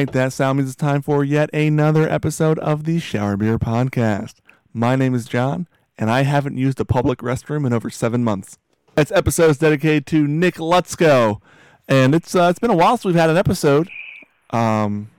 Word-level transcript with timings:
right, 0.00 0.12
that 0.12 0.32
sound 0.32 0.56
means 0.58 0.70
it's 0.70 0.76
time 0.76 1.02
for 1.02 1.22
yet 1.24 1.52
another 1.52 2.08
episode 2.08 2.58
of 2.60 2.84
the 2.84 2.98
Shower 2.98 3.36
Beer 3.36 3.58
Podcast. 3.58 4.36
My 4.72 4.96
name 4.96 5.14
is 5.14 5.26
John, 5.26 5.68
and 5.98 6.10
I 6.10 6.22
haven't 6.22 6.56
used 6.56 6.80
a 6.80 6.86
public 6.86 7.18
restroom 7.18 7.66
in 7.66 7.74
over 7.74 7.90
seven 7.90 8.24
months. 8.24 8.56
This 8.94 9.12
episode 9.12 9.50
is 9.50 9.58
dedicated 9.58 10.06
to 10.06 10.26
Nick 10.26 10.54
Lutsko, 10.54 11.42
and 11.86 12.14
it's 12.14 12.34
uh, 12.34 12.44
it's 12.48 12.58
been 12.58 12.70
a 12.70 12.76
while 12.76 12.96
since 12.96 13.04
we've 13.04 13.14
had 13.14 13.28
an 13.28 13.36
episode. 13.36 13.90
Um, 14.50 15.10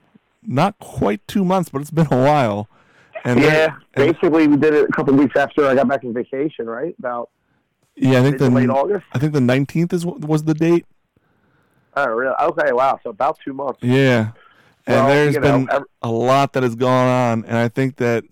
not 0.42 0.76
quite 0.80 1.26
two 1.28 1.44
months, 1.44 1.68
but 1.70 1.80
it's 1.80 1.92
been 1.92 2.08
a 2.10 2.16
while. 2.24 2.68
And 3.24 3.38
yeah, 3.38 3.50
then- 3.50 3.76
and- 3.94 4.12
basically 4.12 4.48
we 4.48 4.56
did 4.56 4.74
it 4.74 4.88
a 4.88 4.92
couple 4.92 5.14
weeks 5.14 5.36
after 5.36 5.64
I 5.64 5.76
got 5.76 5.86
back 5.86 6.00
from 6.00 6.12
vacation, 6.12 6.66
right? 6.66 6.94
About 6.98 7.30
yeah, 7.94 8.18
I 8.18 8.22
think 8.22 8.38
to 8.38 8.48
late 8.50 8.66
the 8.66 8.72
August. 8.72 9.04
I 9.12 9.20
think 9.20 9.32
the 9.32 9.40
nineteenth 9.40 9.92
is 9.92 10.04
was 10.04 10.42
the 10.42 10.54
date. 10.54 10.86
Oh, 11.94 12.06
really? 12.08 12.34
Okay, 12.42 12.72
wow. 12.72 12.98
So 13.04 13.10
about 13.10 13.38
two 13.44 13.52
months. 13.52 13.78
Yeah, 13.82 14.30
and 14.86 14.96
Well, 14.96 15.08
there's 15.08 15.34
you 15.34 15.40
know, 15.40 15.66
been 15.66 15.84
a 16.02 16.10
lot 16.10 16.52
that 16.54 16.62
has 16.62 16.74
gone 16.74 17.08
on, 17.08 17.44
and 17.44 17.56
I 17.56 17.68
think 17.68 17.96
that 17.96 18.24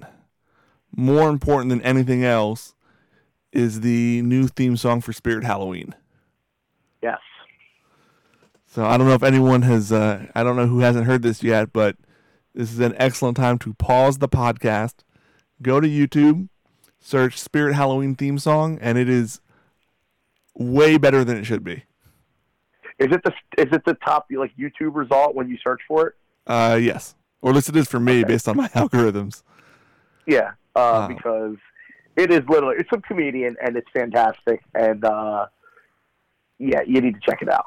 more 0.95 1.29
important 1.29 1.71
than 1.71 1.83
anything 1.83 2.25
else 2.25 2.75
is 3.53 3.81
the 3.81 4.23
new 4.23 4.49
theme 4.49 4.77
song 4.77 5.01
for 5.01 5.13
Spirit 5.13 5.45
Halloween. 5.45 5.95
Yes. 7.03 7.19
So 8.67 8.85
I 8.85 8.97
don't 8.97 9.09
know 9.09 9.15
if 9.15 9.23
anyone 9.23 9.63
has, 9.63 9.91
uh, 9.93 10.27
I 10.35 10.43
don't 10.43 10.57
know 10.57 10.67
who 10.67 10.81
hasn't 10.81 11.07
heard 11.07 11.23
this 11.23 11.43
yet, 11.43 11.73
but 11.73 11.97
this 12.55 12.73
is 12.73 12.81
an 12.81 12.95
excellent 12.97 13.37
time 13.37 13.59
to 13.61 13.75
pause 13.75 14.19
the 14.19 14.29
podcast, 14.29 14.97
go 15.63 15.81
to 15.81 15.89
YouTube, 15.89 16.49
search 17.01 17.39
Spirit 17.39 17.75
Halloween 17.75 18.15
theme 18.15 18.39
song, 18.39 18.79
and 18.81 18.99
it 18.99 19.09
is 19.09 19.41
way 20.55 20.99
better 20.99 21.25
than 21.25 21.37
it 21.37 21.45
should 21.45 21.65
be. 21.65 21.85
Is 22.99 23.09
it 23.13 23.23
the 23.25 23.33
is 23.57 23.73
it 23.73 23.83
the 23.87 23.95
top 24.05 24.27
like 24.31 24.55
YouTube 24.57 24.95
result 24.95 25.35
when 25.35 25.49
you 25.49 25.57
search 25.65 25.81
for 25.89 26.09
it? 26.09 26.15
Uh, 26.51 26.75
yes, 26.75 27.15
or 27.43 27.51
at 27.51 27.55
least 27.55 27.69
it 27.69 27.77
is 27.77 27.87
for 27.87 28.01
me 28.01 28.21
Okay. 28.21 28.33
based 28.33 28.49
on 28.49 28.57
my 28.57 28.69
algorithms. 28.75 29.43
Yeah, 30.27 30.53
uh, 30.75 31.07
Wow. 31.09 31.09
because 31.09 31.57
it 32.17 32.33
is 32.33 32.43
literally 32.49 32.77
it's 32.79 32.89
a 32.93 33.01
comedian 33.01 33.57
and 33.63 33.77
it's 33.77 33.89
fantastic 33.93 34.61
and 34.75 35.05
uh, 35.05 35.47
yeah, 36.59 36.81
you 36.87 37.01
need 37.01 37.15
to 37.15 37.21
check 37.21 37.41
it 37.41 37.49
out. 37.49 37.67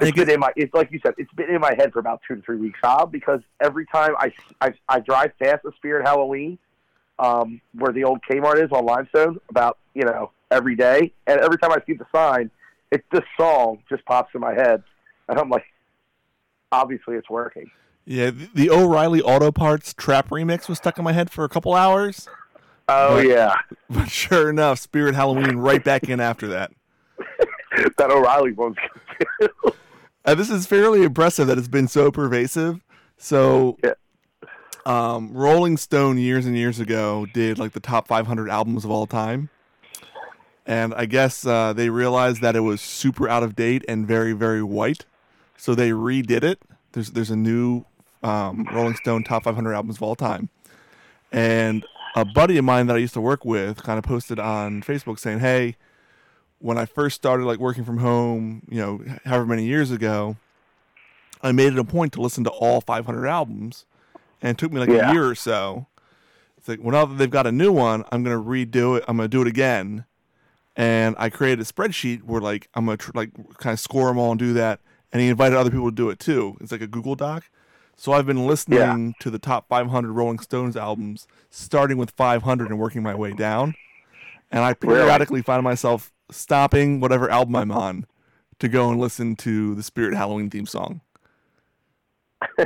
It's 0.00 0.12
been 0.12 0.30
in 0.30 0.40
my 0.40 0.52
it's 0.56 0.72
like 0.72 0.90
you 0.92 1.00
said 1.04 1.14
it's 1.18 1.32
been 1.34 1.50
in 1.50 1.60
my 1.60 1.74
head 1.76 1.92
for 1.92 1.98
about 1.98 2.20
two 2.26 2.36
to 2.36 2.42
three 2.42 2.56
weeks, 2.56 2.78
Bob, 2.80 3.10
because 3.10 3.40
every 3.60 3.86
time 3.86 4.14
I 4.18 4.32
I, 4.60 4.72
I 4.88 5.00
drive 5.00 5.32
past 5.42 5.64
the 5.64 5.72
Spirit 5.76 6.06
Halloween, 6.06 6.58
um, 7.18 7.60
where 7.74 7.92
the 7.92 8.04
old 8.04 8.20
Kmart 8.30 8.62
is 8.64 8.70
on 8.70 8.86
Limestone, 8.86 9.38
about 9.50 9.78
you 9.94 10.04
know 10.04 10.30
every 10.50 10.76
day, 10.76 11.12
and 11.26 11.40
every 11.40 11.58
time 11.58 11.72
I 11.72 11.78
see 11.86 11.94
the 11.94 12.06
sign, 12.14 12.50
it 12.92 13.04
this 13.12 13.22
song 13.36 13.82
just 13.88 14.04
pops 14.06 14.34
in 14.34 14.40
my 14.40 14.54
head, 14.54 14.82
and 15.28 15.38
I'm 15.38 15.50
like, 15.50 15.64
obviously 16.70 17.16
it's 17.16 17.28
working. 17.28 17.70
Yeah, 18.04 18.30
the, 18.30 18.48
the 18.54 18.70
O'Reilly 18.70 19.22
Auto 19.22 19.52
Parts 19.52 19.94
trap 19.94 20.28
remix 20.30 20.68
was 20.68 20.78
stuck 20.78 20.98
in 20.98 21.04
my 21.04 21.12
head 21.12 21.30
for 21.30 21.44
a 21.44 21.48
couple 21.48 21.74
hours, 21.74 22.28
Oh 22.88 23.16
But- 23.16 23.26
yeah, 23.28 23.54
but 23.90 24.08
sure 24.10 24.50
enough, 24.50 24.78
Spirit 24.80 25.14
Halloween 25.14 25.56
right 25.56 25.82
back 25.82 26.08
in 26.08 26.18
after 26.20 26.48
that. 26.48 26.72
that 27.98 28.10
O'Reilly 28.10 28.52
one's. 28.52 28.76
Uh, 30.24 30.36
this 30.36 30.50
is 30.50 30.66
fairly 30.68 31.02
impressive 31.02 31.48
that 31.48 31.58
it's 31.58 31.66
been 31.66 31.88
so 31.88 32.08
pervasive. 32.12 32.80
So, 33.18 33.76
Yeah. 33.82 33.94
um, 34.86 35.32
Rolling 35.32 35.76
Stone 35.76 36.16
years 36.18 36.46
and 36.46 36.56
years 36.56 36.78
ago 36.78 37.26
did 37.34 37.58
like 37.58 37.72
the 37.72 37.80
top 37.80 38.06
500 38.06 38.48
albums 38.48 38.84
of 38.84 38.92
all 38.92 39.08
time, 39.08 39.50
and 40.64 40.94
I 40.94 41.06
guess 41.06 41.44
uh, 41.44 41.72
they 41.72 41.90
realized 41.90 42.40
that 42.40 42.54
it 42.54 42.60
was 42.60 42.80
super 42.80 43.28
out 43.28 43.42
of 43.42 43.56
date 43.56 43.84
and 43.88 44.06
very 44.06 44.32
very 44.32 44.62
white, 44.62 45.06
so 45.56 45.74
they 45.74 45.90
redid 45.90 46.44
it. 46.44 46.60
There's 46.92 47.10
there's 47.10 47.30
a 47.30 47.36
new 47.36 47.84
um, 48.22 48.66
Rolling 48.72 48.94
Stone 48.96 49.24
top 49.24 49.44
500 49.44 49.72
albums 49.74 49.96
of 49.96 50.02
all 50.02 50.14
time, 50.16 50.48
and 51.30 51.84
a 52.14 52.24
buddy 52.24 52.58
of 52.58 52.64
mine 52.64 52.86
that 52.88 52.96
I 52.96 52.98
used 52.98 53.14
to 53.14 53.20
work 53.20 53.44
with 53.44 53.82
kind 53.82 53.98
of 53.98 54.04
posted 54.04 54.38
on 54.38 54.82
Facebook 54.82 55.18
saying, 55.18 55.40
"Hey." 55.40 55.76
when 56.64 56.78
I 56.78 56.84
first 56.86 57.16
started 57.16 57.44
like 57.44 57.58
working 57.58 57.82
from 57.82 57.98
home, 57.98 58.62
you 58.70 58.78
know, 58.78 59.00
however 59.24 59.44
many 59.46 59.64
years 59.64 59.90
ago, 59.90 60.36
I 61.42 61.50
made 61.50 61.72
it 61.72 61.78
a 61.80 61.82
point 61.82 62.12
to 62.12 62.20
listen 62.22 62.44
to 62.44 62.50
all 62.50 62.80
500 62.80 63.26
albums, 63.26 63.84
and 64.40 64.52
it 64.52 64.58
took 64.58 64.70
me 64.72 64.78
like 64.78 64.88
Yeah. 64.88 65.10
a 65.10 65.12
year 65.12 65.26
or 65.26 65.34
so. 65.34 65.88
It's 66.56 66.68
like, 66.68 66.78
well, 66.80 66.92
now 66.92 67.04
that 67.06 67.16
they've 67.18 67.28
got 67.28 67.48
a 67.48 67.50
new 67.50 67.72
one, 67.72 68.04
I'm 68.12 68.22
gonna 68.22 68.40
redo 68.40 68.96
it. 68.96 69.02
I'm 69.08 69.16
gonna 69.16 69.26
do 69.26 69.42
it 69.42 69.48
again, 69.48 70.04
and 70.76 71.16
I 71.18 71.30
created 71.30 71.58
a 71.58 71.64
spreadsheet 71.64 72.22
where 72.22 72.40
like 72.40 72.68
I'm 72.74 72.84
gonna 72.84 72.96
tr- 72.96 73.10
like 73.12 73.30
kind 73.58 73.72
of 73.74 73.80
score 73.80 74.06
them 74.06 74.18
all 74.18 74.30
and 74.30 74.38
do 74.38 74.52
that. 74.52 74.78
And 75.12 75.20
he 75.20 75.26
invited 75.30 75.58
other 75.58 75.70
people 75.72 75.90
to 75.90 75.94
do 75.96 76.10
it 76.10 76.20
too. 76.20 76.56
It's 76.60 76.70
like 76.70 76.80
a 76.80 76.86
Google 76.86 77.16
Doc. 77.16 77.42
So 77.96 78.12
I've 78.12 78.26
been 78.26 78.46
listening 78.46 79.14
to 79.20 79.30
the 79.30 79.38
top 79.38 79.68
500 79.68 80.12
Rolling 80.12 80.38
Stones 80.40 80.76
albums, 80.76 81.26
starting 81.50 81.98
with 81.98 82.10
500 82.12 82.68
and 82.68 82.78
working 82.78 83.02
my 83.02 83.14
way 83.14 83.32
down. 83.32 83.74
And 84.50 84.64
I 84.64 84.74
Really? 84.82 84.98
periodically 85.00 85.42
find 85.42 85.62
myself 85.62 86.12
stopping 86.30 87.00
whatever 87.00 87.30
album 87.30 87.56
I'm 87.56 87.70
on 87.70 88.06
to 88.58 88.68
go 88.68 88.90
and 88.90 89.00
listen 89.00 89.36
to 89.36 89.74
the 89.74 89.82
Spirit 89.82 90.14
Halloween 90.14 90.50
theme 90.50 90.66
song. 90.66 91.00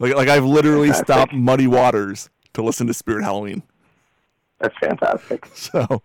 Like, 0.00 0.14
like 0.14 0.28
I've 0.28 0.44
literally 0.44 0.92
Fantastic. 0.92 1.06
stopped 1.06 1.32
Muddy 1.34 1.66
Waters 1.66 2.30
to 2.54 2.62
listen 2.62 2.86
to 2.86 2.94
Spirit 2.94 3.24
Halloween. 3.24 3.62
That's 4.60 4.74
fantastic. 4.78 5.46
So 5.54 6.02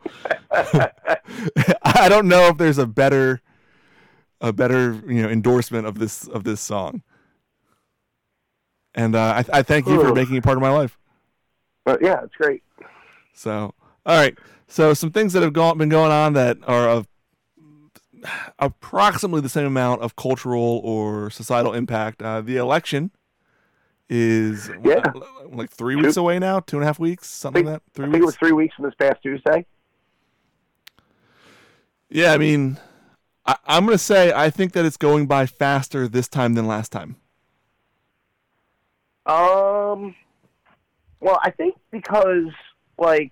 I 1.84 2.08
don't 2.10 2.28
know 2.28 2.48
if 2.48 2.58
there's 2.58 2.78
a 2.80 2.88
better, 2.88 3.42
a 4.42 4.52
better 4.52 5.02
you 5.08 5.22
know 5.22 5.30
endorsement 5.30 5.86
of 5.86 6.00
this 6.00 6.28
of 6.28 6.44
this 6.44 6.60
song. 6.62 7.04
And 8.96 9.16
uh, 9.16 9.44
I, 9.52 9.60
I 9.60 9.64
thank 9.64 9.88
you 9.88 10.00
for 10.02 10.14
making 10.14 10.36
it 10.36 10.44
part 10.44 10.58
of 10.58 10.62
my 10.62 10.70
life. 10.70 10.98
But 11.84 12.02
yeah, 12.02 12.22
it's 12.24 12.36
great. 12.36 12.64
So, 13.34 13.74
all 14.06 14.18
right. 14.18 14.38
So, 14.68 14.94
some 14.94 15.12
things 15.12 15.34
that 15.34 15.44
have 15.44 15.54
gone, 15.54 15.78
been 15.78 15.90
going 15.90 16.12
on 16.12 16.34
that 16.34 16.58
are 16.68 16.88
of 16.88 17.08
approximately 18.60 19.42
the 19.42 19.50
same 19.50 19.66
amount 19.66 20.02
of 20.02 20.16
cultural 20.16 20.80
or 20.84 21.30
societal 21.30 21.74
impact. 21.74 22.22
Uh, 22.22 22.42
the 22.42 22.58
election 22.58 23.12
is 24.10 24.70
Yeah. 24.84 25.02
like 25.52 25.70
three 25.70 25.96
weeks 25.96 26.18
away 26.18 26.40
now, 26.40 26.60
two 26.60 26.78
and 26.78 26.84
a 26.84 26.88
half 26.88 27.00
weeks, 27.00 27.28
something 27.28 27.66
like 27.66 27.76
that. 27.76 27.82
I 27.82 27.92
Three 27.96 28.06
think 28.06 28.16
it 28.16 28.20
was 28.22 28.28
weeks. 28.28 28.38
three 28.40 28.52
weeks 28.52 28.76
from 28.76 28.86
this 28.86 28.94
past 29.00 29.22
Tuesday. 29.24 29.66
Yeah, 32.10 32.32
I 32.34 32.38
mean, 32.38 32.78
I, 33.46 33.56
I'm 33.66 33.86
going 33.86 33.96
to 33.98 34.04
say 34.04 34.32
I 34.34 34.50
think 34.50 34.74
that 34.74 34.86
it's 34.86 34.98
going 34.98 35.26
by 35.26 35.46
faster 35.46 36.08
this 36.08 36.28
time 36.28 36.54
than 36.54 36.68
last 36.68 36.92
time. 36.92 37.16
Um, 39.26 40.16
well, 41.20 41.40
I 41.42 41.52
think 41.52 41.76
because 41.92 42.52
like, 42.98 43.32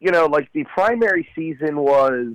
you 0.00 0.10
know, 0.10 0.26
like 0.26 0.52
the 0.52 0.64
primary 0.64 1.26
season 1.34 1.76
was, 1.76 2.34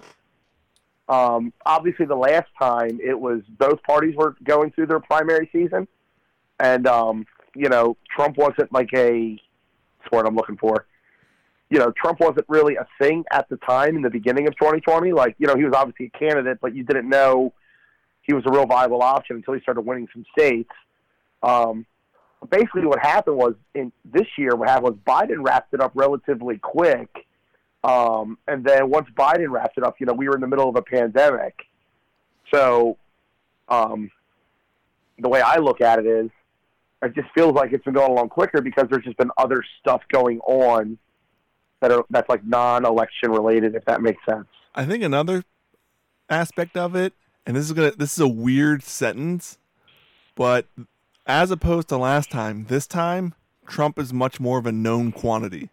um, 1.08 1.54
obviously 1.66 2.06
the 2.06 2.16
last 2.16 2.48
time 2.60 3.00
it 3.04 3.20
was 3.20 3.42
both 3.58 3.82
parties 3.84 4.16
were 4.16 4.36
going 4.44 4.72
through 4.72 4.88
their 4.88 5.00
primary 5.00 5.50
season, 5.52 5.88
and 6.60 6.88
um, 6.88 7.26
you 7.56 7.70
know, 7.70 7.98
Trump 8.16 8.38
wasn't 8.38 8.72
like 8.72 8.90
a, 8.96 9.40
word 10.12 10.26
I'm 10.26 10.36
looking 10.36 10.58
for. 10.58 10.86
You 11.70 11.78
know, 11.78 11.92
Trump 11.92 12.20
wasn't 12.20 12.46
really 12.48 12.76
a 12.76 12.88
thing 13.00 13.24
at 13.32 13.48
the 13.50 13.58
time 13.58 13.96
in 13.96 14.02
the 14.02 14.10
beginning 14.10 14.48
of 14.48 14.56
2020. 14.56 15.14
Like, 15.14 15.36
you 15.38 15.46
know, 15.46 15.56
he 15.56 15.64
was 15.64 15.74
obviously 15.76 16.12
a 16.14 16.18
candidate, 16.18 16.58
but 16.62 16.76
you 16.76 16.84
didn't 16.84 17.08
know 17.08 17.54
he 18.24 18.34
was 18.34 18.44
a 18.48 18.52
real 18.52 18.66
viable 18.66 19.04
option 19.04 19.36
until 19.36 19.54
he 19.54 19.62
started 19.62 19.82
winning 19.82 20.08
some 20.12 20.26
states. 20.36 20.72
Um, 21.44 21.86
basically 22.50 22.86
what 22.86 23.00
happened 23.00 23.38
was 23.38 23.56
in 23.76 23.92
this 24.06 24.28
year 24.38 24.56
what 24.56 24.70
happened 24.70 24.96
was 24.96 24.98
Biden 25.06 25.46
wrapped 25.46 25.74
it 25.74 25.82
up 25.82 25.92
relatively 25.96 26.58
quick. 26.58 27.28
Um, 27.84 28.38
and 28.48 28.64
then 28.64 28.90
once 28.90 29.08
Biden 29.18 29.50
wrapped 29.50 29.78
it 29.78 29.84
up, 29.84 29.96
you 30.00 30.06
know, 30.06 30.14
we 30.14 30.28
were 30.28 30.36
in 30.36 30.42
the 30.42 30.48
middle 30.48 30.70
of 30.70 30.76
a 30.76 30.82
pandemic. 30.82 31.56
So 32.54 32.98
um, 33.68 34.12
the 35.18 35.30
way 35.30 35.42
I 35.42 35.58
look 35.58 35.82
at 35.82 36.00
it 36.00 36.06
is 36.06 36.30
it 37.02 37.16
just 37.16 37.30
feels 37.34 37.54
like 37.54 37.72
it's 37.72 37.84
been 37.86 37.94
going 37.94 38.12
along 38.12 38.30
quicker 38.30 38.62
because 38.62 38.88
there's 38.90 39.06
just 39.06 39.18
been 39.18 39.32
other 39.38 39.64
stuff 39.80 40.02
going 40.12 40.40
on 40.42 40.98
that 41.82 41.92
are 41.92 42.04
that's 42.10 42.28
like 42.28 42.46
non 42.46 42.86
election 42.86 43.32
related, 43.32 43.76
if 43.76 43.86
that 43.86 44.02
makes 44.02 44.24
sense. 44.30 44.48
I 44.76 44.86
think 44.86 45.04
another 45.04 45.44
aspect 46.30 46.76
of 46.76 46.96
it, 46.96 47.14
and 47.46 47.56
this 47.56 47.66
is 47.66 47.74
gonna 47.74 47.92
this 47.92 48.14
is 48.14 48.20
a 48.20 48.28
weird 48.28 48.84
sentence, 48.84 49.58
but 50.36 50.66
as 51.30 51.52
opposed 51.52 51.88
to 51.90 51.98
last 51.98 52.32
time, 52.32 52.66
this 52.66 52.88
time 52.88 53.36
Trump 53.68 54.00
is 54.00 54.12
much 54.12 54.40
more 54.40 54.58
of 54.58 54.66
a 54.66 54.72
known 54.72 55.12
quantity. 55.12 55.70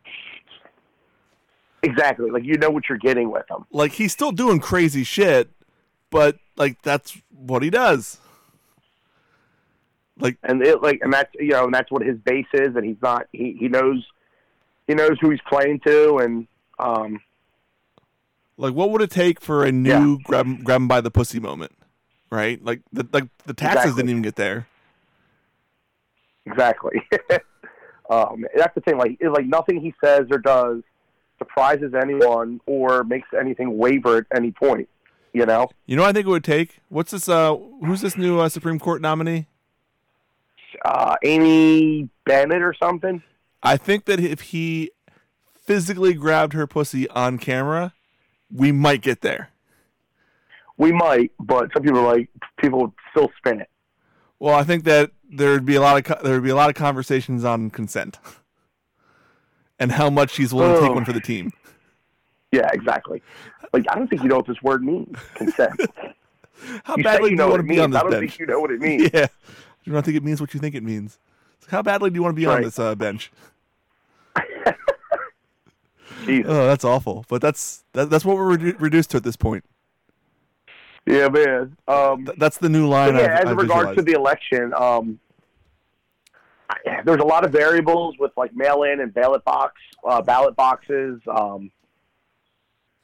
Exactly. 1.83 2.31
Like 2.31 2.45
you 2.45 2.59
know 2.59 2.71
what 2.71 2.89
you're 2.89 2.99
getting 2.99 3.31
with 3.31 3.51
him. 3.51 3.65
Like 3.73 3.93
he's 3.93 4.13
still 4.13 4.33
doing 4.33 4.61
crazy 4.61 5.03
shit, 5.03 5.51
but 6.11 6.37
like 6.57 6.83
that's 6.83 7.17
what 7.35 7.63
he 7.63 7.71
does. 7.71 8.19
Like 10.19 10.37
and 10.43 10.63
it 10.63 10.83
like 10.83 11.01
and 11.03 11.13
that's 11.13 11.31
you 11.39 11.49
know 11.49 11.65
and 11.65 11.75
that's 11.75 11.91
what 11.91 12.03
his 12.03 12.19
base 12.19 12.47
is 12.53 12.77
and 12.77 12.85
he's 12.85 13.01
not 13.03 13.27
he 13.33 13.57
he 13.59 13.69
knows 13.69 14.05
he 14.87 14.95
knows 14.95 15.17
who 15.21 15.31
he's 15.31 15.41
playing 15.49 15.81
to 15.87 16.19
and 16.19 16.47
um 16.79 17.21
like 18.57 18.75
what 18.75 18.91
would 18.91 19.03
it 19.03 19.11
take 19.11 19.41
for 19.41 19.65
a 19.65 19.73
new 19.73 20.19
grab 20.25 20.65
grab 20.65 20.83
him 20.83 20.89
by 20.89 21.01
the 21.01 21.11
pussy 21.11 21.41
moment? 21.41 21.73
Right? 22.31 22.63
Like 22.63 22.81
the 22.93 23.07
like 23.13 23.25
the 23.47 23.55
taxes 23.55 23.77
Exactly. 23.77 24.03
didn't 24.03 24.11
even 24.11 24.23
get 24.23 24.37
there. 24.37 24.67
Exactly. 26.47 27.03
um, 28.11 28.45
that's 28.57 28.75
the 28.75 28.81
thing. 28.81 28.99
Like, 28.99 29.17
it's 29.21 29.35
like 29.35 29.47
nothing 29.47 29.81
he 29.81 29.95
says 30.03 30.27
or 30.31 30.39
does 30.39 30.83
surprises 31.39 31.93
anyone 31.95 32.61
or 32.67 33.05
makes 33.05 33.29
anything 33.39 33.77
waver 33.77 34.19
at 34.19 34.27
any 34.35 34.53
point. 34.53 34.89
You 35.33 35.45
know. 35.45 35.69
You 35.85 35.97
know, 35.97 36.03
what 36.03 36.09
I 36.09 36.13
think 36.13 36.27
it 36.27 36.31
would 36.31 36.45
take. 36.45 36.79
What's 36.89 37.11
this? 37.11 37.29
Uh, 37.29 37.57
who's 37.85 38.01
this 38.01 38.17
new 38.17 38.41
uh, 38.41 38.49
Supreme 38.49 38.79
Court 38.79 39.03
nominee? 39.03 39.47
Uh, 40.85 41.17
Amy 41.25 42.09
Bennett 42.25 42.63
or 42.63 42.75
something. 42.81 43.23
I 43.63 43.77
think 43.77 44.07
that 44.07 44.21
if 44.21 44.41
he 44.41 44.91
physically 45.67 46.15
grabbed 46.15 46.53
her 46.53 46.67
pussy 46.67 47.09
on 47.11 47.39
camera, 47.39 47.93
we 48.51 48.73
might 48.73 49.03
get 49.03 49.21
there. 49.21 49.51
We 50.79 50.93
might, 50.93 51.33
but 51.41 51.71
some 51.73 51.83
people 51.83 52.01
are 52.01 52.17
like 52.17 52.31
people 52.59 52.95
still 53.11 53.31
spin 53.39 53.61
it. 53.61 53.69
Well, 54.39 54.55
I 54.55 54.65
think 54.65 54.85
that 54.85 55.11
there 55.31 55.53
would 55.53 55.65
be 55.67 55.75
a 55.77 55.81
lot 55.81 55.97
of 56.11 56.23
there 56.23 56.35
would 56.35 56.43
be 56.45 56.51
a 56.51 56.55
lot 56.57 56.69
of 56.71 56.77
conversations 56.77 57.45
on 57.45 57.71
consent 57.71 58.19
and 59.79 59.93
how 59.93 60.11
much 60.11 60.31
she's 60.33 60.53
willing 60.55 60.75
to 60.75 60.81
take 60.81 60.91
Oh. 60.91 60.95
one 60.95 61.05
for 61.05 61.13
the 61.13 61.21
team. 61.21 61.53
Yeah, 62.53 62.69
exactly. 62.73 63.23
Like 63.73 63.85
I 63.91 63.95
don't 63.97 64.09
think 64.09 64.23
you 64.23 64.29
know 64.29 64.37
what 64.37 64.47
this 64.47 64.63
word 64.63 64.85
means. 64.85 65.17
Consent. 65.35 65.81
How 66.85 66.97
you 66.97 67.05
badly 67.05 67.31
you 67.31 67.37
do 67.37 67.43
you 67.43 67.49
want 67.51 67.61
to 67.61 67.69
be 67.69 67.79
on 67.81 67.91
this 67.91 68.01
bench? 68.01 68.07
I 68.07 68.11
don't 68.11 68.11
bench? 68.21 68.31
think 68.31 68.39
you 68.41 68.47
know 68.47 68.61
what 68.61 68.71
it 68.71 68.81
means. 68.81 69.11
Yeah, 69.13 69.27
I 69.87 69.91
don't 69.91 70.03
think 70.05 70.17
it 70.17 70.23
means 70.25 70.41
what 70.41 70.55
you 70.55 70.61
think 70.61 70.75
it 70.75 70.83
means. 70.83 71.19
How 71.69 71.83
badly 71.83 72.09
do 72.11 72.15
you 72.15 72.23
want 72.23 72.35
to 72.35 72.41
be 72.41 72.47
on 72.47 72.63
this 72.63 72.79
uh, 72.79 72.95
bench? 72.95 73.31
Jesus. 76.25 76.51
Oh, 76.51 76.67
that's 76.67 76.85
awful. 76.85 77.25
But 77.29 77.41
that's 77.43 77.85
that, 77.93 78.09
that's 78.11 78.25
what 78.25 78.37
we're 78.37 78.57
redu- 78.57 78.81
reduced 78.81 79.11
to 79.13 79.17
at 79.19 79.23
this 79.25 79.37
point. 79.37 79.65
Yeah, 81.07 81.29
man. 81.29 81.77
Um, 81.87 82.27
Th- 82.27 82.39
that's 82.39 82.59
the 82.59 82.69
new 82.69 82.89
line. 82.89 83.15
yeah, 83.15 83.37
I've, 83.39 83.45
as 83.45 83.51
I've 83.51 83.57
regards 83.57 83.97
to 83.97 84.03
the 84.03 84.13
election, 84.13 84.73
um, 84.75 85.21
I, 86.69 87.01
there's 87.05 87.21
a 87.21 87.25
lot 87.25 87.45
of 87.45 87.53
variables 87.53 88.17
with 88.19 88.33
like 88.37 88.55
mail-in 88.55 89.01
and 89.01 89.15
ballot 89.15 89.45
box, 89.45 89.75
uh, 90.05 90.21
ballot 90.21 90.57
boxes. 90.57 91.21
Um, 91.29 91.71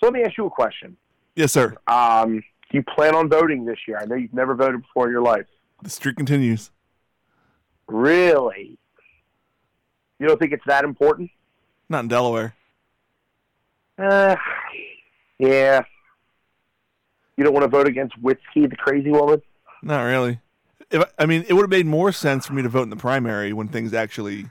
so 0.00 0.06
let 0.06 0.12
me 0.14 0.22
ask 0.25 0.37
you 0.37 0.46
a 0.46 0.50
question. 0.50 0.96
yes, 1.37 1.52
sir. 1.52 1.76
Um, 1.87 2.43
do 2.70 2.78
you 2.78 2.82
plan 2.82 3.14
on 3.14 3.28
voting 3.28 3.64
this 3.64 3.78
year? 3.87 3.99
I 4.00 4.04
know 4.06 4.16
you've 4.16 4.34
never 4.34 4.54
voted 4.56 4.82
before 4.82 5.06
in 5.06 5.12
your 5.12 5.22
life. 5.22 5.46
The 5.82 5.90
streak 5.90 6.16
continues. 6.16 6.70
Really? 7.87 8.78
You 10.19 10.26
don't 10.26 10.38
think 10.40 10.52
it's 10.52 10.64
that 10.66 10.82
important? 10.84 11.31
Not 11.88 12.00
in 12.00 12.08
Delaware. 12.08 12.54
Uh, 13.99 14.34
yeah. 15.38 15.82
You 17.37 17.44
don't 17.44 17.52
want 17.52 17.64
to 17.64 17.69
vote 17.69 17.88
against 17.88 18.19
Whiskey, 18.19 18.67
the 18.67 18.76
crazy 18.76 19.11
woman? 19.11 19.43
Not 19.82 20.02
really. 20.02 20.40
If 20.90 21.02
I 21.19 21.26
mean, 21.26 21.44
it 21.49 21.55
would 21.55 21.62
have 21.62 21.70
made 21.70 21.87
more 21.87 22.12
sense 22.12 22.46
for 22.46 22.52
me 22.52 22.62
to 22.62 22.69
vote 22.69 22.82
in 22.82 22.90
the 22.90 22.96
primary 22.96 23.52
when 23.52 23.69
things 23.69 23.94
actually. 23.94 24.46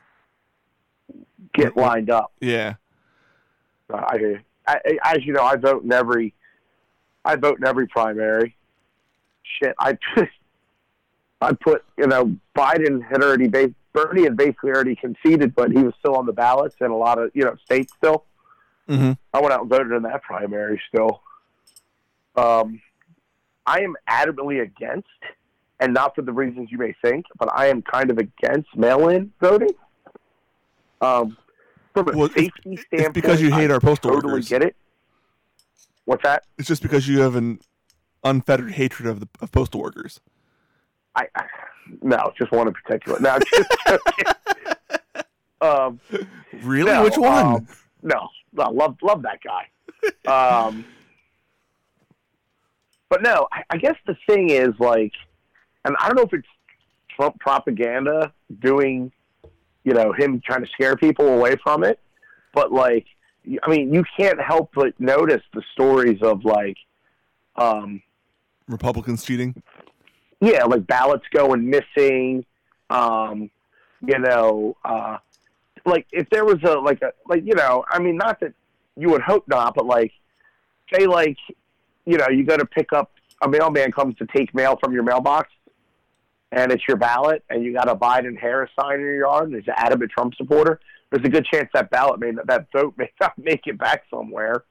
Get 1.53 1.75
lined 1.75 2.09
up. 2.09 2.31
Yeah. 2.39 2.75
Uh, 3.91 3.97
I. 3.97 4.39
I, 4.67 4.79
as 5.03 5.25
you 5.25 5.33
know, 5.33 5.43
I 5.43 5.55
vote 5.55 5.83
in 5.83 5.91
every, 5.91 6.35
I 7.25 7.35
vote 7.35 7.57
in 7.57 7.65
every 7.65 7.87
primary. 7.87 8.55
Shit, 9.43 9.73
I, 9.79 9.97
just, 10.15 10.31
I 11.41 11.53
put, 11.53 11.83
you 11.97 12.05
know, 12.05 12.35
Biden 12.55 13.03
had 13.03 13.23
already, 13.23 13.47
Bernie 13.91 14.23
had 14.23 14.37
basically 14.37 14.69
already 14.69 14.95
conceded, 14.95 15.55
but 15.55 15.71
he 15.71 15.79
was 15.79 15.95
still 15.99 16.15
on 16.15 16.27
the 16.27 16.31
ballots 16.31 16.75
in 16.79 16.91
a 16.91 16.95
lot 16.95 17.17
of, 17.17 17.31
you 17.33 17.43
know, 17.43 17.57
states 17.65 17.91
still. 17.97 18.25
Mm-hmm. 18.87 19.13
I 19.33 19.41
went 19.41 19.51
out 19.51 19.61
and 19.61 19.69
voted 19.69 19.91
in 19.93 20.03
that 20.03 20.21
primary 20.21 20.79
still. 20.87 21.23
Um, 22.35 22.81
I 23.65 23.81
am 23.81 23.95
adamantly 24.09 24.61
against, 24.61 25.07
and 25.79 25.93
not 25.93 26.15
for 26.15 26.21
the 26.21 26.33
reasons 26.33 26.69
you 26.71 26.77
may 26.77 26.93
think, 27.03 27.25
but 27.37 27.49
I 27.53 27.67
am 27.67 27.81
kind 27.81 28.09
of 28.11 28.17
against 28.17 28.75
mail-in 28.75 29.31
voting. 29.39 29.71
Um, 31.01 31.37
from 31.93 32.09
a 32.09 32.17
Well, 32.17 32.29
safety 32.29 32.51
It's 32.65 32.83
standpoint, 32.83 33.13
because 33.13 33.41
you 33.41 33.51
hate 33.51 33.69
I 33.69 33.73
our 33.75 33.79
postal 33.79 34.11
totally 34.11 34.33
workers. 34.33 34.49
get 34.49 34.63
it. 34.63 34.75
What's 36.05 36.23
that? 36.23 36.43
It's 36.57 36.67
just 36.67 36.81
because 36.81 37.07
you 37.07 37.19
have 37.21 37.35
an 37.35 37.59
unfettered 38.23 38.71
hatred 38.73 39.07
of 39.09 39.19
the 39.19 39.27
of 39.39 39.51
postal 39.51 39.81
workers. 39.81 40.19
I, 41.15 41.27
I 41.35 41.45
no, 42.01 42.31
just 42.37 42.51
one 42.51 42.67
in 42.67 42.73
particular. 42.73 43.19
No, 43.19 43.37
just 43.39 43.69
um, 45.61 45.99
Really? 46.63 46.91
no, 46.91 47.03
Which 47.03 47.17
one? 47.17 47.45
um, 47.45 47.67
no, 48.03 48.29
no, 48.53 48.69
love 48.69 48.97
love 49.01 49.23
that 49.23 49.39
guy. 49.43 49.67
Um, 50.67 50.85
but 53.11 53.21
no, 53.21 53.45
I, 53.51 53.63
I 53.71 53.77
guess 53.77 53.97
the 54.07 54.15
thing 54.25 54.51
is 54.51 54.69
like, 54.79 55.11
and 55.83 55.95
I 55.99 56.07
don't 56.07 56.15
know 56.15 56.23
if 56.23 56.33
it's 56.33 56.47
Trump 57.13 57.37
propaganda 57.41 58.31
doing, 58.61 59.11
you 59.83 59.93
know, 59.93 60.13
him 60.13 60.41
trying 60.43 60.61
to 60.61 60.69
scare 60.71 60.95
people 60.95 61.27
away 61.27 61.57
from 61.61 61.83
it, 61.83 61.99
but 62.53 62.71
like, 62.71 63.05
I 63.61 63.69
mean, 63.69 63.93
you 63.93 64.05
can't 64.17 64.39
help 64.39 64.71
but 64.73 64.97
notice 64.97 65.41
the 65.53 65.61
stories 65.73 66.19
of 66.21 66.45
like, 66.45 66.77
um, 67.57 68.01
Republicans 68.69 69.25
cheating. 69.25 69.61
yeah, 70.39 70.63
like 70.63 70.87
ballots 70.87 71.25
going 71.33 71.69
missing. 71.69 72.45
Um, 72.89 73.49
you 74.07 74.19
know, 74.19 74.77
uh, 74.85 75.17
like 75.85 76.07
if 76.13 76.29
there 76.29 76.45
was 76.45 76.63
a 76.63 76.75
like 76.75 77.01
a 77.01 77.11
like 77.27 77.43
you 77.43 77.55
know, 77.55 77.83
I 77.89 77.99
mean, 77.99 78.15
not 78.15 78.39
that 78.39 78.53
you 78.95 79.09
would 79.09 79.21
hope 79.21 79.49
not, 79.49 79.75
but 79.75 79.85
like 79.85 80.13
say 80.93 81.07
like 81.07 81.37
you 82.05 82.17
know, 82.17 82.27
you 82.29 82.43
go 82.43 82.57
to 82.57 82.65
pick 82.65 82.93
up 82.93 83.11
a 83.41 83.49
mailman 83.49 83.91
comes 83.91 84.15
to 84.17 84.25
take 84.35 84.53
mail 84.53 84.77
from 84.83 84.93
your 84.93 85.03
mailbox, 85.03 85.49
and 86.51 86.71
it's 86.71 86.83
your 86.87 86.97
ballot, 86.97 87.43
and 87.49 87.63
you 87.63 87.73
got 87.73 87.89
a 87.89 87.95
Biden 87.95 88.37
Harris 88.37 88.69
sign 88.79 88.95
in 88.95 89.01
your 89.01 89.19
yard, 89.19 89.45
and 89.45 89.53
there's 89.53 89.67
an 89.67 89.73
adamant 89.77 90.11
Trump 90.11 90.35
supporter. 90.35 90.79
There's 91.09 91.25
a 91.25 91.29
good 91.29 91.45
chance 91.45 91.69
that 91.73 91.89
ballot 91.89 92.19
may 92.19 92.31
that 92.45 92.67
vote 92.71 92.93
may 92.97 93.11
not 93.21 93.37
make 93.37 93.67
it 93.67 93.77
back 93.77 94.03
somewhere. 94.09 94.63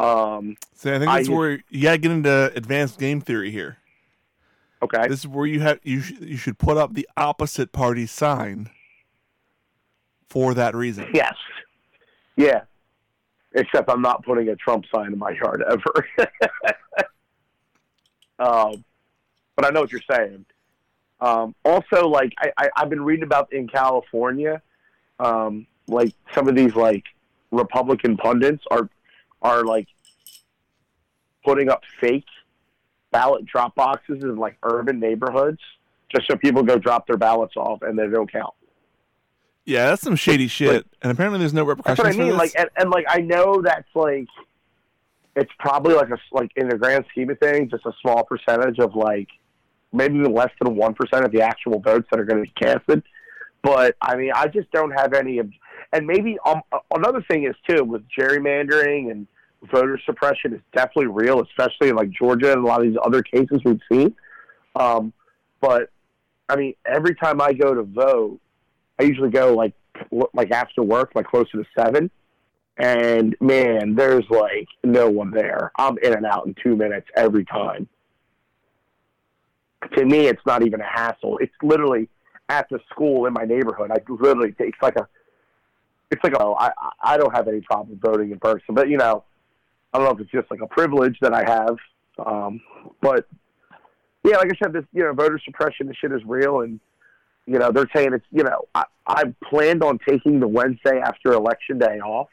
Um. 0.00 0.56
See, 0.74 0.90
I 0.90 0.98
think 0.98 1.06
that's 1.10 1.26
just- 1.26 1.30
where 1.36 1.62
you 1.70 1.82
gotta 1.82 1.98
get 1.98 2.12
into 2.12 2.52
advanced 2.54 2.98
game 2.98 3.20
theory 3.20 3.50
here. 3.50 3.78
Okay. 4.80 5.08
This 5.08 5.20
is 5.20 5.26
where 5.26 5.44
you 5.46 5.58
have 5.60 5.80
you 5.82 6.00
sh- 6.00 6.12
you 6.20 6.36
should 6.36 6.56
put 6.56 6.76
up 6.76 6.94
the 6.94 7.08
opposite 7.16 7.72
party 7.72 8.06
sign 8.06 8.70
for 10.28 10.54
that 10.54 10.76
reason. 10.76 11.08
Yes. 11.12 11.34
Yeah. 12.36 12.60
Except 13.54 13.88
I'm 13.90 14.02
not 14.02 14.24
putting 14.24 14.48
a 14.48 14.56
Trump 14.56 14.84
sign 14.94 15.12
in 15.12 15.18
my 15.18 15.30
yard 15.30 15.64
ever. 15.68 16.06
um, 18.38 18.84
but 19.56 19.64
I 19.64 19.70
know 19.70 19.80
what 19.80 19.90
you're 19.90 20.00
saying. 20.10 20.44
Um, 21.20 21.54
also, 21.64 22.08
like 22.08 22.32
I, 22.38 22.52
I, 22.56 22.68
I've 22.76 22.90
been 22.90 23.04
reading 23.04 23.24
about 23.24 23.52
in 23.52 23.66
California, 23.68 24.62
um, 25.18 25.66
like 25.88 26.12
some 26.34 26.46
of 26.48 26.54
these 26.54 26.76
like 26.76 27.04
Republican 27.50 28.16
pundits 28.16 28.62
are 28.70 28.88
are 29.42 29.64
like 29.64 29.88
putting 31.44 31.68
up 31.70 31.82
fake 32.00 32.26
ballot 33.10 33.46
drop 33.46 33.74
boxes 33.74 34.22
in 34.22 34.36
like 34.36 34.56
urban 34.62 35.00
neighborhoods 35.00 35.60
just 36.14 36.26
so 36.28 36.36
people 36.36 36.62
go 36.62 36.78
drop 36.78 37.06
their 37.06 37.16
ballots 37.16 37.56
off 37.56 37.82
and 37.82 37.98
they 37.98 38.06
don't 38.06 38.30
count. 38.30 38.54
Yeah, 39.68 39.88
that's 39.88 40.00
some 40.00 40.16
shady 40.16 40.48
shit. 40.48 40.86
and 41.02 41.12
apparently, 41.12 41.40
there's 41.40 41.52
no 41.52 41.66
That's 41.66 41.78
repercussions 42.00 42.16
what 42.16 42.24
I 42.24 42.28
mean. 42.30 42.38
Like, 42.38 42.52
and, 42.58 42.70
and 42.78 42.90
like, 42.90 43.04
I 43.06 43.18
know 43.18 43.60
that's 43.60 43.88
like, 43.94 44.26
it's 45.36 45.52
probably 45.58 45.94
like 45.94 46.08
a 46.08 46.16
like 46.32 46.50
in 46.56 46.70
the 46.70 46.78
grand 46.78 47.04
scheme 47.10 47.28
of 47.28 47.38
things, 47.38 47.70
just 47.70 47.84
a 47.84 47.92
small 48.00 48.24
percentage 48.24 48.78
of 48.78 48.94
like 48.94 49.28
maybe 49.92 50.14
even 50.14 50.32
less 50.32 50.50
than 50.58 50.74
one 50.74 50.94
percent 50.94 51.26
of 51.26 51.32
the 51.32 51.42
actual 51.42 51.80
votes 51.80 52.08
that 52.10 52.18
are 52.18 52.24
going 52.24 52.42
to 52.42 52.50
be 52.50 52.54
casted. 52.58 53.02
But 53.62 53.94
I 54.00 54.16
mean, 54.16 54.32
I 54.34 54.48
just 54.48 54.70
don't 54.72 54.90
have 54.92 55.12
any. 55.12 55.38
ob- 55.38 55.52
And 55.92 56.06
maybe 56.06 56.38
um, 56.46 56.62
another 56.94 57.22
thing 57.30 57.44
is 57.44 57.54
too 57.68 57.84
with 57.84 58.04
gerrymandering 58.18 59.10
and 59.10 59.26
voter 59.70 60.00
suppression 60.06 60.54
is 60.54 60.60
definitely 60.74 61.08
real, 61.08 61.42
especially 61.42 61.90
in 61.90 61.96
like 61.96 62.08
Georgia 62.10 62.52
and 62.52 62.64
a 62.64 62.66
lot 62.66 62.80
of 62.80 62.86
these 62.88 62.98
other 63.04 63.22
cases 63.22 63.60
we've 63.66 63.80
seen. 63.92 64.14
Um, 64.76 65.12
but 65.60 65.90
I 66.48 66.56
mean, 66.56 66.72
every 66.86 67.14
time 67.14 67.42
I 67.42 67.52
go 67.52 67.74
to 67.74 67.82
vote, 67.82 68.40
I 68.98 69.04
usually 69.04 69.30
go 69.30 69.54
like 69.54 69.74
like 70.32 70.50
after 70.50 70.82
work, 70.82 71.12
like 71.14 71.26
closer 71.26 71.58
to 71.58 71.64
seven. 71.76 72.10
And 72.76 73.36
man, 73.40 73.96
there's 73.96 74.24
like 74.30 74.68
no 74.84 75.10
one 75.10 75.30
there. 75.30 75.72
I'm 75.76 75.98
in 75.98 76.14
and 76.14 76.24
out 76.24 76.46
in 76.46 76.54
two 76.62 76.76
minutes 76.76 77.08
every 77.16 77.44
time. 77.44 77.88
To 79.96 80.04
me, 80.04 80.26
it's 80.26 80.44
not 80.46 80.64
even 80.64 80.80
a 80.80 80.86
hassle. 80.86 81.38
It's 81.38 81.52
literally 81.62 82.08
at 82.48 82.68
the 82.68 82.78
school 82.90 83.26
in 83.26 83.32
my 83.32 83.44
neighborhood. 83.44 83.90
I 83.90 83.98
literally 84.08 84.54
it's 84.58 84.82
like 84.82 84.96
a, 84.96 85.08
it's 86.10 86.22
like 86.22 86.34
a. 86.34 86.44
I 86.44 86.70
I 87.02 87.16
don't 87.16 87.34
have 87.34 87.48
any 87.48 87.60
problem 87.60 87.98
voting 88.02 88.30
in 88.30 88.38
person, 88.38 88.74
but 88.74 88.88
you 88.88 88.96
know, 88.96 89.24
I 89.92 89.98
don't 89.98 90.06
know 90.06 90.14
if 90.14 90.20
it's 90.20 90.30
just 90.30 90.50
like 90.50 90.60
a 90.60 90.66
privilege 90.66 91.16
that 91.20 91.34
I 91.34 91.44
have. 91.44 91.76
Um, 92.24 92.60
but 93.00 93.26
yeah, 94.24 94.36
like 94.36 94.50
I 94.52 94.64
said, 94.64 94.72
this 94.72 94.84
you 94.92 95.02
know 95.02 95.12
voter 95.12 95.40
suppression, 95.44 95.88
this 95.88 95.96
shit 95.96 96.12
is 96.12 96.22
real, 96.24 96.60
and 96.60 96.80
you 97.48 97.58
know 97.58 97.72
they're 97.72 97.88
saying 97.94 98.12
it's 98.12 98.26
you 98.30 98.44
know 98.44 98.66
I 98.74 98.84
I 99.06 99.24
planned 99.48 99.82
on 99.82 99.98
taking 100.06 100.38
the 100.38 100.48
Wednesday 100.48 101.00
after 101.00 101.32
election 101.32 101.78
day 101.78 101.98
off, 102.00 102.28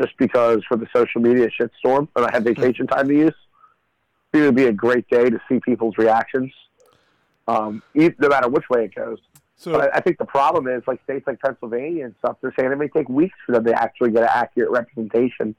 just 0.00 0.16
because 0.18 0.62
for 0.68 0.76
the 0.76 0.86
social 0.94 1.20
media 1.20 1.48
shitstorm, 1.48 2.08
and 2.14 2.24
I 2.24 2.30
have 2.32 2.44
vacation 2.44 2.86
time 2.86 3.08
to 3.08 3.14
use. 3.14 3.34
It 4.32 4.38
would 4.38 4.54
be 4.54 4.66
a 4.66 4.72
great 4.72 5.08
day 5.08 5.28
to 5.28 5.40
see 5.48 5.58
people's 5.58 5.98
reactions, 5.98 6.52
um, 7.48 7.82
no 7.94 8.28
matter 8.28 8.48
which 8.48 8.70
way 8.70 8.84
it 8.84 8.94
goes. 8.94 9.18
So 9.56 9.72
But 9.72 9.92
I, 9.92 9.98
I 9.98 10.00
think 10.00 10.18
the 10.18 10.24
problem 10.24 10.68
is, 10.68 10.82
like 10.86 11.02
states 11.02 11.26
like 11.26 11.40
Pennsylvania 11.40 12.04
and 12.04 12.14
stuff, 12.20 12.36
they're 12.40 12.54
saying 12.58 12.70
it 12.70 12.78
may 12.78 12.88
take 12.88 13.08
weeks 13.08 13.36
for 13.44 13.52
them 13.52 13.64
to 13.64 13.82
actually 13.82 14.12
get 14.12 14.22
an 14.22 14.30
accurate 14.32 14.70
representation 14.70 15.56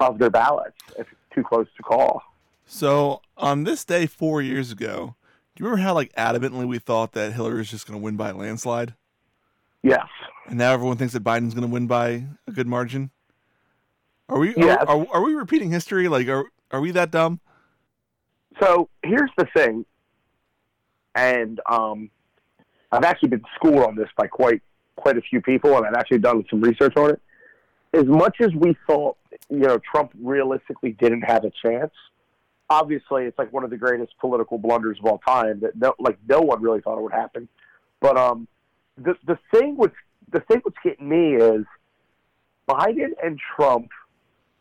of 0.00 0.18
their 0.18 0.30
ballots 0.30 0.78
if 0.98 1.06
it's 1.12 1.34
too 1.34 1.42
close 1.42 1.66
to 1.76 1.82
call. 1.82 2.22
So 2.64 3.20
on 3.36 3.64
this 3.64 3.84
day 3.84 4.06
four 4.06 4.40
years 4.40 4.72
ago, 4.72 5.14
you 5.60 5.66
remember 5.66 5.82
how 5.82 5.94
like 5.94 6.12
adamantly 6.14 6.66
we 6.66 6.78
thought 6.78 7.12
that 7.12 7.32
Hillary 7.34 7.58
was 7.58 7.70
just 7.70 7.86
going 7.86 7.98
to 7.98 8.02
win 8.02 8.16
by 8.16 8.30
a 8.30 8.34
landslide, 8.34 8.94
Yes. 9.82 10.06
and 10.46 10.58
now 10.58 10.72
everyone 10.72 10.96
thinks 10.96 11.12
that 11.12 11.22
Biden's 11.22 11.54
going 11.54 11.68
to 11.68 11.72
win 11.72 11.86
by 11.86 12.24
a 12.46 12.52
good 12.52 12.66
margin? 12.66 13.10
Are 14.28 14.38
we? 14.38 14.54
Yes. 14.56 14.78
Are, 14.86 14.96
are, 14.98 15.06
are 15.14 15.22
we 15.22 15.34
repeating 15.34 15.70
history? 15.70 16.08
Like, 16.08 16.28
are 16.28 16.44
are 16.70 16.80
we 16.80 16.92
that 16.92 17.10
dumb? 17.10 17.40
So 18.60 18.88
here's 19.02 19.30
the 19.36 19.46
thing, 19.54 19.84
and 21.14 21.60
um, 21.68 22.10
I've 22.92 23.04
actually 23.04 23.30
been 23.30 23.44
schooled 23.56 23.82
on 23.84 23.96
this 23.96 24.08
by 24.16 24.26
quite 24.28 24.62
quite 24.96 25.16
a 25.18 25.22
few 25.22 25.40
people, 25.40 25.76
and 25.76 25.86
I've 25.86 25.94
actually 25.94 26.18
done 26.18 26.44
some 26.48 26.60
research 26.60 26.96
on 26.96 27.10
it. 27.10 27.20
As 27.92 28.04
much 28.06 28.36
as 28.40 28.50
we 28.54 28.76
thought, 28.86 29.16
you 29.48 29.58
know, 29.60 29.78
Trump 29.78 30.12
realistically 30.22 30.92
didn't 30.92 31.22
have 31.22 31.44
a 31.44 31.50
chance. 31.62 31.92
Obviously, 32.70 33.24
it's 33.24 33.38
like 33.38 33.52
one 33.52 33.64
of 33.64 33.70
the 33.70 33.76
greatest 33.76 34.12
political 34.18 34.56
blunders 34.56 34.96
of 34.98 35.04
all 35.04 35.18
time 35.18 35.60
that 35.60 35.76
no, 35.76 35.94
like 35.98 36.18
no 36.28 36.40
one 36.40 36.62
really 36.62 36.80
thought 36.80 36.96
it 36.96 37.02
would 37.02 37.12
happen. 37.12 37.48
But 38.00 38.16
um, 38.16 38.48
the 38.96 39.14
the 39.26 39.38
thing 39.52 39.76
with 39.76 39.92
the 40.32 40.40
thing 40.40 40.60
what's 40.62 40.78
getting 40.82 41.08
me 41.08 41.34
is 41.34 41.64
Biden 42.68 43.10
and 43.22 43.38
Trump 43.56 43.90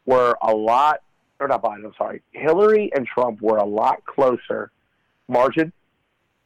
were 0.06 0.36
a 0.42 0.52
lot 0.52 1.02
or 1.40 1.48
not 1.48 1.64
Biden, 1.64 1.86
I'm 1.86 1.94
sorry, 1.98 2.22
Hillary 2.32 2.92
and 2.94 3.08
Trump 3.08 3.42
were 3.42 3.58
a 3.58 3.66
lot 3.66 4.04
closer 4.06 4.72
margin 5.28 5.72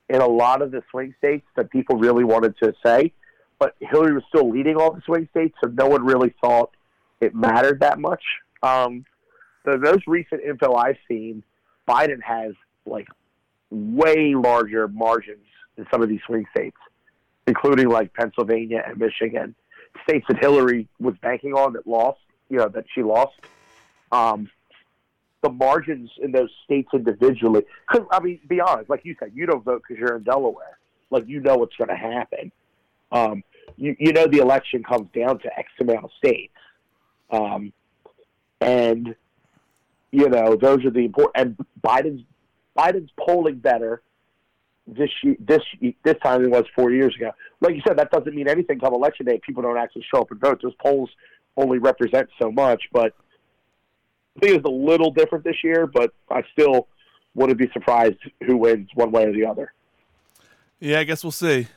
in 0.10 0.22
a 0.22 0.28
lot 0.28 0.62
of 0.62 0.72
the 0.72 0.84
swing 0.92 1.16
states 1.18 1.46
that 1.56 1.72
people 1.72 1.98
really 1.98 2.24
wanted 2.24 2.56
to 2.62 2.74
say. 2.86 3.12
But 3.58 3.76
Hillary 3.80 4.14
was 4.14 4.24
still 4.28 4.50
leading 4.50 4.76
all 4.76 4.92
the 4.92 5.02
swing 5.06 5.28
states, 5.32 5.56
so 5.64 5.70
no 5.70 5.88
one 5.88 6.06
really 6.06 6.34
thought 6.42 6.72
it 7.22 7.34
mattered 7.34 7.80
that 7.80 8.00
much. 8.00 8.22
Um, 8.62 9.06
the 9.66 9.78
most 9.78 10.06
recent 10.08 10.42
info 10.42 10.74
I've 10.76 10.98
seen, 11.08 11.44
Biden 11.88 12.22
has 12.22 12.54
like 12.86 13.08
way 13.70 14.36
larger 14.36 14.88
margins 14.88 15.46
in 15.78 15.86
some 15.92 16.02
of 16.02 16.10
these 16.10 16.22
swing 16.26 16.46
states, 16.56 16.78
including 17.48 17.90
like 17.90 18.14
Pennsylvania 18.14 18.84
and 18.86 18.98
Michigan, 18.98 19.56
states 20.08 20.26
that 20.28 20.40
Hillary 20.40 20.88
was 21.00 21.16
banking 21.22 21.54
on 21.54 21.74
that 21.74 21.88
lost, 21.88 22.20
you 22.50 22.58
know, 22.58 22.70
that 22.70 22.86
she 22.94 23.04
lost. 23.04 23.34
Um, 24.12 24.50
the 25.42 25.50
margins 25.50 26.10
in 26.22 26.32
those 26.32 26.50
states 26.64 26.90
individually. 26.94 27.64
Cause, 27.92 28.02
I 28.12 28.20
mean, 28.22 28.40
be 28.48 28.62
honest, 28.62 28.90
like 28.90 29.04
you 29.04 29.16
said, 29.20 29.32
you 29.36 29.46
don't 29.46 29.64
vote 29.64 29.84
because 29.88 30.00
you're 30.00 30.16
in 30.16 30.24
Delaware. 30.24 30.78
Like 31.12 31.28
you 31.28 31.42
know 31.42 31.58
what's 31.58 31.76
going 31.76 31.90
to 31.90 31.96
happen. 31.96 32.52
Um, 33.12 33.44
you 33.78 33.96
you 34.00 34.14
know 34.14 34.26
the 34.26 34.40
election 34.40 34.84
comes 34.84 35.10
down 35.14 35.40
to 35.40 35.60
X 35.60 35.70
amount 35.80 36.06
of 36.06 36.12
states, 36.18 36.54
um, 37.30 37.72
and 38.60 39.16
you 40.14 40.30
know 40.30 40.56
those 40.56 40.86
are 40.86 40.92
the 40.92 41.06
important. 41.06 41.36
And 41.36 41.68
Biden's 41.84 42.22
Biden's 42.78 43.10
polling 43.20 43.56
better 43.56 44.02
this 44.88 45.10
year, 45.24 45.36
this 45.40 45.62
this 46.04 46.16
time 46.24 46.44
than 46.44 46.54
it 46.54 46.56
was 46.56 46.66
four 46.76 46.92
years 46.92 47.16
ago. 47.16 47.32
Like 47.62 47.76
you 47.76 47.82
said, 47.86 47.98
that 47.98 48.12
doesn't 48.12 48.34
mean 48.34 48.48
anything 48.48 48.80
come 48.80 48.94
election 48.94 49.26
day. 49.26 49.42
People 49.44 49.64
don't 49.64 49.78
actually 49.78 50.06
show 50.14 50.22
up 50.22 50.32
and 50.32 50.40
vote. 50.40 50.62
Those 50.62 50.76
polls 50.76 51.10
only 51.58 51.80
represent 51.80 52.30
so 52.40 52.52
much, 52.52 52.84
but 52.92 53.16
I 54.38 54.40
think 54.40 54.58
it's 54.58 54.66
a 54.66 54.72
little 54.72 55.12
different 55.12 55.44
this 55.44 55.64
year, 55.64 55.88
but 55.88 56.14
I 56.30 56.44
still 56.52 56.88
wouldn't 57.34 57.58
be 57.58 57.70
surprised 57.74 58.18
who 58.46 58.58
wins 58.58 58.90
one 58.94 59.12
way 59.12 59.26
or 59.26 59.34
the 59.34 59.46
other. 59.46 59.74
Yeah, 60.80 61.00
I 61.00 61.06
guess 61.06 61.24
we'll 61.24 61.32
see. 61.32 61.68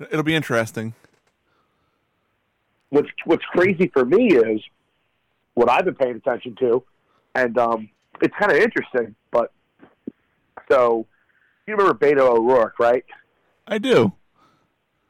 It'll 0.00 0.22
be 0.22 0.34
interesting. 0.34 0.94
What's 2.90 3.08
What's 3.24 3.44
crazy 3.46 3.88
for 3.88 4.04
me 4.04 4.34
is 4.34 4.60
what 5.54 5.70
I've 5.70 5.86
been 5.86 5.94
paying 5.94 6.16
attention 6.16 6.56
to, 6.60 6.84
and 7.34 7.56
um, 7.58 7.88
it's 8.20 8.34
kind 8.38 8.52
of 8.52 8.58
interesting. 8.58 9.14
But 9.30 9.52
so 10.70 11.06
you 11.66 11.74
remember 11.76 11.94
Beto 11.94 12.36
O'Rourke, 12.36 12.78
right? 12.78 13.04
I 13.66 13.78
do. 13.78 14.12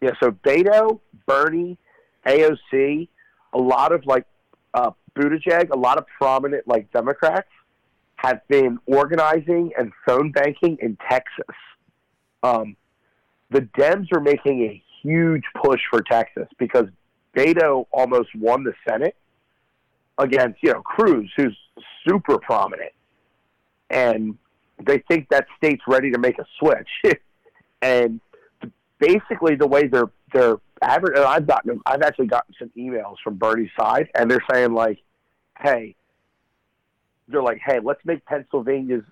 Yeah. 0.01 0.13
So 0.23 0.31
Beto, 0.31 1.01
Bernie, 1.27 1.79
AOC, 2.27 3.09
a 3.53 3.59
lot 3.59 3.93
of 3.93 4.05
like 4.07 4.27
uh, 4.75 4.91
Buttigieg, 5.17 5.71
a 5.71 5.79
lot 5.79 5.99
of 5.99 6.07
prominent 6.19 6.67
like 6.67 6.91
Democrats 6.93 7.49
have 8.17 8.41
been 8.49 8.79
organizing 8.87 9.73
and 9.77 9.93
phone 10.07 10.31
banking 10.31 10.79
in 10.81 10.97
Texas. 11.11 11.57
Um, 12.43 12.77
the 13.51 13.63
Dems 13.79 14.13
are 14.13 14.21
making 14.21 14.63
a 14.63 14.83
huge 15.03 15.43
push 15.63 15.81
for 15.91 16.03
Texas 16.03 16.49
because 16.59 16.87
Beto 17.37 17.87
almost 17.93 18.29
won 18.35 18.65
the 18.65 18.73
Senate 18.89 19.17
against 20.19 20.63
you 20.63 20.73
know 20.73 20.83
Cruz, 20.83 21.31
who's 21.37 21.57
super 22.07 22.39
prominent, 22.39 22.93
and 23.91 24.37
they 24.87 24.99
think 25.09 25.29
that 25.31 25.47
state's 25.57 25.83
ready 25.87 26.11
to 26.11 26.19
make 26.19 26.39
a 26.39 26.47
switch. 26.59 27.19
and 27.83 28.21
basically, 28.99 29.55
the 29.55 29.67
way 29.67 29.87
they're 29.87 30.11
they're 30.33 30.57
average, 30.83 31.19
I've 31.19 31.47
gotten 31.47 31.81
I've 31.87 32.03
actually 32.03 32.27
gotten 32.27 32.55
some 32.59 32.71
emails 32.77 33.17
from 33.23 33.37
Bernie's 33.37 33.71
side, 33.79 34.09
and 34.15 34.31
they're 34.31 34.45
saying 34.53 34.73
like, 34.73 34.99
"Hey," 35.59 35.95
they're 37.29 37.43
like, 37.43 37.61
"Hey, 37.65 37.79
let's 37.83 38.05
make 38.05 38.25
Pennsylvania's 38.27 39.05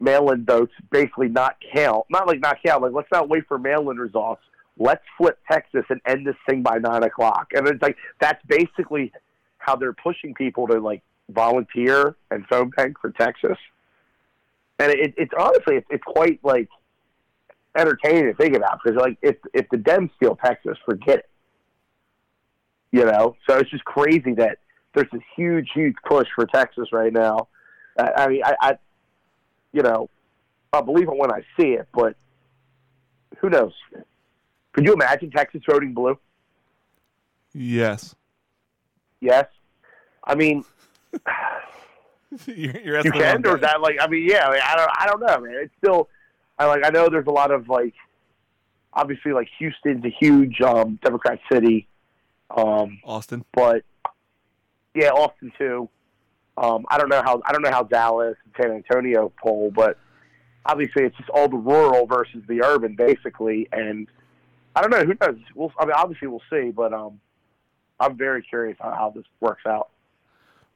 mail-in 0.00 0.44
votes 0.44 0.72
basically 0.90 1.28
not 1.28 1.56
count. 1.74 2.04
Not 2.10 2.26
like 2.26 2.40
not 2.40 2.58
count. 2.64 2.82
Like 2.82 2.92
let's 2.92 3.10
not 3.12 3.28
wait 3.28 3.44
for 3.48 3.58
mail-in 3.58 3.96
results. 3.96 4.42
Let's 4.76 5.02
flip 5.16 5.38
Texas 5.50 5.84
and 5.90 6.00
end 6.06 6.26
this 6.26 6.36
thing 6.48 6.62
by 6.62 6.78
nine 6.78 7.02
o'clock." 7.02 7.48
And 7.54 7.66
it's 7.66 7.82
like 7.82 7.96
that's 8.20 8.44
basically 8.46 9.12
how 9.58 9.76
they're 9.76 9.92
pushing 9.92 10.34
people 10.34 10.66
to 10.68 10.78
like 10.78 11.02
volunteer 11.30 12.16
and 12.30 12.46
phone 12.46 12.70
bank 12.70 12.96
for 13.00 13.10
Texas. 13.10 13.56
And 14.78 14.92
it, 14.92 15.14
it's 15.16 15.32
honestly, 15.38 15.76
it's, 15.76 15.86
it's 15.90 16.04
quite 16.04 16.40
like 16.42 16.68
entertaining 17.76 18.24
to 18.24 18.34
think 18.34 18.56
about 18.56 18.80
because 18.82 18.96
like 18.98 19.18
if 19.22 19.36
if 19.52 19.68
the 19.70 19.76
Dems 19.76 20.10
steal 20.16 20.36
Texas, 20.36 20.78
forget 20.84 21.18
it. 21.20 21.28
You 22.90 23.04
know, 23.04 23.36
so 23.48 23.58
it's 23.58 23.70
just 23.70 23.84
crazy 23.84 24.32
that 24.34 24.58
there's 24.94 25.10
this 25.12 25.22
huge, 25.36 25.68
huge 25.74 25.94
push 26.06 26.26
for 26.34 26.46
Texas 26.46 26.88
right 26.90 27.12
now. 27.12 27.48
Uh, 27.98 28.08
I 28.16 28.28
mean, 28.28 28.42
I, 28.44 28.54
I, 28.60 28.78
you 29.72 29.82
know, 29.82 30.08
I'll 30.72 30.82
believe 30.82 31.08
it 31.08 31.16
when 31.16 31.30
I 31.30 31.40
see 31.58 31.72
it, 31.72 31.86
but 31.92 32.16
who 33.38 33.50
knows? 33.50 33.72
Could 34.72 34.86
you 34.86 34.94
imagine 34.94 35.30
Texas 35.30 35.60
voting 35.68 35.92
blue? 35.92 36.18
Yes. 37.52 38.14
Yes. 39.20 39.46
I 40.24 40.34
mean, 40.34 40.64
you're, 42.46 42.80
you're 42.80 43.00
you 43.00 43.12
can, 43.12 43.46
or 43.46 43.56
is 43.56 43.62
that 43.62 43.80
like? 43.80 43.96
I 44.00 44.06
mean, 44.06 44.28
yeah. 44.28 44.46
I, 44.46 44.52
mean, 44.52 44.60
I 44.64 44.76
don't. 44.76 44.90
I 44.98 45.06
don't 45.06 45.20
know, 45.20 45.40
man. 45.40 45.60
It's 45.62 45.74
still. 45.82 46.08
I 46.58 46.66
like. 46.66 46.84
I 46.84 46.90
know 46.90 47.08
there's 47.08 47.26
a 47.26 47.32
lot 47.32 47.50
of 47.50 47.68
like. 47.68 47.94
Obviously, 48.92 49.32
like 49.32 49.48
Houston's 49.58 50.04
a 50.04 50.10
huge 50.10 50.60
um, 50.60 50.98
Democrat 51.04 51.38
city, 51.52 51.86
um, 52.56 52.98
Austin. 53.04 53.44
but 53.52 53.84
yeah, 54.94 55.10
Austin 55.10 55.52
too. 55.58 55.88
Um, 56.56 56.84
I 56.88 56.98
don't 56.98 57.08
know 57.08 57.22
how. 57.22 57.42
I 57.46 57.52
don't 57.52 57.62
know 57.62 57.70
how 57.70 57.84
Dallas 57.84 58.36
and 58.44 58.54
San 58.60 58.72
Antonio 58.74 59.32
poll, 59.40 59.70
but 59.70 59.98
obviously 60.66 61.04
it's 61.04 61.16
just 61.16 61.30
all 61.30 61.48
the 61.48 61.56
rural 61.56 62.06
versus 62.06 62.42
the 62.48 62.62
urban, 62.62 62.96
basically. 62.96 63.68
And 63.72 64.08
I 64.74 64.82
don't 64.82 64.90
know 64.90 65.04
who 65.04 65.14
knows. 65.20 65.40
We'll. 65.54 65.72
I 65.78 65.84
mean, 65.84 65.94
obviously 65.96 66.28
we'll 66.28 66.42
see, 66.50 66.70
but 66.70 66.92
um, 66.92 67.20
I'm 68.00 68.16
very 68.16 68.42
curious 68.42 68.76
on 68.80 68.92
how 68.92 69.10
this 69.14 69.24
works 69.40 69.62
out. 69.66 69.90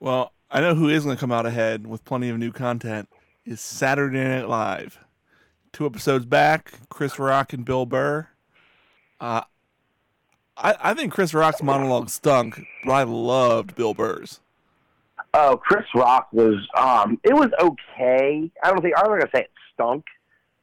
Well, 0.02 0.32
I 0.50 0.60
know 0.60 0.74
who 0.74 0.88
is 0.88 1.04
going 1.04 1.14
to 1.16 1.20
come 1.20 1.30
out 1.30 1.46
ahead 1.46 1.86
with 1.86 2.04
plenty 2.04 2.28
of 2.28 2.36
new 2.36 2.50
content 2.50 3.08
is 3.46 3.60
Saturday 3.60 4.18
Night 4.24 4.48
Live. 4.48 4.98
Two 5.72 5.86
episodes 5.86 6.26
back, 6.26 6.80
Chris 6.88 7.20
Rock 7.20 7.52
and 7.52 7.64
Bill 7.64 7.86
Burr. 7.86 8.26
Uh, 9.20 9.42
I, 10.56 10.74
I 10.80 10.94
think 10.94 11.12
Chris 11.12 11.32
Rock's 11.32 11.62
monologue 11.62 12.10
stunk, 12.10 12.60
but 12.84 12.90
I 12.90 13.04
loved 13.04 13.76
Bill 13.76 13.94
Burr's. 13.94 14.40
Oh, 15.34 15.56
Chris 15.56 15.86
Rock 15.94 16.26
was 16.32 16.56
um 16.76 17.20
it 17.22 17.32
was 17.32 17.50
okay. 17.60 18.50
I 18.60 18.70
don't 18.70 18.82
think 18.82 18.94
I'm 18.96 19.08
not 19.08 19.20
gonna 19.20 19.30
say 19.32 19.42
it 19.42 19.50
stunk, 19.72 20.04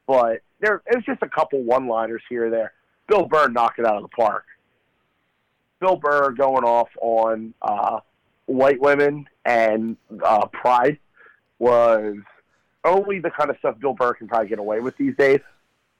but 0.06 0.42
there 0.60 0.82
it 0.86 0.96
was 0.96 1.04
just 1.06 1.22
a 1.22 1.28
couple 1.30 1.62
one 1.62 1.88
liners 1.88 2.22
here 2.28 2.48
or 2.48 2.50
there. 2.50 2.74
Bill 3.08 3.24
Burr 3.26 3.48
knocked 3.48 3.78
it 3.78 3.86
out 3.86 3.96
of 3.96 4.02
the 4.02 4.08
park. 4.08 4.44
Bill 5.80 5.96
Burr 5.96 6.32
going 6.32 6.64
off 6.64 6.90
on 7.00 7.54
uh 7.62 8.00
white 8.50 8.80
women 8.80 9.26
and 9.44 9.96
uh 10.24 10.46
pride 10.46 10.98
was 11.58 12.16
only 12.84 13.18
the 13.20 13.30
kind 13.30 13.50
of 13.50 13.56
stuff 13.58 13.78
Bill 13.78 13.94
Burr 13.94 14.14
can 14.14 14.28
probably 14.28 14.48
get 14.48 14.58
away 14.58 14.80
with 14.80 14.96
these 14.96 15.14
days. 15.16 15.40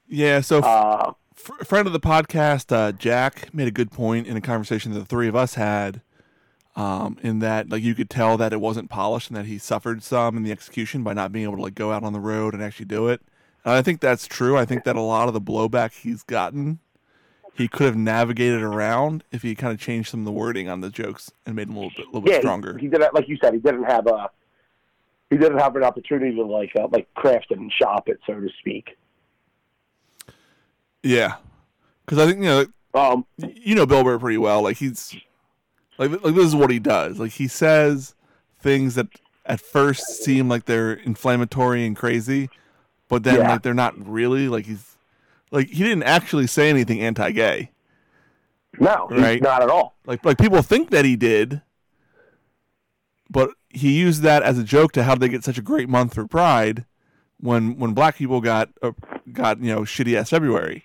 Yeah, 0.08 0.40
so 0.40 0.58
Uh 0.58 1.12
F- 1.36 1.66
friend 1.66 1.86
of 1.86 1.92
the 1.92 2.00
podcast, 2.00 2.74
uh, 2.74 2.92
Jack, 2.92 3.54
made 3.54 3.68
a 3.68 3.70
good 3.70 3.90
point 3.90 4.26
in 4.26 4.36
a 4.36 4.40
conversation 4.40 4.92
that 4.92 4.98
the 4.98 5.04
three 5.06 5.28
of 5.28 5.36
us 5.36 5.54
had. 5.54 6.02
Um, 6.76 7.18
in 7.22 7.40
that, 7.40 7.68
like, 7.68 7.82
you 7.82 7.94
could 7.94 8.08
tell 8.10 8.36
that 8.36 8.52
it 8.52 8.60
wasn't 8.60 8.90
polished 8.90 9.28
and 9.28 9.36
that 9.36 9.46
he 9.46 9.58
suffered 9.58 10.02
some 10.02 10.36
in 10.36 10.44
the 10.44 10.52
execution 10.52 11.02
by 11.02 11.12
not 11.14 11.32
being 11.32 11.44
able 11.44 11.56
to 11.56 11.62
like 11.62 11.74
go 11.74 11.92
out 11.92 12.04
on 12.04 12.12
the 12.12 12.20
road 12.20 12.54
and 12.54 12.62
actually 12.62 12.86
do 12.86 13.08
it. 13.08 13.20
And 13.64 13.74
I 13.74 13.82
think 13.82 14.00
that's 14.00 14.26
true. 14.26 14.56
I 14.56 14.64
think 14.64 14.84
that 14.84 14.96
a 14.96 15.00
lot 15.00 15.28
of 15.28 15.34
the 15.34 15.40
blowback 15.40 15.92
he's 15.92 16.22
gotten 16.22 16.78
he 17.60 17.68
could 17.68 17.84
have 17.86 17.96
navigated 17.96 18.62
around 18.62 19.22
if 19.30 19.42
he 19.42 19.54
kind 19.54 19.72
of 19.72 19.78
changed 19.78 20.08
some 20.10 20.20
of 20.20 20.24
the 20.26 20.32
wording 20.32 20.68
on 20.68 20.80
the 20.80 20.88
jokes 20.88 21.30
and 21.44 21.54
made 21.54 21.68
them 21.68 21.76
a 21.76 21.80
little 21.80 21.90
bit, 21.94 22.04
a 22.04 22.08
little 22.08 22.20
bit 22.22 22.30
yeah, 22.30 22.36
he- 22.38 22.42
stronger. 22.42 22.78
He, 22.78 22.88
didn't, 22.88 23.12
like 23.14 23.28
you 23.28 23.36
said, 23.42 23.52
he 23.52 23.60
didn't 23.60 23.84
have 23.84 24.06
a 24.06 24.30
he 25.28 25.36
didn't 25.36 25.58
have 25.58 25.76
an 25.76 25.84
opportunity 25.84 26.34
to 26.34 26.42
like 26.42 26.72
uh, 26.74 26.88
like 26.90 27.12
craft 27.14 27.48
it 27.50 27.58
and 27.58 27.70
shop 27.72 28.08
it, 28.08 28.18
so 28.26 28.34
to 28.40 28.48
speak. 28.60 28.96
yeah, 31.02 31.34
because 32.04 32.18
I 32.18 32.26
think 32.26 32.38
you 32.38 32.44
know 32.44 32.66
Um, 32.94 33.24
you 33.38 33.74
know 33.74 33.86
Bill 33.86 34.02
Burr 34.04 34.18
pretty 34.18 34.38
well. 34.38 34.62
Like 34.62 34.76
he's 34.76 35.14
like 35.98 36.10
like 36.10 36.34
this 36.34 36.46
is 36.46 36.56
what 36.56 36.70
he 36.70 36.78
does. 36.78 37.18
Like 37.18 37.32
he 37.32 37.46
says 37.48 38.14
things 38.60 38.94
that 38.96 39.06
at 39.46 39.60
first 39.60 40.22
seem 40.22 40.48
like 40.48 40.64
they're 40.66 40.92
inflammatory 40.94 41.86
and 41.86 41.96
crazy, 41.96 42.50
but 43.08 43.22
then 43.22 43.36
Yeah. 43.36 43.50
like 43.52 43.62
they're 43.62 43.74
not 43.74 43.94
really. 44.06 44.48
Like 44.48 44.66
he's 44.66 44.89
like 45.50 45.68
he 45.68 45.82
didn't 45.82 46.04
actually 46.04 46.46
say 46.46 46.68
anything 46.70 47.00
anti-gay. 47.00 47.70
no, 48.78 49.08
Right. 49.10 49.40
not 49.42 49.62
at 49.62 49.68
all. 49.70 49.96
Like 50.06 50.24
like 50.24 50.38
people 50.38 50.62
think 50.62 50.90
that 50.90 51.04
he 51.04 51.16
did, 51.16 51.62
but 53.28 53.50
he 53.68 53.98
used 53.98 54.22
that 54.22 54.42
as 54.42 54.58
a 54.58 54.64
joke 54.64 54.92
to 54.92 55.04
how 55.04 55.14
they 55.14 55.28
get 55.28 55.44
such 55.44 55.58
a 55.58 55.62
great 55.62 55.88
month 55.88 56.14
for 56.14 56.26
Pride 56.26 56.84
when 57.38 57.78
when 57.78 57.92
black 57.94 58.16
people 58.16 58.40
got 58.40 58.68
uh, 58.82 58.92
got 59.32 59.60
you 59.60 59.72
know 59.74 59.80
shitty 59.82 60.14
ass 60.16 60.30
February, 60.30 60.84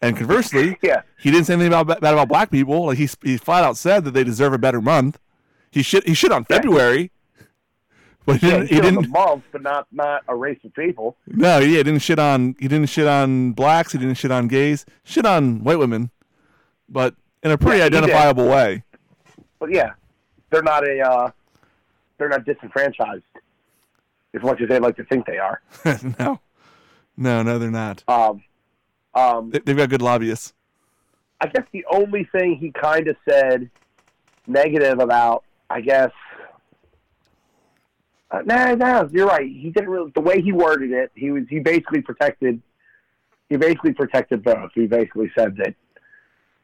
and 0.00 0.16
conversely, 0.16 0.78
Yeah, 0.82 1.02
he 1.18 1.30
didn't 1.30 1.46
say 1.46 1.54
anything 1.54 1.72
about 1.72 2.00
bad 2.00 2.12
about 2.14 2.28
black 2.28 2.50
people. 2.50 2.86
Like 2.86 2.98
he 2.98 3.08
he 3.22 3.36
flat 3.36 3.64
out 3.64 3.76
said 3.76 4.04
that 4.04 4.12
they 4.12 4.24
deserve 4.24 4.52
a 4.52 4.58
better 4.58 4.80
month. 4.80 5.18
He 5.70 5.82
shit 5.82 6.06
he 6.06 6.14
shit 6.14 6.32
on. 6.32 6.44
February, 6.44 7.10
but 8.28 8.40
he 8.40 8.46
yeah, 8.48 8.52
didn't. 8.58 8.68
he 8.68 8.74
He 8.76 8.80
killed 8.80 8.94
didn't. 8.94 9.10
month, 9.10 9.44
but 9.52 9.62
not 9.62 9.86
not 9.90 10.22
a 10.28 10.34
race 10.36 10.58
of 10.64 10.72
people. 10.74 11.16
No, 11.26 11.58
yeah, 11.58 11.66
he 11.78 11.82
didn't 11.82 11.98
shit 12.00 12.18
on. 12.18 12.54
He 12.60 12.68
didn't 12.68 12.88
shit 12.88 13.06
on 13.06 13.52
blacks. 13.52 13.92
He 13.92 13.98
didn't 13.98 14.14
shit 14.16 14.30
on 14.30 14.46
gays. 14.48 14.84
Shit 15.04 15.26
on 15.26 15.64
white 15.64 15.78
women, 15.78 16.10
but 16.88 17.14
in 17.42 17.50
a 17.50 17.58
pretty 17.58 17.78
Yeah, 17.78 17.84
he 17.84 17.96
identifiable 17.96 18.46
way. 18.48 18.84
But 19.58 19.72
yeah, 19.72 19.92
they're 20.50 20.62
not 20.62 20.86
a 20.86 21.00
uh, 21.00 21.30
they're 22.18 22.28
not 22.28 22.44
disenfranchised 22.44 23.22
as 24.34 24.42
much 24.42 24.60
as 24.60 24.68
they 24.68 24.78
like 24.78 24.96
to 24.96 25.04
think 25.04 25.26
they 25.26 25.38
are. 25.38 25.60
no, 26.18 26.40
no, 27.16 27.42
no, 27.42 27.58
they're 27.58 27.70
not. 27.70 28.04
Um, 28.08 28.42
um, 29.14 29.50
They- 29.50 29.60
They've 29.60 29.76
got 29.76 29.88
good 29.88 30.02
lobbyists. 30.02 30.52
I 31.40 31.46
guess 31.46 31.64
the 31.72 31.84
only 31.90 32.24
thing 32.32 32.56
he 32.56 32.72
kind 32.72 33.06
of 33.08 33.16
said 33.28 33.70
negative 34.46 34.98
about, 35.00 35.44
I 35.70 35.80
guess. 35.80 36.10
Uh, 38.30 38.42
no, 38.44 38.74
no, 38.74 39.08
you're 39.10 39.26
right. 39.26 39.48
He 39.48 39.70
didn't 39.70 39.88
really. 39.88 40.10
The 40.14 40.20
way 40.20 40.40
he 40.42 40.52
worded 40.52 40.90
it, 40.92 41.10
he 41.14 41.30
was 41.30 41.44
he 41.48 41.60
basically 41.60 42.02
protected. 42.02 42.60
He 43.48 43.56
basically 43.56 43.94
protected 43.94 44.44
both. 44.44 44.70
He 44.74 44.86
basically 44.86 45.30
said 45.36 45.56
that 45.56 45.74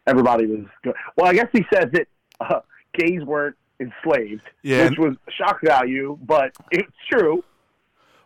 everybody 0.07 0.47
was 0.47 0.67
good. 0.83 0.95
Well, 1.17 1.27
I 1.27 1.33
guess 1.35 1.49
he 1.53 1.65
said 1.73 1.93
that 1.93 2.07
uh, 2.41 2.61
gays 2.93 3.23
weren't 3.23 3.57
enslaved, 3.81 4.43
Yeah, 4.63 4.89
which 4.89 4.99
was 4.99 5.17
shock 5.39 5.61
value, 5.65 6.19
but 6.23 6.53
it's 6.71 6.93
true. 7.11 7.43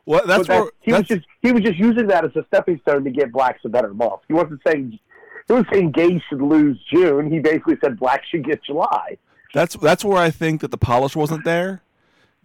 Well, 0.04 0.23
that's 0.26 0.49
that- 0.49 0.62
where 0.62 0.71
he 0.80 0.92
was 0.92 1.02
just 1.02 1.26
he 1.42 1.52
was 1.52 1.62
just 1.62 1.78
using 1.78 2.09
that 2.09 2.25
as 2.25 2.35
a 2.35 2.45
stepping 2.49 2.80
stone 2.80 3.04
to 3.04 3.11
get 3.11 3.30
blacks 3.30 3.61
a 3.64 3.68
better 3.68 3.95
month. 3.95 4.23
He 4.26 4.35
wasn't 4.35 4.61
saying 4.66 4.99
he 5.47 5.52
was 5.52 5.64
saying 5.73 5.92
gays 5.92 6.21
should 6.28 6.42
lose 6.42 6.78
June. 6.92 7.30
He 7.30 7.38
basically 7.38 7.76
said 7.83 7.99
blacks 7.99 8.26
should 8.28 8.45
get 8.45 8.64
July. 8.64 9.16
that's 9.54 9.76
that's 9.76 10.04
where 10.04 10.18
I 10.18 10.30
think 10.30 10.61
that 10.62 10.71
the 10.73 10.78
polish 10.78 11.14
wasn't 11.14 11.45
there, 11.45 11.83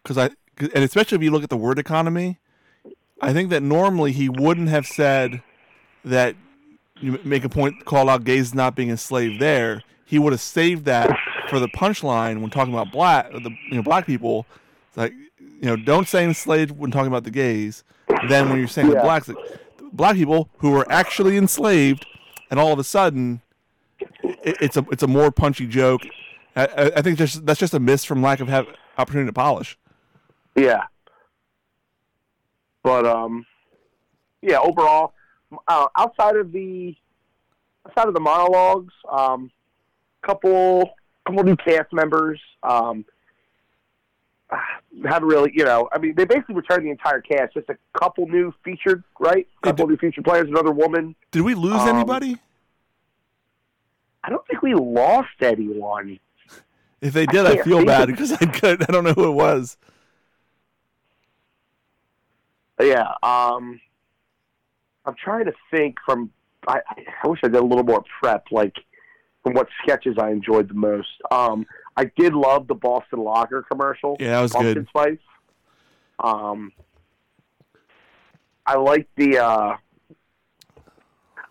because 0.04 0.18
I 0.18 0.30
and 0.60 0.84
especially 0.84 1.18
if 1.18 1.24
you 1.24 1.32
look 1.32 1.44
at 1.44 1.50
the 1.50 1.58
word 1.58 1.80
economy, 1.80 2.40
I 3.22 3.34
think 3.34 3.50
that 3.50 3.64
normally 3.64 4.12
he 4.12 4.30
wouldn't 4.30 4.70
have 4.70 4.86
said 4.86 5.42
that 6.06 6.36
you 7.00 7.20
make 7.24 7.44
a 7.44 7.50
point 7.50 7.86
call 7.86 8.10
out 8.10 8.24
gays 8.24 8.54
not 8.54 8.76
being 8.76 8.90
enslaved 8.90 9.40
there. 9.40 9.84
He 10.06 10.20
would 10.20 10.34
have 10.34 10.42
saved 10.42 10.86
that 10.86 11.18
for 11.50 11.60
the 11.60 11.68
punchline 11.68 12.42
when 12.42 12.50
talking 12.50 12.74
about 12.74 12.92
black 12.92 13.32
the 13.32 13.52
you 13.70 13.76
know 13.76 13.84
black 13.84 14.06
people. 14.06 14.46
It's 14.90 14.98
like 14.98 15.14
you 15.40 15.62
know 15.62 15.76
don't 15.76 16.08
say 16.08 16.24
enslaved 16.24 16.72
when 16.72 16.92
talking 16.92 17.08
about 17.08 17.24
the 17.24 17.32
gays. 17.32 17.84
Then 18.30 18.50
when 18.50 18.60
you're 18.60 18.68
saying 18.68 18.90
the 18.90 18.96
blacks, 18.96 19.30
black 19.92 20.16
people 20.16 20.50
who 20.58 20.72
were 20.72 20.90
actually 20.92 21.38
enslaved, 21.38 22.06
and 22.52 22.60
all 22.60 22.72
of 22.72 22.80
a 22.80 22.84
sudden 22.84 23.42
it, 24.22 24.58
it's 24.62 24.78
a 24.78 24.86
it's 24.92 25.04
a 25.04 25.08
more 25.08 25.32
punchy 25.32 25.68
joke. 25.68 26.02
I, 26.56 26.66
I 26.66 26.92
I 26.98 27.02
think 27.02 27.18
just 27.18 27.46
that's 27.46 27.60
just 27.60 27.74
a 27.74 27.80
miss 27.80 28.04
from 28.04 28.22
lack 28.22 28.40
of 28.40 28.48
have 28.48 28.68
opportunity 28.98 29.28
to 29.28 29.34
polish. 29.34 29.78
Yeah, 30.56 30.84
but 32.84 33.06
um, 33.06 33.46
yeah. 34.42 34.60
Overall, 34.60 35.14
uh, 35.68 35.88
outside 35.98 36.36
of 36.36 36.52
the 36.52 36.96
outside 37.88 38.08
of 38.08 38.14
the 38.14 38.20
monologues, 38.20 38.94
um, 39.12 39.52
couple 40.22 40.92
couple 41.26 41.44
new 41.44 41.56
cast 41.56 41.92
members. 41.92 42.40
Um, 42.62 43.06
haven't 45.06 45.28
really, 45.28 45.52
you 45.54 45.66
know, 45.66 45.90
I 45.92 45.98
mean, 45.98 46.14
they 46.16 46.26
basically 46.26 46.56
returned 46.56 46.86
the 46.86 46.92
entire 46.92 47.22
cast. 47.22 47.54
Just 47.56 47.70
a 47.70 47.78
couple 48.00 48.28
new 48.28 48.54
featured, 48.64 49.04
right? 49.20 49.48
Yeah, 49.64 49.72
couple 49.72 49.88
new 49.88 49.98
featured 49.98 50.24
players. 50.24 50.48
Another 50.48 50.72
woman. 50.72 51.16
Did 51.32 51.42
we 51.42 51.56
lose 51.56 51.82
Um, 51.82 51.90
anybody? 51.98 52.38
I 54.24 54.30
don't 54.30 54.46
think 54.48 54.62
we 54.62 54.74
lost 54.74 55.30
anyone. 55.42 56.20
If 57.02 57.12
they 57.14 57.26
did, 57.26 57.46
I, 57.46 57.56
can't 57.56 57.66
feel 57.66 57.86
bad 57.86 58.08
because 58.08 58.32
I 58.32 58.46
could. 58.46 58.84
I 58.88 58.92
don't 58.92 59.04
know 59.04 59.14
who 59.14 59.28
it 59.28 59.34
was. 59.34 59.78
Yeah. 62.82 63.12
Um, 63.24 63.80
I'm 65.06 65.16
trying 65.22 65.46
to 65.46 65.54
think 65.72 65.98
from. 66.06 66.32
I, 66.68 66.80
I 67.24 67.28
wish 67.28 67.40
I 67.44 67.48
did 67.48 67.58
a 67.58 67.64
little 67.66 67.84
more 67.84 68.04
prep, 68.22 68.46
like 68.52 68.74
from 69.44 69.54
what 69.54 69.68
sketches 69.84 70.16
I 70.18 70.30
enjoyed 70.32 70.70
the 70.70 70.74
most. 70.74 71.10
Um, 71.30 71.66
I 71.98 72.06
did 72.18 72.34
love 72.34 72.68
the 72.68 72.76
Boston 72.76 73.20
Lager 73.20 73.64
commercial. 73.64 74.16
Yeah, 74.20 74.32
that 74.32 74.42
was 74.42 74.52
Pumpkin 74.54 74.74
good. 74.76 74.88
Spice. 74.88 75.18
Um, 76.20 76.72
I 78.66 78.76
like 78.78 79.08
the. 79.18 79.40
Uh, 79.40 79.76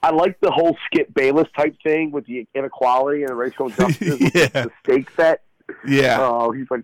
I 0.05 0.11
like 0.11 0.41
the 0.41 0.51
whole 0.51 0.77
Skip 0.87 1.15
Bayless 1.15 1.47
type 1.57 1.77
thing 1.85 2.11
with 2.11 2.27
the 2.27 2.45
inequality 2.55 3.23
and 3.23 3.39
racial 3.39 3.69
justice 3.71 4.19
with 4.19 4.35
Yeah. 4.35 4.49
the 4.49 4.71
stake 4.83 5.09
set. 5.15 5.43
Yeah, 5.87 6.17
Oh, 6.21 6.51
he's 6.51 6.67
like, 6.71 6.83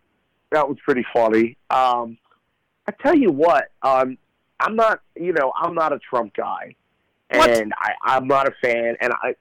that 0.52 0.68
was 0.68 0.78
pretty 0.84 1.04
funny. 1.12 1.56
Um, 1.68 2.16
I 2.86 2.92
tell 3.02 3.16
you 3.16 3.32
what, 3.32 3.72
um, 3.82 4.18
I'm 4.60 4.76
not, 4.76 5.00
you 5.16 5.32
know, 5.32 5.52
I'm 5.60 5.74
not 5.74 5.92
a 5.92 5.98
Trump 5.98 6.34
guy, 6.34 6.74
What? 7.30 7.50
and 7.50 7.72
I, 7.80 7.92
I'm 8.02 8.26
not 8.26 8.48
a 8.48 8.52
fan, 8.62 8.96
and 9.00 9.12
I, 9.12 9.34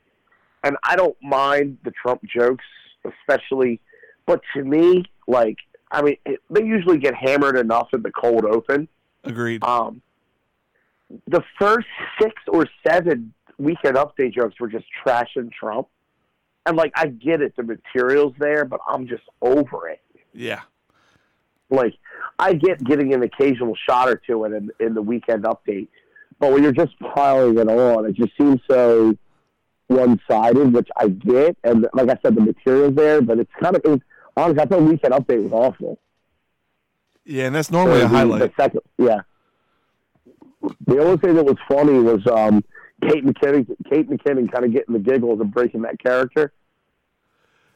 and 0.63 0.77
I 0.83 0.95
don't 0.95 1.17
mind 1.21 1.77
the 1.83 1.91
Trump 1.91 2.21
jokes, 2.23 2.65
especially, 3.05 3.79
but 4.25 4.41
to 4.55 4.63
me, 4.63 5.05
like, 5.27 5.57
I 5.91 6.01
mean, 6.01 6.17
it, 6.25 6.39
they 6.49 6.63
usually 6.63 6.97
get 6.97 7.13
hammered 7.15 7.57
enough 7.57 7.89
in 7.93 8.01
the 8.01 8.11
cold 8.11 8.45
open. 8.45 8.87
agreed. 9.23 9.63
Um, 9.63 10.01
the 11.27 11.41
first 11.57 11.87
six 12.21 12.33
or 12.49 12.65
seven 12.85 13.33
weekend 13.57 13.95
update 13.95 14.33
jokes 14.33 14.59
were 14.59 14.67
just 14.67 14.85
trashing 15.05 15.51
Trump. 15.51 15.87
And 16.65 16.75
like 16.75 16.91
I 16.97 17.07
get 17.07 17.41
it, 17.41 17.55
the 17.55 17.63
material's 17.63 18.33
there, 18.39 18.65
but 18.65 18.81
I'm 18.85 19.07
just 19.07 19.23
over 19.41 19.87
it. 19.87 20.01
Yeah, 20.33 20.61
Like 21.69 21.93
I 22.39 22.53
get 22.53 22.83
getting 22.83 23.13
an 23.13 23.23
occasional 23.23 23.75
shot 23.87 24.09
or 24.09 24.15
two 24.15 24.45
in 24.45 24.53
in, 24.53 24.71
in 24.79 24.93
the 24.93 25.01
weekend 25.01 25.43
update, 25.43 25.87
but 26.39 26.51
when 26.51 26.63
you're 26.63 26.71
just 26.71 26.97
piling 26.99 27.57
it 27.57 27.67
on, 27.67 28.05
it 28.05 28.15
just 28.15 28.31
seems 28.37 28.61
so 28.69 29.15
one 29.87 30.19
sided, 30.29 30.73
which 30.73 30.89
I 30.97 31.07
get. 31.09 31.57
And 31.63 31.87
like 31.93 32.09
I 32.09 32.17
said, 32.21 32.35
the 32.35 32.41
material's 32.41 32.95
there, 32.95 33.21
but 33.21 33.39
it's 33.39 33.51
kind 33.61 33.75
of 33.75 33.81
it 33.85 33.89
was, 33.89 33.99
honestly, 34.35 34.61
I 34.61 34.65
thought 34.65 34.81
weekend 34.81 35.13
update 35.13 35.43
was 35.43 35.53
awful. 35.53 35.97
yeah, 37.25 37.45
and 37.45 37.55
that's 37.55 37.71
normally 37.71 37.99
a 37.99 38.03
the, 38.03 38.07
highlight. 38.09 38.53
Second, 38.55 38.81
yeah. 38.97 39.21
The 40.85 40.99
only 40.99 41.17
thing 41.17 41.35
that 41.35 41.45
was 41.45 41.57
funny 41.69 41.99
was 41.99 42.25
um, 42.27 42.63
Kate 43.01 43.25
McKinnon. 43.25 43.67
Kate 43.89 44.09
McKinnon 44.09 44.51
kind 44.51 44.65
of 44.65 44.71
getting 44.73 44.93
the 44.93 44.99
giggles 44.99 45.39
and 45.39 45.53
breaking 45.53 45.83
that 45.83 45.99
character 45.99 46.51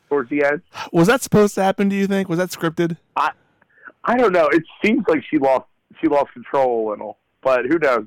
towards 0.09 0.29
the 0.29 0.43
end. 0.43 0.61
Was 0.91 1.07
that 1.07 1.21
supposed 1.21 1.55
to 1.55 1.63
happen? 1.63 1.89
Do 1.89 1.95
you 1.95 2.07
think? 2.07 2.27
Was 2.27 2.39
that 2.39 2.49
scripted? 2.49 2.97
I 3.15 3.31
don't 4.05 4.33
know. 4.33 4.47
It 4.47 4.63
seems 4.83 5.03
like 5.07 5.23
she 5.29 5.37
lost 5.37 5.65
she 5.99 6.07
lost 6.07 6.31
control 6.33 6.87
a 6.87 6.91
little, 6.91 7.17
but 7.41 7.65
who 7.65 7.77
knows? 7.79 8.05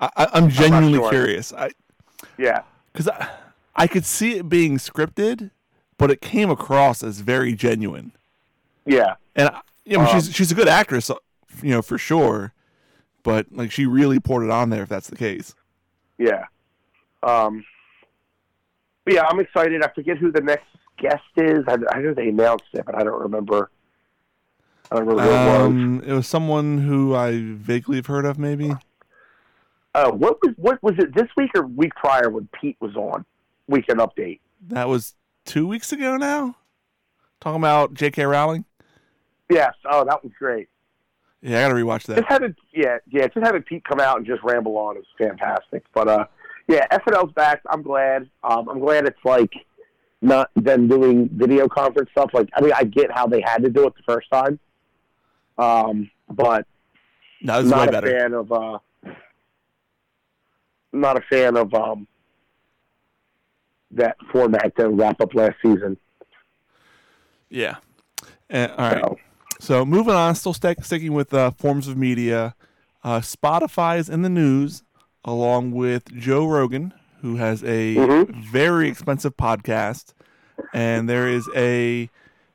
I, 0.00 0.10
I, 0.16 0.26
I'm 0.34 0.48
genuinely 0.48 0.98
sure. 0.98 1.10
curious. 1.10 1.52
I 1.52 1.70
Yeah, 2.38 2.62
because 2.92 3.08
I, 3.08 3.28
I 3.74 3.86
could 3.86 4.04
see 4.04 4.36
it 4.36 4.48
being 4.48 4.76
scripted, 4.78 5.50
but 5.98 6.10
it 6.10 6.20
came 6.20 6.50
across 6.50 7.02
as 7.02 7.20
very 7.20 7.54
genuine. 7.54 8.12
yeah, 8.86 9.14
And 9.34 9.48
I- 9.48 9.60
you 9.86 9.98
know, 9.98 10.04
Um, 10.04 10.08
she's 10.20 10.32
she's 10.34 10.50
a 10.50 10.54
good 10.54 10.68
actress, 10.68 11.10
uh, 11.10 11.16
you 11.62 11.70
know, 11.70 11.82
for 11.82 11.98
sure. 11.98 12.52
But 13.22 13.46
like, 13.52 13.70
she 13.70 13.84
really 13.86 14.18
poured 14.20 14.44
it 14.44 14.50
on 14.50 14.70
there. 14.70 14.82
If 14.82 14.88
that's 14.88 15.08
the 15.08 15.16
case. 15.16 15.54
yeah. 16.18 16.44
Um, 17.22 17.64
yeah, 19.06 19.24
I'm 19.28 19.40
excited. 19.40 19.82
I 19.82 19.88
forget 19.94 20.16
who 20.18 20.30
the 20.32 20.40
next 20.40 20.66
guest 20.98 21.22
is. 21.36 21.64
I, 21.68 21.76
I 21.90 22.00
know 22.00 22.14
they 22.14 22.28
announced 22.28 22.64
it, 22.72 22.84
but 22.86 22.94
I 22.94 23.02
don't 23.02 23.20
remember. 23.20 23.70
I 24.90 24.96
don't 24.96 25.06
remember 25.06 25.22
who 25.22 25.28
it 25.28 25.32
was. 25.32 25.66
Um, 25.66 26.02
it 26.06 26.12
was 26.12 26.26
someone 26.26 26.78
who 26.78 27.14
I 27.14 27.40
vaguely 27.42 27.96
have 27.96 28.06
heard 28.06 28.24
of, 28.24 28.38
maybe. 28.38 28.72
Uh, 29.94 30.10
what 30.10 30.38
was 30.42 30.54
what 30.56 30.82
was 30.82 30.94
it 30.98 31.14
this 31.14 31.28
week 31.36 31.50
or 31.54 31.66
week 31.66 31.94
prior 31.94 32.28
when 32.28 32.48
Pete 32.60 32.76
was 32.80 32.96
on 32.96 33.24
Weekend 33.68 34.00
Update? 34.00 34.40
That 34.68 34.88
was 34.88 35.14
two 35.44 35.66
weeks 35.66 35.92
ago 35.92 36.16
now. 36.16 36.56
Talking 37.40 37.60
about 37.60 37.94
J.K. 37.94 38.24
Rowling. 38.24 38.64
Yes. 39.50 39.74
Oh, 39.88 40.04
that 40.04 40.22
was 40.24 40.32
great. 40.38 40.68
Yeah, 41.42 41.58
I 41.58 41.68
gotta 41.68 41.74
rewatch 41.74 42.04
that. 42.04 42.16
Just 42.16 42.28
having 42.28 42.54
yeah 42.72 42.96
yeah 43.06 43.26
just 43.28 43.44
having 43.44 43.62
Pete 43.62 43.84
come 43.84 44.00
out 44.00 44.16
and 44.16 44.26
just 44.26 44.42
ramble 44.42 44.76
on 44.78 44.96
is 44.96 45.04
fantastic. 45.18 45.84
But 45.92 46.08
uh, 46.08 46.24
yeah, 46.68 46.86
SNL's 46.90 47.32
back. 47.32 47.60
I'm 47.68 47.82
glad. 47.82 48.28
Um, 48.42 48.68
I'm 48.68 48.80
glad 48.80 49.06
it's 49.06 49.24
like 49.24 49.52
not 50.22 50.50
them 50.56 50.88
doing 50.88 51.28
video 51.32 51.68
conference 51.68 52.10
stuff. 52.12 52.30
Like 52.32 52.48
I 52.54 52.62
mean, 52.62 52.72
I 52.74 52.84
get 52.84 53.12
how 53.12 53.26
they 53.26 53.42
had 53.42 53.62
to 53.62 53.68
do 53.68 53.86
it 53.86 53.94
the 53.94 54.02
first 54.12 54.30
time. 54.32 54.58
Um, 55.58 56.10
but 56.28 56.66
No, 57.40 57.62
this 57.62 57.70
way 57.72 57.78
not 57.78 57.88
a 57.88 57.92
better. 57.92 58.10
fan 58.10 58.32
of 58.34 58.52
uh, 58.52 58.78
not 60.92 61.16
a 61.16 61.20
fan 61.22 61.56
of 61.56 61.72
um 61.74 62.06
that 63.90 64.16
format 64.32 64.74
to 64.76 64.88
wrap 64.88 65.20
up 65.20 65.34
last 65.34 65.54
season. 65.62 65.96
Yeah. 67.48 67.76
And, 68.50 68.72
all 68.72 68.78
right. 68.78 69.04
So, 69.04 69.18
So 69.60 69.84
moving 69.84 70.14
on, 70.14 70.34
still 70.34 70.52
stick, 70.54 70.84
sticking 70.84 71.12
with 71.12 71.32
uh, 71.32 71.52
forms 71.52 71.86
of 71.86 71.96
media. 71.96 72.54
Uh, 73.04 73.20
Spotify 73.20 73.98
is 73.98 74.08
in 74.08 74.22
the 74.22 74.28
news, 74.28 74.82
along 75.24 75.70
with 75.72 76.12
Joe 76.18 76.46
Rogan, 76.46 76.92
who 77.20 77.36
has 77.36 77.62
a 77.62 77.94
Mhm. 77.94 78.34
very 78.50 78.88
expensive 78.88 79.36
podcast, 79.36 80.12
and 80.72 81.08
there 81.08 81.28
is 81.28 81.48
a 81.54 82.10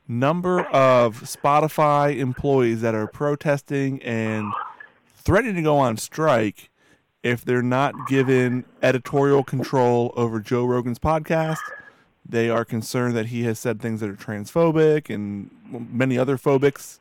number 0.10 0.62
of 0.62 1.22
Spotify 1.22 2.18
employees 2.18 2.82
that 2.82 2.96
are 2.96 3.08
protesting 3.08 4.02
and 4.02 4.52
threatening 5.06 5.56
to 5.56 5.62
go 5.62 5.78
on 5.78 5.98
strike 5.98 6.70
if 7.22 7.46
they're 7.46 7.62
not 7.62 7.94
given 8.08 8.66
editorial 8.82 9.44
control 9.44 10.12
over 10.16 10.40
Joe 10.40 10.66
Rogan's 10.66 10.98
podcast. 10.98 11.60
They 12.28 12.50
are 12.50 12.66
concerned 12.66 13.16
that 13.16 13.28
he 13.28 13.44
has 13.44 13.60
said 13.60 13.80
things 13.80 14.00
that 14.00 14.10
are 14.10 14.16
transphobic 14.16 15.14
and 15.14 15.52
many 15.72 16.18
other 16.18 16.38
phobics, 16.38 17.00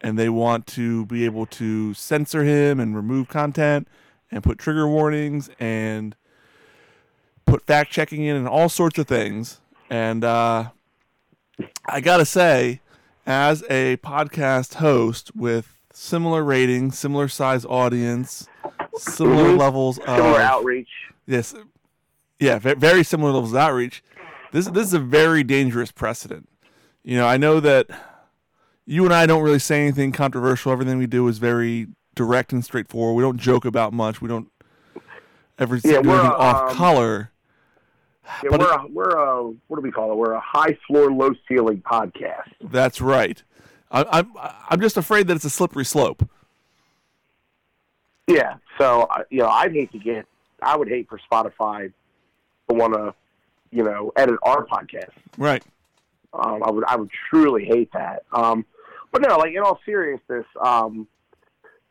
and 0.00 0.18
they 0.18 0.28
want 0.28 0.66
to 0.68 1.06
be 1.06 1.24
able 1.24 1.46
to 1.46 1.94
censor 1.94 2.44
him 2.44 2.78
and 2.78 2.94
remove 2.94 3.28
content 3.28 3.88
and 4.30 4.42
put 4.42 4.58
trigger 4.58 4.86
warnings 4.86 5.48
and 5.58 6.16
put 7.46 7.62
fact 7.66 7.92
checking 7.92 8.22
in 8.22 8.36
and 8.36 8.48
all 8.48 8.68
sorts 8.68 8.98
of 8.98 9.06
things. 9.06 9.60
And 9.88 10.24
uh, 10.24 10.70
I 11.86 12.00
gotta 12.00 12.24
say, 12.26 12.80
as 13.26 13.62
a 13.70 13.96
podcast 13.98 14.74
host 14.74 15.34
with 15.34 15.76
similar 15.92 16.42
ratings, 16.44 16.98
similar 16.98 17.28
size 17.28 17.64
audience, 17.64 18.48
similar 18.94 19.50
Mhm. 19.50 19.58
levels 19.58 19.96
similar 19.96 20.20
of 20.30 20.40
outreach. 20.40 20.88
Yes. 21.26 21.54
Yeah, 22.38 22.58
very 22.58 23.02
similar 23.02 23.32
levels 23.32 23.52
of 23.52 23.56
outreach. 23.58 24.02
This 24.52 24.66
this 24.66 24.86
is 24.88 24.94
a 24.94 24.98
very 24.98 25.42
dangerous 25.42 25.90
precedent. 25.92 26.48
You 27.02 27.16
know, 27.16 27.26
I 27.26 27.36
know 27.36 27.60
that 27.60 27.86
you 28.84 29.04
and 29.04 29.14
I 29.14 29.26
don't 29.26 29.42
really 29.42 29.58
say 29.58 29.82
anything 29.82 30.12
controversial. 30.12 30.72
Everything 30.72 30.98
we 30.98 31.06
do 31.06 31.26
is 31.28 31.38
very 31.38 31.88
direct 32.14 32.52
and 32.52 32.64
straightforward. 32.64 33.16
We 33.16 33.22
don't 33.22 33.38
joke 33.38 33.64
about 33.64 33.92
much. 33.92 34.20
We 34.20 34.28
don't 34.28 34.48
ever 35.58 35.76
Yeah, 35.76 36.02
do 36.02 36.10
anything 36.10 36.30
off 36.30 36.70
um, 36.70 36.76
color. 36.76 37.30
Yeah, 38.42 38.50
But 38.50 38.60
we're 38.60 38.72
a, 38.72 38.86
we're 38.88 39.16
a 39.16 39.42
what 39.68 39.76
do 39.76 39.80
we 39.80 39.90
call 39.90 40.12
it? 40.12 40.16
We're 40.16 40.32
a 40.32 40.40
high 40.40 40.76
floor, 40.86 41.10
low 41.10 41.32
ceiling 41.48 41.82
podcast. 41.82 42.52
That's 42.60 43.00
right. 43.00 43.42
I, 43.90 44.04
I'm 44.10 44.32
I'm 44.68 44.80
just 44.80 44.96
afraid 44.96 45.28
that 45.28 45.36
it's 45.36 45.44
a 45.44 45.50
slippery 45.50 45.84
slope. 45.84 46.28
Yeah. 48.26 48.56
So 48.78 49.08
you 49.30 49.38
know, 49.38 49.48
I'd 49.48 49.72
hate 49.72 49.92
to 49.92 49.98
get. 49.98 50.26
I 50.62 50.76
would 50.76 50.88
hate 50.88 51.08
for 51.08 51.20
Spotify 51.30 51.92
to 52.68 52.74
want 52.74 52.94
to, 52.94 53.14
you 53.70 53.84
know, 53.84 54.12
edit 54.16 54.38
our 54.42 54.64
podcast. 54.66 55.10
Right. 55.38 55.62
Um, 56.32 56.62
I 56.64 56.70
would 56.70 56.84
I 56.86 56.96
would 56.96 57.10
truly 57.30 57.64
hate 57.64 57.92
that. 57.92 58.24
Um, 58.32 58.64
but 59.12 59.22
no, 59.22 59.38
like 59.38 59.54
in 59.54 59.60
all 59.60 59.78
seriousness, 59.86 60.44
um, 60.60 61.06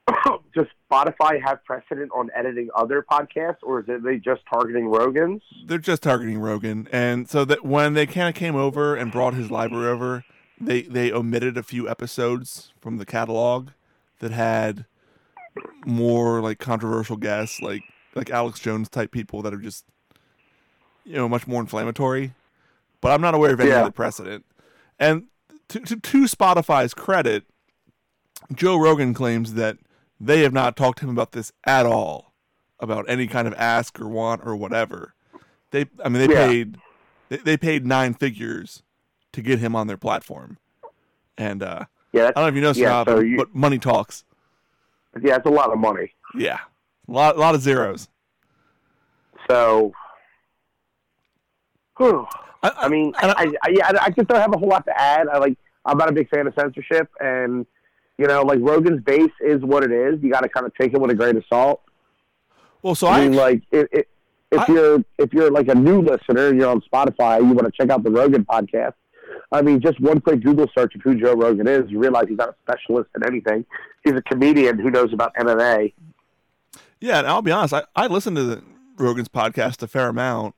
does 0.54 0.68
Spotify 0.92 1.42
have 1.44 1.64
precedent 1.66 2.12
on 2.16 2.30
editing 2.36 2.70
other 2.76 3.06
podcasts, 3.10 3.58
or 3.64 3.80
is 3.80 3.86
it 3.88 4.04
they 4.04 4.18
just 4.18 4.42
targeting 4.52 4.88
Rogan's? 4.88 5.42
They're 5.66 5.78
just 5.78 6.04
targeting 6.04 6.40
Rogan, 6.40 6.88
and 6.92 7.28
so 7.30 7.44
that 7.46 7.66
when 7.66 7.94
they 7.94 8.06
kind 8.06 8.30
of 8.30 8.36
came 8.36 8.56
over 8.56 8.96
and 8.96 9.12
brought 9.12 9.34
his 9.34 9.50
library 9.50 9.88
over, 9.88 10.24
they 10.60 10.84
they 10.84 11.12
omitted 11.12 11.58
a 11.58 11.64
few 11.64 11.90
episodes 11.90 12.72
from 12.80 12.98
the 12.98 13.06
catalog 13.06 13.70
that 14.20 14.32
had 14.32 14.86
more 15.86 16.42
like 16.42 16.60
controversial 16.60 17.18
guests, 17.18 17.62
like 17.62 17.84
like 18.14 18.30
Alex 18.30 18.60
Jones 18.60 18.90
type 18.90 19.12
people 19.12 19.42
that 19.42 19.54
are 19.54 19.60
just 19.60 19.86
you 21.04 21.16
know 21.16 21.28
much 21.28 21.48
more 21.48 21.62
inflammatory. 21.62 22.34
But 23.02 23.12
I'm 23.12 23.22
not 23.22 23.34
aware 23.36 23.54
of 23.54 23.60
any 23.60 23.70
Yeah. 23.72 23.82
other 23.82 23.92
precedent. 23.92 24.46
And 25.00 25.26
to, 25.70 25.80
to 25.80 25.96
to 25.96 26.24
Spotify's 26.26 26.94
credit, 26.94 27.44
Joe 28.54 28.78
Rogan 28.78 29.14
claims 29.16 29.56
that 29.56 29.78
they 30.20 30.42
have 30.42 30.54
not 30.54 30.76
talked 30.78 31.00
to 31.00 31.06
him 31.06 31.12
about 31.12 31.32
this 31.34 31.52
at 31.66 31.86
all, 31.86 32.34
about 32.80 33.06
any 33.10 33.28
kind 33.28 33.48
of 33.48 33.54
ask 33.56 34.00
or 34.00 34.08
want 34.08 34.42
or 34.46 34.56
whatever. 34.56 35.14
They, 35.72 35.88
I 36.04 36.10
mean, 36.10 36.26
they 36.28 36.34
Yeah. 36.34 36.48
paid, 36.48 36.78
they, 37.30 37.38
they 37.38 37.58
paid 37.58 37.86
nine 37.86 38.14
figures 38.14 38.84
to 39.34 39.42
get 39.42 39.60
him 39.60 39.76
on 39.76 39.88
their 39.88 39.98
platform, 39.98 40.58
and 41.38 41.62
uh, 41.62 41.86
Yeah, 42.14 42.28
I 42.28 42.32
don't 42.32 42.44
know 42.44 42.48
if 42.48 42.56
you 42.56 42.62
know, 42.62 42.68
Yeah, 42.70 42.74
Scott, 43.04 43.08
so 43.08 43.16
but, 43.18 43.22
you- 43.22 43.38
but 43.38 43.54
money 43.54 43.78
talks. 43.80 44.24
yeah, 45.22 45.36
it's 45.36 45.46
a 45.46 45.50
lot 45.50 45.72
of 45.72 45.80
money. 45.80 46.14
Yeah, 46.38 46.60
a 47.08 47.12
lot, 47.12 47.36
a 47.36 47.40
lot 47.40 47.56
of 47.56 47.62
zeros. 47.62 48.08
So, 49.50 49.92
whew. 51.98 52.26
I, 52.64 52.72
I 52.78 52.90
mean, 52.90 53.14
I, 53.18 53.54
I, 53.64 53.70
yeah, 53.70 53.92
I 54.02 54.10
just 54.10 54.28
don't 54.28 54.40
have 54.40 54.54
a 54.54 54.58
whole 54.58 54.70
lot 54.70 54.86
to 54.86 55.00
add. 55.00 55.28
I 55.28 55.38
like, 55.38 55.58
I'm 55.86 55.98
not 55.98 56.10
a 56.10 56.14
big 56.14 56.30
fan 56.30 56.48
of 56.48 56.54
censorship, 56.58 57.10
and 57.20 57.66
you 58.18 58.28
know, 58.28 58.42
like 58.44 58.60
Rogan's 58.62 59.02
base 59.04 59.32
is 59.42 59.62
what 59.62 59.84
it 59.84 59.92
is. 59.92 60.22
You 60.22 60.32
got 60.32 60.42
to 60.42 60.50
kind 60.50 60.66
of 60.66 60.74
take 60.76 60.94
it 60.94 61.00
with 61.02 61.12
a 61.12 61.16
grain 61.16 61.36
of 61.38 61.44
salt. 61.50 61.82
well, 62.82 62.96
so 62.96 63.08
I 63.08 63.20
I, 63.20 63.22
mean, 63.28 63.34
like, 63.38 63.62
it, 63.72 63.88
it, 63.92 64.08
if 64.52 64.62
I- 64.70 64.74
you're 64.74 65.04
if 65.18 65.34
you're 65.34 65.52
like 65.52 65.68
a 65.68 65.76
new 65.76 66.02
listener 66.02 66.48
and 66.50 66.60
you're 66.60 66.70
on 66.70 66.82
Spotify, 66.82 67.40
you 67.40 67.48
want 67.54 67.66
to 67.66 67.72
check 67.72 67.90
out 67.90 68.04
the 68.04 68.12
Rogan 68.12 68.46
podcast. 68.46 68.94
I 69.52 69.62
mean, 69.62 69.80
just 69.82 70.00
one 70.00 70.22
quick 70.22 70.44
Google 70.44 70.68
search 70.78 70.96
of 70.96 71.02
who 71.02 71.16
Joe 71.16 71.34
Rogan 71.34 71.68
is, 71.68 71.90
you 71.90 72.00
realize 72.00 72.26
he's 72.28 72.38
not 72.38 72.50
a 72.50 72.56
specialist 72.64 73.10
in 73.16 73.24
anything. 73.26 73.66
He's 74.04 74.14
a 74.14 74.22
comedian 74.22 74.80
who 74.80 74.90
knows 74.92 75.14
about 75.14 75.34
MMA. 75.36 75.94
Yeah, 77.00 77.20
and 77.20 77.28
I'll 77.28 77.42
be 77.42 77.52
honest. 77.52 77.74
I, 77.74 77.84
I 77.96 78.08
listen 78.08 78.36
to 78.36 78.44
the 78.44 78.64
Rogan's 78.98 79.28
podcast 79.30 79.82
a 79.84 79.88
fair 79.88 80.08
amount, 80.10 80.56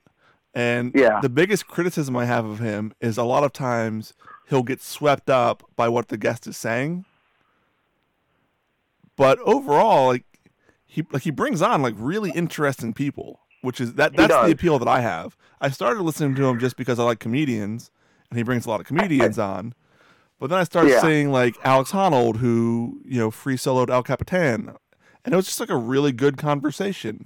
and 0.53 0.91
Yeah. 0.95 1.19
the 1.21 1.29
biggest 1.29 1.67
criticism 1.67 2.15
I 2.15 2.25
have 2.25 2.45
of 2.45 2.59
him 2.59 2.93
is 3.01 3.17
a 3.17 3.23
lot 3.23 3.43
of 3.43 3.51
times 3.53 4.13
he'll 4.49 4.63
get 4.63 4.81
swept 4.81 5.29
up 5.29 5.63
by 5.75 5.89
what 5.89 6.07
the 6.09 6.17
guest 6.17 6.47
is 6.47 6.55
saying. 6.57 7.05
But 9.17 9.39
overall, 9.39 10.07
like 10.07 10.23
he 10.85 11.05
like 11.11 11.23
he 11.23 11.31
brings 11.31 11.61
on 11.61 11.81
like 11.81 11.95
really 11.97 12.31
interesting 12.31 12.93
people, 12.93 13.41
which 13.61 13.81
is 13.81 13.95
that 13.95 14.15
that's 14.15 14.33
the 14.33 14.51
appeal 14.51 14.79
that 14.79 14.87
I 14.87 15.01
have. 15.01 15.35
I 15.59 15.69
started 15.69 16.03
listening 16.03 16.35
to 16.35 16.45
him 16.47 16.59
just 16.59 16.77
because 16.77 16.99
I 16.99 17.03
like 17.03 17.19
comedians, 17.19 17.91
and 18.29 18.37
he 18.37 18.43
brings 18.43 18.65
a 18.65 18.69
lot 18.69 18.79
of 18.79 18.85
comedians 18.87 19.37
on. 19.39 19.73
But 20.39 20.51
then 20.51 20.59
I 20.59 20.63
started 20.65 20.91
Yeah. 20.91 21.01
seeing 21.01 21.31
like 21.31 21.55
Alex 21.63 21.91
Honnold, 21.91 22.37
who 22.37 23.01
you 23.05 23.19
know 23.19 23.31
free 23.31 23.55
soloed 23.57 23.89
El 23.89 24.03
Capitan, 24.03 24.71
and 25.25 25.33
it 25.33 25.35
was 25.35 25.45
just 25.47 25.59
like 25.59 25.71
a 25.71 25.75
really 25.77 26.11
good 26.11 26.37
conversation. 26.37 27.25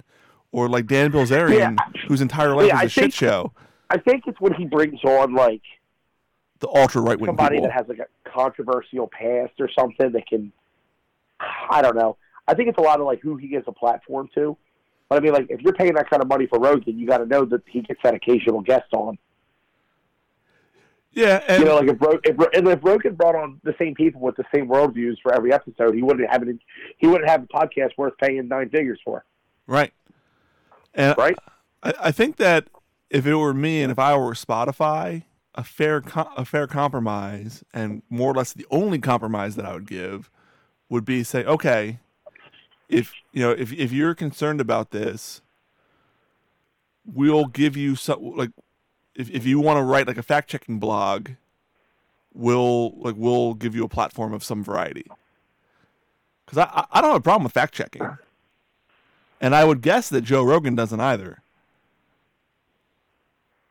Or 0.54 0.68
like 0.68 0.86
Dan 0.86 1.10
Bilzerian, 1.12 1.78
whose 2.08 2.20
entire 2.20 2.54
life 2.54 2.66
Yeah, 2.68 2.76
is 2.76 2.80
I 2.80 2.84
a 2.84 2.88
shit 2.90 3.02
think- 3.04 3.14
show. 3.14 3.52
I 3.88 3.96
think 3.98 4.24
it's 4.26 4.38
when 4.40 4.52
he 4.54 4.64
brings 4.66 5.02
on 5.04 5.34
like 5.34 5.62
The 6.60 6.68
ultra 6.68 7.00
right 7.02 7.18
wing 7.18 7.28
somebody 7.28 7.56
people. 7.56 7.68
that 7.68 7.72
has 7.74 7.88
like 7.88 7.98
a 8.00 8.30
controversial 8.30 9.08
past 9.08 9.52
or 9.60 9.68
something 9.78 10.12
that 10.12 10.26
can 10.26 10.52
I 11.70 11.82
don't 11.82 11.96
know. 11.96 12.16
I 12.48 12.54
think 12.54 12.68
it's 12.68 12.78
a 12.78 12.82
lot 12.82 13.00
of 13.00 13.06
like 13.06 13.20
who 13.20 13.36
he 13.36 13.48
gives 13.48 13.64
a 13.68 13.72
platform 13.72 14.28
to. 14.34 14.56
But 15.08 15.18
I 15.18 15.20
mean 15.20 15.32
like 15.32 15.46
if 15.50 15.60
you're 15.60 15.74
paying 15.74 15.94
that 15.94 16.08
kind 16.08 16.22
of 16.22 16.28
money 16.28 16.46
for 16.46 16.58
Rogan, 16.58 16.98
you 16.98 17.06
gotta 17.06 17.26
know 17.26 17.44
that 17.46 17.62
he 17.66 17.82
gets 17.82 18.00
that 18.02 18.14
occasional 18.14 18.60
guest 18.60 18.92
on. 18.92 19.18
yeah, 21.12 21.42
and 21.46 21.60
you 21.60 21.68
know, 21.68 21.76
like 21.76 21.88
if, 21.90 22.00
Ro- 22.00 22.20
if, 22.24 22.36
and 22.54 22.68
if 22.68 22.80
Rogan 22.82 23.14
brought 23.14 23.34
on 23.34 23.60
the 23.64 23.74
same 23.78 23.94
people 23.94 24.20
with 24.20 24.36
the 24.36 24.44
same 24.54 24.68
worldviews 24.68 25.16
for 25.22 25.34
every 25.34 25.52
episode, 25.52 25.94
he 25.94 26.02
wouldn't 26.02 26.30
have 26.30 26.42
it. 26.42 26.56
He 26.98 27.06
wouldn't 27.06 27.28
have 27.28 27.42
a 27.42 27.46
podcast 27.46 27.90
worth 27.98 28.16
paying 28.18 28.48
nine 28.48 28.70
figures 28.70 29.00
for, 29.04 29.24
right. 29.66 29.92
And 30.94 31.16
right? 31.18 31.36
I, 31.82 31.94
I 32.00 32.12
think 32.12 32.36
that 32.36 32.68
if 33.10 33.26
it 33.26 33.34
were 33.34 33.54
me 33.54 33.82
and 33.82 33.92
if 33.92 33.98
I 33.98 34.16
were 34.16 34.32
Spotify, 34.32 35.24
a 35.54 35.64
fair 35.64 36.00
co- 36.00 36.30
a 36.36 36.44
fair 36.44 36.66
compromise 36.66 37.62
and 37.74 38.02
more 38.08 38.30
or 38.30 38.34
less 38.34 38.54
the 38.54 38.66
only 38.70 38.98
compromise 38.98 39.56
that 39.56 39.66
I 39.66 39.74
would 39.74 39.86
give 39.86 40.30
would 40.92 41.06
be 41.06 41.24
say, 41.24 41.42
okay, 41.44 41.98
if 42.88 43.14
you 43.32 43.42
know 43.42 43.50
if 43.50 43.72
if 43.72 43.92
you're 43.92 44.14
concerned 44.14 44.60
about 44.60 44.90
this, 44.90 45.40
we'll 47.06 47.46
give 47.46 47.76
you 47.76 47.96
some 47.96 48.36
like 48.36 48.50
if 49.14 49.30
if 49.30 49.46
you 49.46 49.58
want 49.58 49.78
to 49.78 49.82
write 49.82 50.06
like 50.06 50.18
a 50.18 50.22
fact 50.22 50.50
checking 50.50 50.78
blog, 50.78 51.30
we'll 52.34 52.90
like 53.00 53.14
we'll 53.16 53.54
give 53.54 53.74
you 53.74 53.84
a 53.84 53.88
platform 53.88 54.34
of 54.34 54.44
some 54.44 54.62
variety. 54.62 55.06
Because 56.44 56.58
I 56.58 56.84
I- 56.92 57.00
don't 57.00 57.12
have 57.12 57.20
a 57.20 57.22
problem 57.22 57.44
with 57.44 57.52
fact 57.52 57.72
checking. 57.72 58.06
And 59.40 59.56
I 59.56 59.64
would 59.64 59.80
guess 59.80 60.10
that 60.10 60.20
Joe 60.20 60.44
Rogan 60.44 60.74
doesn't 60.76 61.00
either. 61.00 61.38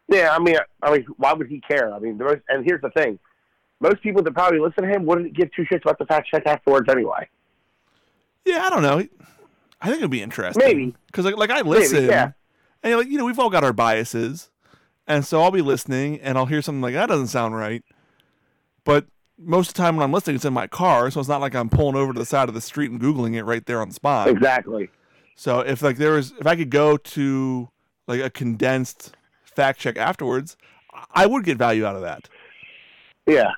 Yeah, 0.10 0.36
I 0.36 0.40
mean, 0.40 0.58
I 0.82 0.92
mean, 0.92 1.06
why 1.18 1.34
would 1.34 1.48
he 1.48 1.62
care? 1.62 1.94
I 1.94 2.00
mean, 2.00 2.18
the 2.18 2.26
most, 2.26 2.42
and 2.50 2.66
here's 2.66 2.82
the 2.82 2.90
thing: 2.90 3.20
most 3.82 4.02
people 4.02 4.24
that 4.24 4.34
probably 4.34 4.60
listen 4.60 4.84
to 4.84 4.90
him 4.90 5.06
wouldn't 5.06 5.34
give 5.34 5.52
two 5.54 5.64
shits 5.64 5.82
about 5.82 6.00
the 6.00 6.06
fact 6.06 6.30
check 6.30 6.44
afterwards 6.46 6.88
anyway. 6.90 7.28
Yeah, 8.46 8.64
I 8.64 8.70
don't 8.70 8.84
know. 8.84 9.06
I 9.82 9.88
think 9.88 9.98
it'd 9.98 10.12
be 10.12 10.22
interesting. 10.22 10.64
Maybe. 10.64 10.96
because 11.08 11.26
like, 11.26 11.36
like 11.36 11.50
I 11.50 11.62
listen, 11.62 12.06
yeah. 12.06 12.32
and 12.84 12.96
like 12.96 13.08
you 13.08 13.18
know 13.18 13.26
we've 13.26 13.40
all 13.40 13.50
got 13.50 13.64
our 13.64 13.74
biases, 13.74 14.50
and 15.08 15.26
so 15.26 15.42
I'll 15.42 15.52
be 15.52 15.62
listening 15.62 16.22
and 16.22 16.38
I'll 16.38 16.46
hear 16.46 16.62
something 16.62 16.82
like 16.82 16.94
that 16.94 17.08
doesn't 17.08 17.28
sound 17.28 17.56
right, 17.56 17.84
but 18.86 19.06
most 19.44 19.70
of 19.70 19.74
the 19.74 19.82
time 19.82 19.96
when 19.96 20.04
I'm 20.04 20.12
listening, 20.12 20.36
it's 20.36 20.46
in 20.46 20.54
my 20.54 20.68
car, 20.68 21.10
so 21.10 21.20
it's 21.20 21.30
not 21.30 21.42
like 21.42 21.56
I'm 21.56 21.70
pulling 21.70 21.96
over 21.96 22.14
to 22.14 22.20
the 22.20 22.26
side 22.26 22.48
of 22.48 22.54
the 22.54 22.62
street 22.62 22.92
and 22.92 23.02
googling 23.02 23.36
it 23.36 23.44
right 23.44 23.66
there 23.66 23.82
on 23.82 23.90
the 23.90 23.94
spot. 23.96 24.28
Exactly. 24.28 24.90
So 25.36 25.62
if 25.62 25.82
like 25.82 25.98
there 25.98 26.12
was, 26.12 26.34
if 26.40 26.46
I 26.46 26.56
could 26.56 26.70
go 26.70 26.98
to 26.98 27.70
like 28.08 28.22
a 28.22 28.30
condensed 28.30 29.16
fact 29.44 29.80
check 29.80 29.98
afterwards, 29.98 30.58
I 31.14 31.26
would 31.26 31.44
get 31.44 31.58
value 31.58 31.86
out 31.86 31.96
of 31.96 32.02
that. 32.04 32.30
Yeah. 33.26 33.52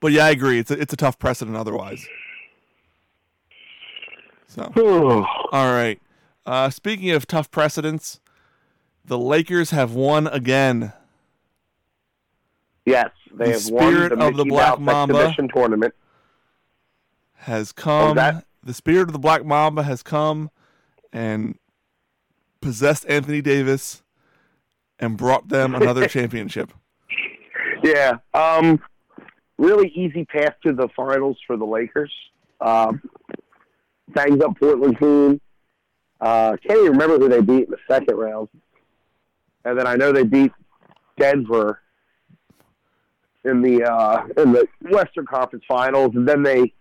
But 0.00 0.12
yeah, 0.12 0.24
I 0.26 0.30
agree. 0.30 0.58
It's 0.58 0.70
a, 0.70 0.80
it's 0.80 0.92
a 0.92 0.96
tough 0.96 1.18
precedent 1.18 1.56
otherwise. 1.56 2.06
So 4.48 4.72
all 5.52 5.72
right. 5.72 6.00
Uh, 6.46 6.70
speaking 6.70 7.10
of 7.10 7.26
tough 7.26 7.50
precedents, 7.50 8.20
the 9.04 9.18
Lakers 9.18 9.70
have 9.70 9.92
won 9.92 10.26
again. 10.26 10.92
yes, 12.86 13.10
they 13.32 13.46
The 13.46 13.52
have 13.52 13.68
won 13.70 13.94
the 14.08 14.26
of 14.26 14.36
the 14.36 14.44
Black 14.44 14.78
Mouse 14.80 15.08
Mamba. 15.08 15.14
exhibition 15.18 15.48
tournament. 15.54 15.94
Has 17.34 17.72
come. 17.72 18.16
The 18.62 18.74
spirit 18.74 19.08
of 19.08 19.12
the 19.12 19.18
Black 19.18 19.44
Mamba 19.44 19.82
has 19.84 20.02
come 20.02 20.50
and 21.12 21.58
possessed 22.60 23.06
Anthony 23.08 23.40
Davis 23.40 24.02
and 24.98 25.16
brought 25.16 25.48
them 25.48 25.74
another 25.74 26.06
championship. 26.08 26.72
Yeah. 27.82 28.18
Um, 28.34 28.80
really 29.60 29.88
easy 29.90 30.24
path 30.24 30.54
to 30.64 30.72
the 30.72 30.88
finals 30.96 31.36
for 31.46 31.56
the 31.56 31.64
Lakers. 31.66 32.12
Um, 32.60 33.00
banged 34.08 34.42
up 34.42 34.58
Portland 34.58 34.98
team. 34.98 35.40
Uh, 36.20 36.56
can't 36.66 36.78
even 36.80 36.92
remember 36.92 37.18
who 37.18 37.28
they 37.28 37.40
beat 37.40 37.64
in 37.66 37.70
the 37.70 37.78
second 37.88 38.16
round. 38.16 38.48
And 39.64 39.78
then 39.78 39.86
I 39.86 39.94
know 39.94 40.12
they 40.12 40.24
beat 40.24 40.52
Denver 41.18 41.80
in 43.44 43.62
the 43.62 43.84
uh, 43.84 44.24
in 44.42 44.52
the 44.52 44.66
Western 44.82 45.26
Conference 45.26 45.64
Finals, 45.68 46.12
and 46.14 46.26
then 46.26 46.42
they 46.42 46.72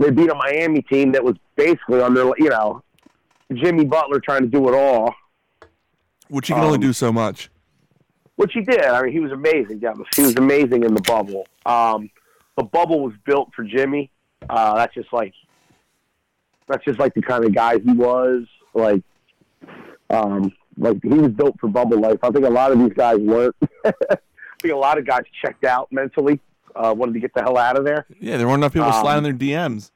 they 0.00 0.10
beat 0.10 0.30
a 0.30 0.34
Miami 0.34 0.82
team 0.82 1.12
that 1.12 1.24
was 1.24 1.34
basically 1.56 2.00
on 2.00 2.14
their 2.14 2.26
you 2.38 2.48
know 2.50 2.82
Jimmy 3.52 3.84
Butler 3.84 4.20
trying 4.20 4.42
to 4.42 4.48
do 4.48 4.68
it 4.68 4.74
all. 4.74 5.14
Which 6.28 6.48
he 6.48 6.54
can 6.54 6.62
only 6.62 6.76
Um, 6.76 6.80
do 6.82 6.92
so 6.92 7.10
much. 7.12 7.50
Which 8.38 8.52
he 8.52 8.60
did. 8.60 8.84
I 8.84 9.02
mean, 9.02 9.12
he 9.12 9.18
was 9.18 9.32
amazing. 9.32 9.80
Yeah, 9.82 9.94
he 10.14 10.22
was 10.22 10.36
amazing 10.36 10.84
in 10.84 10.94
the 10.94 11.00
bubble. 11.00 11.48
Um, 11.66 12.08
the 12.56 12.62
bubble 12.62 13.00
was 13.00 13.12
built 13.26 13.50
for 13.52 13.64
Jimmy. 13.64 14.12
Uh, 14.48 14.76
that's 14.76 14.94
just 14.94 15.12
like 15.12 15.34
that's 16.68 16.84
just 16.84 17.00
like 17.00 17.14
the 17.14 17.20
kind 17.22 17.44
of 17.44 17.52
guy 17.52 17.80
he 17.80 17.92
was. 17.92 18.44
Like, 18.74 19.02
um, 20.10 20.52
like 20.76 21.02
he 21.02 21.08
was 21.08 21.32
built 21.32 21.58
for 21.58 21.68
bubble 21.68 21.98
life. 21.98 22.18
I 22.22 22.30
think 22.30 22.44
a 22.44 22.48
lot 22.48 22.70
of 22.70 22.78
these 22.78 22.92
guys 22.92 23.18
weren't. 23.18 23.56
I 23.84 23.90
think 24.62 24.72
a 24.72 24.76
lot 24.76 24.98
of 24.98 25.04
guys 25.04 25.22
checked 25.44 25.64
out 25.64 25.90
mentally. 25.90 26.38
Uh, 26.76 26.94
wanted 26.96 27.14
to 27.14 27.20
get 27.20 27.34
the 27.34 27.42
hell 27.42 27.58
out 27.58 27.76
of 27.76 27.84
there. 27.84 28.06
Yeah, 28.20 28.36
there 28.36 28.46
weren't 28.46 28.60
enough 28.60 28.72
people 28.72 28.88
um, 28.88 29.00
sliding 29.00 29.24
their 29.24 29.32
DMs. 29.32 29.90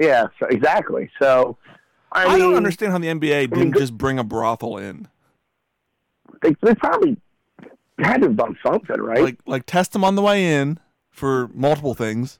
Yeah, 0.00 0.28
so, 0.40 0.46
exactly. 0.46 1.10
So, 1.20 1.58
I, 2.12 2.24
I, 2.24 2.28
mean, 2.30 2.38
don't 2.38 2.54
understand 2.54 2.92
how 2.92 2.98
the 2.98 3.08
NBA 3.08 3.50
didn't 3.50 3.72
good- 3.72 3.80
just 3.80 3.98
bring 3.98 4.18
a 4.18 4.24
brothel 4.24 4.78
in. 4.78 5.06
They, 6.40 6.56
they 6.62 6.74
probably 6.74 7.18
had 8.02 8.20
to 8.22 8.28
have 8.28 8.36
done 8.36 8.56
something, 8.64 9.00
right? 9.00 9.22
Like 9.22 9.38
like 9.46 9.66
test 9.66 9.92
them 9.92 10.04
on 10.04 10.14
the 10.14 10.22
way 10.22 10.54
in 10.54 10.78
for 11.10 11.48
multiple 11.54 11.94
things. 11.94 12.38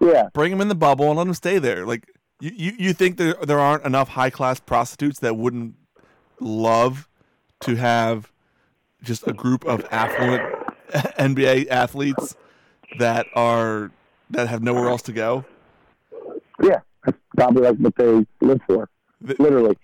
yeah, 0.00 0.28
Bring 0.34 0.50
them 0.50 0.60
in 0.60 0.68
the 0.68 0.74
bubble 0.74 1.08
and 1.08 1.16
let 1.18 1.24
them 1.24 1.34
stay 1.34 1.58
there. 1.58 1.86
Like 1.86 2.10
you, 2.40 2.50
you, 2.54 2.72
you 2.78 2.92
think 2.92 3.16
there 3.16 3.34
there 3.42 3.58
aren't 3.60 3.84
enough 3.84 4.08
high 4.10 4.30
class 4.30 4.60
prostitutes 4.60 5.20
that 5.20 5.36
wouldn't 5.36 5.74
love 6.40 7.08
to 7.60 7.76
have 7.76 8.30
just 9.02 9.26
a 9.26 9.32
group 9.32 9.64
of 9.64 9.86
affluent 9.90 10.42
NBA 11.18 11.68
athletes 11.68 12.36
that 12.98 13.26
are 13.34 13.90
that 14.30 14.48
have 14.48 14.62
nowhere 14.62 14.88
else 14.88 15.02
to 15.02 15.12
go. 15.12 15.44
yeah. 16.62 16.80
That's 17.04 17.18
probably 17.36 17.62
like 17.62 17.76
what 17.76 17.94
they 17.94 18.26
live 18.40 18.60
for. 18.66 18.88
Th- 19.24 19.38
Literally. 19.38 19.78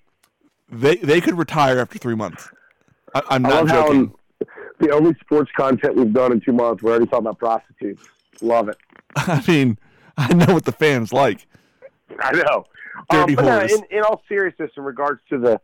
They 0.69 0.97
they 0.97 1.21
could 1.21 1.39
retire 1.39 1.79
after 1.79 1.97
three 1.99 2.17
months. 2.17 2.49
I, 3.15 3.23
I'm 3.31 3.43
not 3.43 3.69
joking. 3.69 4.13
In 4.83 4.89
the 4.89 4.95
only 4.95 5.15
sports 5.21 5.51
content 5.57 5.97
we've 5.97 6.13
done 6.13 6.33
in 6.33 6.41
two 6.41 6.53
months, 6.53 6.83
we're 6.83 6.91
already 6.91 7.07
talking 7.07 7.27
about 7.27 7.39
prostitutes. 7.39 8.03
Love 8.41 8.69
it. 8.69 8.77
I 9.17 9.43
mean, 9.47 9.79
I 10.17 10.33
know 10.35 10.55
what 10.55 10.65
the 10.65 10.73
fans 10.73 11.13
like. 11.13 11.47
I 12.21 12.33
know. 12.33 12.67
Dirty 13.11 13.37
um, 13.37 13.45
but 13.45 13.45
no, 13.45 13.61
in, 13.61 13.99
in 13.99 14.03
all 14.03 14.23
seriousness, 14.29 14.71
in 14.77 14.83
regards 14.83 15.21
to 15.31 15.39
the 15.39 15.61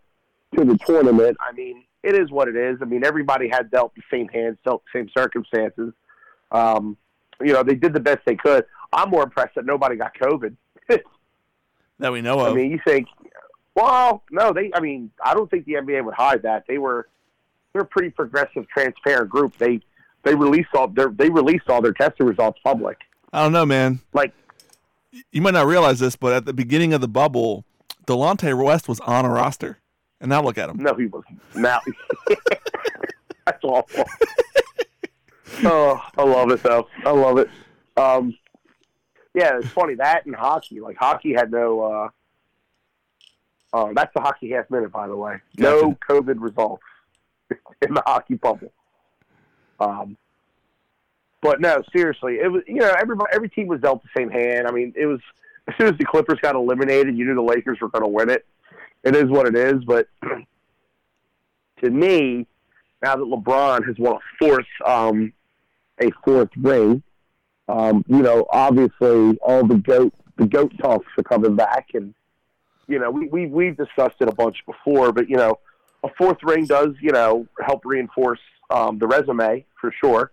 to 0.57 0.65
the 0.65 0.79
tournament, 0.87 1.37
I 1.41 1.53
mean, 1.53 1.85
it 2.03 2.15
is 2.15 2.31
what 2.31 2.49
it 2.49 2.57
is. 2.57 2.79
I 2.81 2.87
mean, 2.87 3.05
everybody 3.05 3.49
had 3.49 3.71
dealt 3.71 3.95
the 3.95 4.03
same 4.11 4.29
hands, 4.29 4.57
dealt 4.65 4.83
the 4.93 5.01
same 5.01 5.11
circumstances. 5.17 5.93
Um, 6.51 6.97
you 7.41 7.53
know, 7.53 7.63
they 7.63 7.75
did 7.75 7.93
the 7.93 8.01
best 8.01 8.21
they 8.25 8.37
could. 8.37 8.65
I'm 8.93 9.11
more 9.11 9.23
impressed 9.23 9.55
that 9.57 9.67
nobody 9.67 9.97
got 9.97 10.15
COVID. 10.15 10.57
That 12.01 12.13
we 12.13 12.21
know 12.21 12.39
of. 12.39 12.53
I 12.53 12.55
mean, 12.55 12.71
you 12.71 12.79
think, 12.87 13.09
well, 13.75 14.23
no, 14.31 14.53
they. 14.53 14.71
I 14.73 14.79
mean, 14.79 15.11
I 15.21 15.35
don't 15.35 15.51
think 15.51 15.65
the 15.65 15.73
NBA 15.73 16.05
would 16.05 16.15
hide 16.15 16.43
that. 16.43 16.63
They 16.69 16.79
were, 16.79 17.09
they're 17.79 17.85
a 17.85 17.87
pretty 17.89 18.11
progressive, 18.11 18.67
transparent 18.69 19.31
group. 19.31 19.57
They 19.57 19.81
they 20.25 20.35
released 20.35 20.71
all 20.75 20.89
their 20.89 21.11
they 21.11 21.31
released 21.31 21.69
all 21.69 21.81
their 21.81 21.93
testing 21.93 22.27
results 22.27 22.59
public. 22.65 22.99
I 23.33 23.43
don't 23.45 23.53
know, 23.53 23.65
man. 23.65 24.01
Like, 24.13 24.33
You 25.31 25.41
might 25.43 25.55
not 25.55 25.67
realize 25.67 26.01
this, 26.01 26.17
but 26.17 26.33
at 26.33 26.45
the 26.45 26.53
beginning 26.53 26.93
of 26.93 27.01
the 27.01 27.07
bubble, 27.09 27.65
Delonte 28.07 28.53
West 28.65 28.89
was 28.89 28.99
on 29.01 29.25
a 29.25 29.29
roster, 29.31 29.79
and 30.21 30.29
now 30.31 30.43
look 30.43 30.59
at 30.59 30.69
him. 30.71 30.79
no, 30.79 30.93
he 30.95 31.07
wasn't. 31.07 31.41
Now, 31.55 31.81
that's 33.47 33.63
awful. 33.63 34.05
oh, 35.65 36.03
I 36.17 36.23
love 36.25 36.51
it 36.51 36.63
though. 36.65 36.89
I 37.05 37.11
love 37.13 37.39
it. 37.39 37.49
Um, 37.97 38.37
yeah, 39.35 39.59
it's 39.59 39.69
funny 39.69 39.95
that 39.95 40.27
and 40.27 40.35
hockey. 40.35 40.81
Like 40.81 40.97
hockey 40.97 41.33
had 41.33 41.53
no. 41.53 41.81
uh 41.83 42.09
Oh, 43.71 43.93
that's 43.95 44.13
the 44.15 44.21
hockey 44.23 44.51
half 44.51 44.69
minute, 44.71 44.91
by 44.91 45.07
the 45.07 45.15
way. 45.15 45.37
No 45.59 45.93
COVID 46.09 46.37
results 46.39 46.83
in 47.83 47.95
the 47.95 48.03
hockey 48.07 48.35
bubble. 48.35 48.73
Um, 49.81 50.17
but 51.41 51.61
no, 51.61 51.83
seriously, 51.95 52.39
it 52.41 52.51
was 52.51 52.63
you 52.67 52.77
know 52.77 52.93
everybody 52.99 53.31
every 53.33 53.49
team 53.49 53.69
was 53.69 53.81
dealt 53.81 54.03
the 54.03 54.09
same 54.17 54.31
hand. 54.31 54.67
I 54.67 54.73
mean, 54.73 54.93
it 54.97 55.07
was 55.07 55.21
as 55.69 55.75
soon 55.79 55.89
as 55.89 55.99
the 55.99 56.05
Clippers 56.05 56.39
got 56.41 56.57
eliminated, 56.57 57.17
you 57.17 57.25
knew 57.25 57.35
the 57.35 57.43
Lakers 57.43 57.79
were 57.81 57.89
going 57.89 58.03
to 58.03 58.09
win 58.09 58.31
it. 58.31 58.45
It 59.05 59.15
is 59.15 59.27
what 59.27 59.47
it 59.47 59.55
is, 59.55 59.85
but 59.85 60.09
to 61.83 61.91
me, 61.91 62.47
now 63.03 63.17
that 63.17 63.25
LeBron 63.25 63.87
has 63.87 63.97
won 63.99 64.17
a 64.17 64.19
fourth 64.39 64.67
um, 64.85 65.33
a 66.01 66.11
fourth 66.25 66.51
ring, 66.57 67.03
um, 67.69 68.05
you 68.09 68.23
know, 68.23 68.47
obviously 68.51 69.39
all 69.39 69.65
the 69.65 69.77
goat 69.77 70.13
the 70.37 70.47
goat 70.47 70.73
talks 70.79 71.07
are 71.17 71.23
coming 71.23 71.55
back, 71.55 71.91
and 71.95 72.15
you 72.89 72.99
know 72.99 73.11
we 73.11 73.29
we 73.29 73.47
we've 73.47 73.77
discussed 73.77 74.17
it 74.21 74.29
a 74.29 74.35
bunch 74.35 74.65
before, 74.67 75.13
but 75.13 75.29
you 75.29 75.37
know, 75.37 75.59
a 76.05 76.09
fourth 76.17 76.39
ring 76.43 76.65
does 76.65 76.91
you 77.01 77.13
know 77.13 77.47
help 77.65 77.85
reinforce 77.85 78.41
um, 78.71 78.99
the 78.99 79.07
resume 79.07 79.65
for 79.81 79.93
sure. 80.03 80.33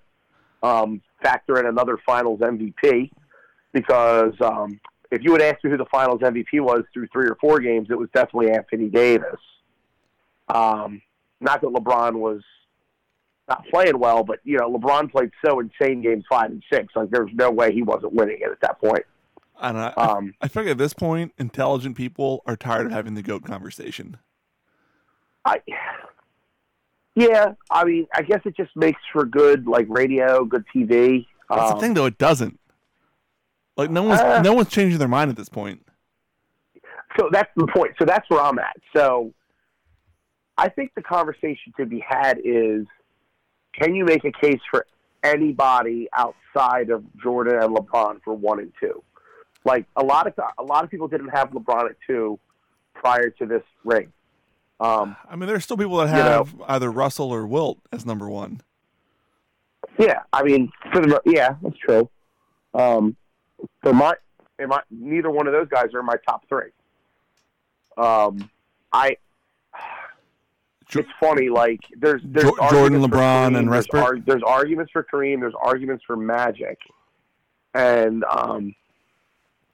Um, 0.64 1.02
factor 1.22 1.60
in 1.60 1.68
another 1.68 1.98
Finals 2.06 2.40
MVP 2.40 3.12
because 3.72 4.34
um, 4.42 4.80
if 5.12 5.22
you 5.24 5.32
would 5.32 5.42
ask 5.42 5.64
me 5.64 5.70
who 5.70 5.78
the 5.78 5.86
Finals 5.86 6.22
MVP 6.22 6.60
was 6.62 6.84
through 6.94 7.08
three 7.12 7.28
or 7.28 7.36
four 7.40 7.60
games, 7.60 7.88
it 7.90 7.98
was 7.98 8.10
definitely 8.14 8.52
Anthony 8.52 8.90
Davis. 8.90 9.40
Um, 10.48 11.02
not 11.42 11.62
that 11.62 11.68
LeBron 11.68 12.14
was 12.14 12.42
not 13.48 13.66
playing 13.68 14.00
well, 14.00 14.24
but 14.24 14.40
you 14.44 14.58
know 14.58 14.72
LeBron 14.72 15.12
played 15.12 15.32
so 15.46 15.60
insane 15.60 16.02
games 16.02 16.24
five 16.30 16.52
and 16.52 16.64
six. 16.72 16.96
Like 16.96 17.10
there's 17.10 17.32
no 17.34 17.52
way 17.52 17.74
he 17.74 17.84
wasn't 17.84 18.14
winning 18.14 18.38
it 18.42 18.52
at 18.52 18.62
that 18.62 18.80
point. 18.80 19.04
I 19.58 19.72
don't. 19.72 19.98
Um, 19.98 20.34
I 20.42 20.48
feel 20.48 20.64
like 20.64 20.72
at 20.72 20.78
this 20.78 20.94
point, 20.94 21.34
intelligent 21.38 21.96
people 21.96 22.44
are 22.46 22.58
tired 22.58 22.88
of 22.88 22.92
having 22.92 23.14
the 23.14 23.22
goat 23.22 23.44
conversation. 23.46 24.18
I, 25.46 25.62
yeah, 27.16 27.54
I 27.70 27.84
mean, 27.86 28.08
I 28.14 28.22
guess 28.24 28.42
it 28.46 28.58
just 28.58 28.76
makes 28.76 29.00
for 29.14 29.26
good 29.26 29.68
like 29.68 29.86
radio, 29.90 30.44
good 30.46 30.66
TV. 30.76 31.26
That's 31.50 31.62
Um, 31.72 31.78
the 31.78 31.82
thing, 31.82 31.94
though. 31.94 32.06
It 32.06 32.18
doesn't. 32.18 32.60
Like 33.78 33.90
no 33.92 34.04
one's 34.04 34.20
Uh, 34.22 34.42
no 34.42 34.54
one's 34.54 34.70
changing 34.70 35.00
their 35.00 35.08
mind 35.08 35.30
at 35.30 35.38
this 35.38 35.50
point. 35.50 35.82
so 37.18 37.30
that's 37.32 37.52
the 37.56 37.68
point. 37.68 37.92
So 38.00 38.06
that's 38.06 38.30
where 38.30 38.42
I'm 38.42 38.58
at. 38.60 38.76
So 38.96 39.34
I 40.58 40.70
think 40.70 40.92
the 40.96 41.02
conversation 41.02 41.74
to 41.78 41.86
be 41.86 42.00
had 42.06 42.40
is 42.44 42.86
can 43.74 43.94
you 43.94 44.06
make 44.06 44.24
a 44.24 44.32
case 44.32 44.60
for 44.72 44.86
anybody 45.24 46.08
outside 46.14 46.90
of 46.90 47.04
Jordan 47.22 47.62
and 47.62 47.76
LeBron 47.76 48.22
for 48.24 48.34
one 48.34 48.60
and 48.60 48.72
two? 48.80 49.04
Like 49.66 49.86
a 49.98 50.04
lot 50.04 50.28
of 50.28 50.34
a 50.58 50.64
lot 50.64 50.84
of 50.86 50.90
people 50.90 51.08
didn't 51.10 51.30
have 51.30 51.50
LeBron 51.52 51.90
at 51.90 51.98
two 52.08 52.40
prior 52.94 53.30
to 53.32 53.46
this 53.46 53.64
ring. 53.84 54.12
Um, 54.80 55.16
I 55.30 55.36
mean, 55.36 55.48
there's 55.48 55.64
still 55.64 55.78
people 55.78 55.98
that 55.98 56.08
You 56.10 56.24
know. 56.24 56.30
have 56.44 56.56
either 56.68 56.92
Russell 56.92 57.32
or 57.32 57.46
Wilt 57.48 57.80
as 57.94 58.06
number 58.06 58.30
one. 58.30 58.62
yeah, 59.98 60.24
I 60.34 60.44
mean, 60.44 60.72
for 60.92 61.02
the, 61.02 61.22
yeah, 61.26 61.56
that's 61.62 61.78
true. 61.78 62.10
Um, 62.74 63.16
for 63.82 63.94
my, 63.94 64.14
in 64.60 64.68
my, 64.70 64.82
neither 64.92 65.30
one 65.32 65.48
of 65.48 65.54
those 65.54 65.70
guys 65.70 65.94
are 65.94 66.00
in 66.02 66.06
my 66.06 66.18
top 66.28 66.48
three. 66.50 66.72
Um, 67.98 68.50
I. 68.92 69.18
It's 70.94 71.10
funny, 71.20 71.50
like 71.50 71.80
there's 71.98 72.22
there's 72.26 72.46
Jordan, 72.70 73.02
LeBron, 73.02 73.10
Kareem, 73.10 73.58
and 73.58 73.72
there's, 73.74 73.88
ar- 73.92 74.20
there's 74.20 74.44
arguments 74.46 74.92
for 74.92 75.04
Kareem, 75.04 75.40
there's 75.42 75.56
arguments 75.62 76.04
for 76.06 76.16
Magic, 76.16 76.78
and 77.74 78.24
um, 78.26 78.76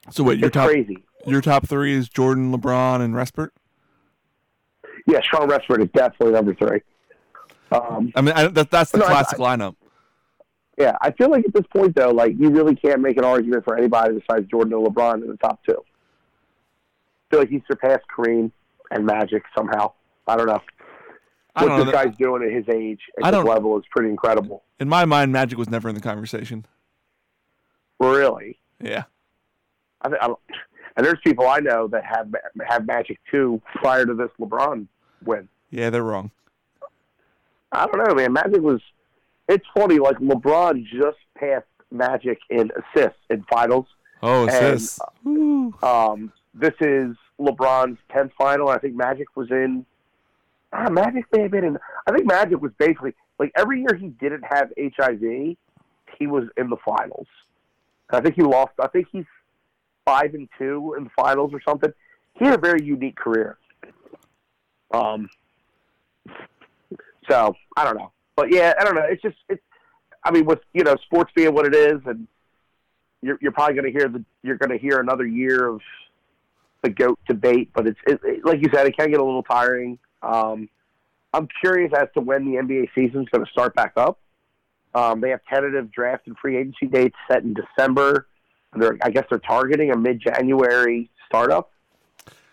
So 0.10 0.24
wait, 0.24 0.40
your 0.40 0.50
top 0.50 0.70
crazy. 0.70 1.04
your 1.28 1.42
top 1.42 1.68
three 1.68 1.94
is 1.94 2.08
Jordan, 2.08 2.52
LeBron, 2.56 3.02
and 3.02 3.14
Respert. 3.14 3.50
Yeah, 5.08 5.20
Shawn 5.22 5.50
Respert 5.50 5.82
is 5.84 5.90
definitely 5.94 6.32
number 6.34 6.54
three. 6.56 6.82
Um, 7.72 8.12
I 8.16 8.22
mean, 8.22 8.34
I, 8.36 8.48
that, 8.48 8.70
that's 8.72 8.92
the 8.92 9.00
No, 9.00 9.06
I- 9.06 9.10
classic 9.10 9.38
lineup. 9.40 9.76
yeah, 10.78 10.96
I 11.02 11.12
feel 11.12 11.30
like 11.32 11.46
at 11.46 11.54
this 11.54 11.66
point 11.76 11.96
though, 11.96 12.12
like 12.12 12.34
you 12.38 12.50
really 12.50 12.76
can't 12.76 13.02
make 13.02 13.18
an 13.18 13.24
argument 13.24 13.64
for 13.64 13.78
anybody 13.78 14.20
besides 14.20 14.48
Jordan 14.50 14.74
or 14.74 14.88
LeBron 14.88 15.22
in 15.24 15.28
the 15.28 15.38
top 15.38 15.60
two. 15.68 15.78
I 15.78 17.24
feel 17.30 17.40
like 17.40 17.50
he 17.50 17.64
surpassed 17.68 18.04
Kareem 18.16 18.52
and 18.92 19.06
Magic 19.06 19.44
somehow. 19.58 19.94
I 20.28 20.36
don't 20.36 20.48
know. 20.48 20.60
I 21.56 21.64
What 21.64 21.70
don't 21.70 21.80
this 21.86 21.94
that- 21.96 22.06
guy's 22.06 22.18
doing 22.18 22.44
at 22.44 22.52
his 22.52 22.66
age, 22.74 23.00
I 23.24 23.28
at 23.28 23.32
don't- 23.32 23.46
this 23.46 23.54
level, 23.54 23.78
is 23.80 23.86
pretty 23.92 24.10
incredible. 24.10 24.64
In 24.80 24.90
my 24.90 25.06
mind, 25.06 25.32
Magic 25.32 25.58
was 25.58 25.70
never 25.70 25.88
in 25.90 25.96
the 25.96 26.02
conversation. 26.02 26.66
Really. 28.00 28.60
Yeah. 28.82 29.04
I, 30.02 30.08
I 30.22 30.28
don't, 30.28 30.40
and 30.96 31.06
there's 31.06 31.20
people 31.24 31.48
I 31.48 31.60
know 31.60 31.88
that 31.88 32.04
have 32.06 32.34
have 32.68 32.86
Magic 32.86 33.20
too 33.30 33.62
prior 33.76 34.06
to 34.06 34.14
this 34.14 34.30
LeBron 34.40 34.88
win. 35.24 35.48
Yeah, 35.70 35.90
they're 35.90 36.04
wrong. 36.04 36.32
I 37.72 37.86
don't 37.88 38.08
know, 38.08 38.14
man. 38.16 38.34
Magic 38.34 38.62
was. 38.62 38.82
It's 39.48 39.66
funny, 39.76 40.00
like 40.00 40.18
LeBron 40.18 40.86
just 40.86 41.18
passed 41.38 41.66
Magic 41.92 42.40
in 42.50 42.72
assists 42.72 43.20
in 43.30 43.44
finals. 43.44 43.86
Oh, 44.22 44.42
And, 44.44 44.52
assists. 44.52 45.00
Woo. 45.24 45.74
Um, 45.82 46.32
this 46.54 46.74
is 46.80 47.16
LeBron's 47.40 47.98
tenth 48.12 48.32
final. 48.38 48.70
I 48.70 48.78
think 48.78 48.96
Magic 48.96 49.28
was 49.36 49.50
in. 49.52 49.86
Ah, 50.74 50.90
Magic 50.90 51.26
may 51.34 51.44
have 51.44 51.52
been 51.52 51.64
in. 51.66 51.78
I 52.08 52.12
think 52.12 52.26
Magic 52.28 52.62
was 52.62 52.72
basically 52.78 53.14
like 53.40 53.52
every 53.56 53.80
year 53.80 53.96
he 54.00 54.10
didn't 54.10 54.44
have 54.50 54.72
HIV, 54.80 55.22
he 56.18 56.28
was 56.28 56.44
in 56.58 56.70
the 56.70 56.78
finals. 56.86 57.28
I 58.12 58.22
think 58.22 58.36
he 58.36 58.42
lost. 58.44 58.74
I 58.80 58.88
think 58.88 59.08
he's 59.12 59.26
five 60.12 60.34
and 60.34 60.50
two 60.58 60.96
in 60.98 61.06
the 61.06 61.10
finals 61.16 61.52
or 61.54 61.62
something. 61.68 61.92
He 62.34 62.46
had 62.46 62.54
a 62.56 62.62
very 62.62 62.84
unique 62.84 63.16
career. 63.16 63.58
Um. 64.94 65.30
So 67.30 67.56
I 67.78 67.84
don't 67.84 67.98
know, 67.98 68.12
but 68.36 68.52
yeah, 68.52 68.74
I 68.80 68.84
don't 68.84 68.96
know. 68.96 69.06
It's 69.10 69.22
just 69.22 69.38
it's. 69.48 69.62
I 70.24 70.32
mean, 70.32 70.46
with 70.46 70.60
you 70.74 70.84
know 70.84 70.96
sports 71.06 71.32
being 71.36 71.54
what 71.54 71.66
it 71.66 71.76
is, 71.76 72.02
and 72.06 72.28
you're 73.22 73.38
you're 73.42 73.52
probably 73.52 73.76
going 73.76 73.92
to 73.92 73.98
hear 73.98 74.10
the 74.10 74.24
you're 74.44 74.58
going 74.58 74.72
to 74.72 74.78
hear 74.78 75.00
another 75.00 75.26
year 75.26 75.68
of 75.68 75.82
the 76.84 76.90
goat 76.90 77.20
debate, 77.28 77.70
but 77.74 77.88
it's 77.88 78.00
it, 78.08 78.20
it- 78.24 78.46
like 78.46 78.60
you 78.62 78.70
said, 78.74 78.86
it 78.88 78.98
can 78.98 79.12
get 79.12 79.20
a 79.20 79.24
little 79.24 79.44
tiring. 79.44 79.98
Um, 80.22 80.68
I'm 81.34 81.48
curious 81.62 81.92
as 81.98 82.08
to 82.16 82.22
when 82.22 82.46
the 82.46 82.58
NBA 82.58 82.90
season's 82.94 83.30
going 83.30 83.46
to 83.46 83.52
start 83.52 83.74
back 83.76 83.94
up. 83.96 84.20
Um, 84.94 85.22
they 85.22 85.30
have 85.30 85.40
tentative 85.50 85.90
draft 85.92 86.28
and 86.28 86.38
free 86.38 86.58
agency 86.58 86.88
dates 86.88 87.16
set 87.32 87.44
in 87.44 87.54
December. 87.54 88.28
They're, 88.74 88.98
I 89.04 89.10
guess 89.10 89.26
they're 89.30 89.40
targeting 89.40 89.92
a 89.92 89.98
mid-January 89.98 91.10
startup. 91.26 91.72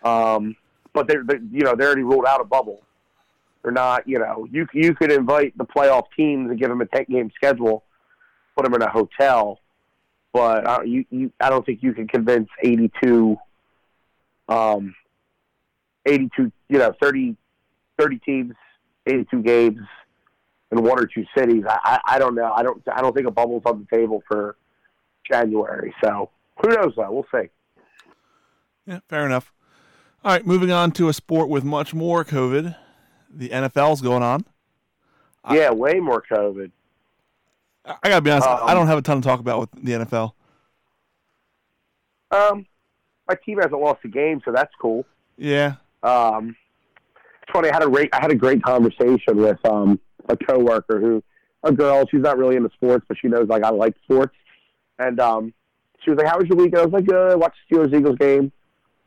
Um, 0.03 0.55
but 0.93 1.07
they're, 1.07 1.23
they're, 1.23 1.39
you 1.51 1.61
know, 1.61 1.75
they 1.75 1.85
already 1.85 2.03
ruled 2.03 2.25
out 2.25 2.41
a 2.41 2.45
bubble. 2.45 2.83
They're 3.63 3.71
not, 3.71 4.07
you 4.07 4.19
know, 4.19 4.47
you 4.49 4.67
you 4.73 4.95
could 4.95 5.11
invite 5.11 5.57
the 5.57 5.65
playoff 5.65 6.05
teams 6.15 6.49
and 6.49 6.57
give 6.57 6.69
them 6.69 6.79
a 6.79 6.85
ten-game 6.85 7.31
schedule, 7.35 7.83
put 8.55 8.63
them 8.63 8.73
in 8.73 8.81
a 8.81 8.89
hotel, 8.89 9.59
but 10.31 10.65
uh, 10.67 10.81
you, 10.85 11.05
you, 11.09 11.31
I 11.39 11.49
don't 11.49 11.65
think 11.65 11.81
you 11.81 11.93
can 11.93 12.07
convince 12.07 12.49
82, 12.63 13.37
um, 14.47 14.95
82, 16.05 16.51
you 16.69 16.77
know, 16.77 16.93
30, 17.01 17.35
30 17.97 18.17
teams, 18.19 18.53
82 19.07 19.41
games 19.41 19.81
in 20.71 20.83
one 20.83 20.99
or 20.99 21.07
two 21.07 21.25
cities. 21.35 21.63
I, 21.67 21.79
I, 21.83 22.15
I 22.15 22.19
don't 22.19 22.35
know. 22.35 22.53
I 22.53 22.61
don't, 22.61 22.81
I 22.93 23.01
don't 23.01 23.13
think 23.13 23.27
a 23.27 23.31
bubble's 23.31 23.63
on 23.65 23.87
the 23.89 23.97
table 23.97 24.23
for 24.27 24.55
January. 25.29 25.93
So 26.03 26.29
who 26.61 26.69
knows 26.69 26.93
though? 26.95 27.11
We'll 27.11 27.25
see. 27.33 27.49
Yeah, 28.85 28.99
fair 29.07 29.25
enough. 29.25 29.51
All 30.23 30.31
right, 30.33 30.45
moving 30.45 30.71
on 30.71 30.91
to 30.93 31.07
a 31.09 31.13
sport 31.13 31.47
with 31.49 31.63
much 31.63 31.93
more 31.93 32.25
COVID. 32.25 32.75
The 33.33 33.49
NFL's 33.49 34.01
going 34.01 34.23
on. 34.23 34.45
I- 35.43 35.55
yeah, 35.55 35.71
way 35.71 35.99
more 35.99 36.23
COVID. 36.31 36.71
I 37.85 37.95
I 38.03 38.09
gotta 38.09 38.21
be 38.21 38.31
honest, 38.31 38.47
I 38.47 38.53
Um, 38.71 38.75
don't 38.75 38.87
have 38.87 38.97
a 38.97 39.01
ton 39.01 39.21
to 39.21 39.27
talk 39.27 39.39
about 39.39 39.59
with 39.61 39.71
the 39.83 39.93
NFL. 39.93 40.33
Um, 42.31 42.65
my 43.27 43.35
team 43.45 43.57
hasn't 43.57 43.79
lost 43.79 43.99
a 44.03 44.07
game, 44.07 44.41
so 44.45 44.51
that's 44.51 44.73
cool. 44.81 45.05
Yeah. 45.37 45.75
Um, 46.03 46.55
it's 47.41 47.51
funny. 47.51 47.69
I 47.69 47.73
had 47.73 47.83
a 47.83 47.89
great, 47.89 48.09
I 48.13 48.21
had 48.21 48.31
a 48.31 48.35
great 48.35 48.61
conversation 48.63 49.37
with 49.37 49.63
um, 49.65 49.99
a 50.27 50.37
coworker 50.37 50.99
who, 50.99 51.23
a 51.63 51.71
girl. 51.71 52.05
She's 52.09 52.21
not 52.21 52.37
really 52.37 52.55
into 52.55 52.69
sports, 52.75 53.05
but 53.07 53.17
she 53.19 53.27
knows 53.27 53.47
like 53.47 53.63
I 53.63 53.69
like 53.69 53.95
sports. 54.03 54.35
And 54.99 55.19
um, 55.19 55.53
she 56.03 56.11
was 56.11 56.17
like, 56.17 56.27
"How 56.27 56.37
was 56.37 56.47
your 56.47 56.57
week?" 56.57 56.75
I 56.75 56.83
was 56.83 56.91
like, 56.91 57.05
"Good." 57.05 57.31
I 57.31 57.35
watched 57.35 57.57
the 57.69 57.77
Steelers 57.77 57.97
Eagles 57.97 58.17
game. 58.17 58.51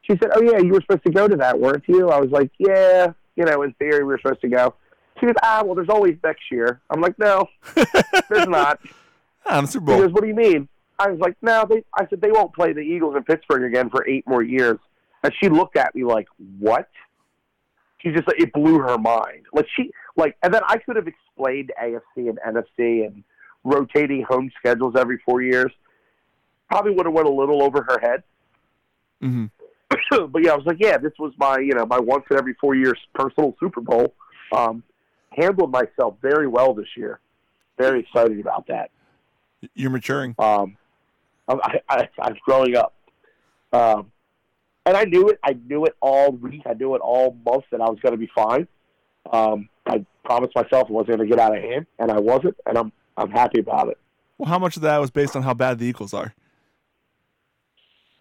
She 0.02 0.16
said, 0.16 0.30
"Oh 0.34 0.42
yeah, 0.42 0.58
you 0.58 0.72
were 0.72 0.80
supposed 0.80 1.04
to 1.04 1.12
go 1.12 1.28
to 1.28 1.36
that, 1.36 1.60
weren't 1.60 1.84
you?" 1.86 2.10
I 2.10 2.18
was 2.18 2.30
like, 2.30 2.50
"Yeah, 2.58 3.12
you 3.36 3.44
know, 3.44 3.62
in 3.62 3.72
theory, 3.74 4.02
we 4.02 4.12
were 4.12 4.18
supposed 4.18 4.40
to 4.40 4.48
go." 4.48 4.74
She 5.20 5.26
goes, 5.26 5.36
"Ah, 5.42 5.62
well, 5.64 5.74
there's 5.74 5.90
always 5.90 6.16
next 6.24 6.50
year." 6.50 6.80
I'm 6.90 7.00
like, 7.00 7.18
"No, 7.18 7.46
there's 8.28 8.48
not." 8.48 8.80
I'm 9.46 9.66
Super 9.66 9.92
She 9.94 10.00
goes, 10.00 10.12
"What 10.12 10.22
do 10.22 10.28
you 10.28 10.34
mean?" 10.34 10.68
I 10.98 11.10
was 11.10 11.20
like, 11.20 11.36
"No, 11.42 11.66
they." 11.68 11.84
I 11.94 12.06
said, 12.08 12.20
"They 12.20 12.30
won't 12.30 12.54
play 12.54 12.72
the 12.72 12.80
Eagles 12.80 13.14
in 13.16 13.22
Pittsburgh 13.24 13.64
again 13.64 13.90
for 13.90 14.06
eight 14.08 14.26
more 14.26 14.42
years." 14.42 14.78
And 15.22 15.32
she 15.40 15.48
looked 15.48 15.76
at 15.76 15.94
me 15.94 16.04
like, 16.04 16.26
"What?" 16.58 16.88
She 17.98 18.10
just 18.10 18.26
like, 18.26 18.40
it 18.40 18.52
blew 18.52 18.80
her 18.80 18.98
mind. 18.98 19.46
Like 19.52 19.66
she 19.76 19.92
like, 20.16 20.36
and 20.42 20.52
then 20.52 20.62
I 20.66 20.78
could 20.78 20.96
have 20.96 21.06
explained 21.06 21.70
AFC 21.80 22.28
and 22.28 22.38
NFC 22.46 23.06
and 23.06 23.22
rotating 23.64 24.22
home 24.22 24.50
schedules 24.58 24.94
every 24.96 25.18
four 25.24 25.42
years. 25.42 25.72
Probably 26.70 26.92
would 26.92 27.06
have 27.06 27.14
went 27.14 27.28
a 27.28 27.32
little 27.32 27.62
over 27.62 27.82
her 27.82 27.98
head. 28.00 28.22
hmm 29.20 29.46
but 30.10 30.42
yeah, 30.42 30.52
I 30.52 30.56
was 30.56 30.66
like, 30.66 30.78
yeah, 30.80 30.98
this 30.98 31.12
was 31.18 31.32
my 31.38 31.58
you 31.58 31.74
know 31.74 31.86
my 31.86 31.98
once 31.98 32.24
in 32.30 32.38
every 32.38 32.54
four 32.54 32.74
years 32.74 32.98
personal 33.14 33.54
Super 33.60 33.80
Bowl. 33.80 34.14
Um, 34.52 34.82
handled 35.30 35.70
myself 35.70 36.16
very 36.20 36.46
well 36.46 36.74
this 36.74 36.88
year. 36.96 37.20
Very 37.78 38.00
excited 38.00 38.38
about 38.38 38.66
that. 38.68 38.90
You're 39.74 39.90
maturing. 39.90 40.34
Um, 40.38 40.76
I, 41.48 41.54
I, 41.54 41.80
I, 41.88 42.08
I 42.18 42.28
was 42.30 42.38
growing 42.44 42.76
up, 42.76 42.94
um, 43.72 44.12
and 44.84 44.96
I 44.96 45.04
knew 45.04 45.28
it. 45.28 45.38
I 45.42 45.56
knew 45.68 45.84
it 45.84 45.94
all 46.00 46.32
week. 46.32 46.62
I 46.66 46.74
knew 46.74 46.94
it 46.94 47.00
all 47.00 47.36
month 47.44 47.64
that 47.70 47.80
I 47.80 47.88
was 47.88 47.98
going 48.00 48.12
to 48.12 48.18
be 48.18 48.30
fine. 48.34 48.66
Um, 49.30 49.68
I 49.86 50.04
promised 50.24 50.54
myself 50.54 50.88
I 50.88 50.92
wasn't 50.92 51.18
going 51.18 51.28
to 51.28 51.36
get 51.36 51.38
out 51.38 51.56
of 51.56 51.62
hand, 51.62 51.86
and 51.98 52.10
I 52.10 52.18
wasn't, 52.18 52.56
and 52.66 52.76
I'm 52.76 52.92
I'm 53.16 53.30
happy 53.30 53.60
about 53.60 53.88
it. 53.88 53.98
Well, 54.38 54.48
how 54.48 54.58
much 54.58 54.76
of 54.76 54.82
that 54.82 54.98
was 54.98 55.10
based 55.10 55.36
on 55.36 55.42
how 55.42 55.54
bad 55.54 55.78
the 55.78 55.86
Eagles 55.86 56.14
are? 56.14 56.34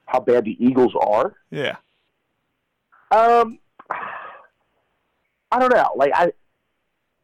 How 0.06 0.20
bad 0.20 0.46
the 0.46 0.58
Eagles 0.64 0.94
are? 1.00 1.36
Yeah. 1.50 1.78
Um, 3.12 3.60
I 5.52 5.60
don't 5.60 5.74
know. 5.74 5.90
Like 5.96 6.12
I, 6.14 6.32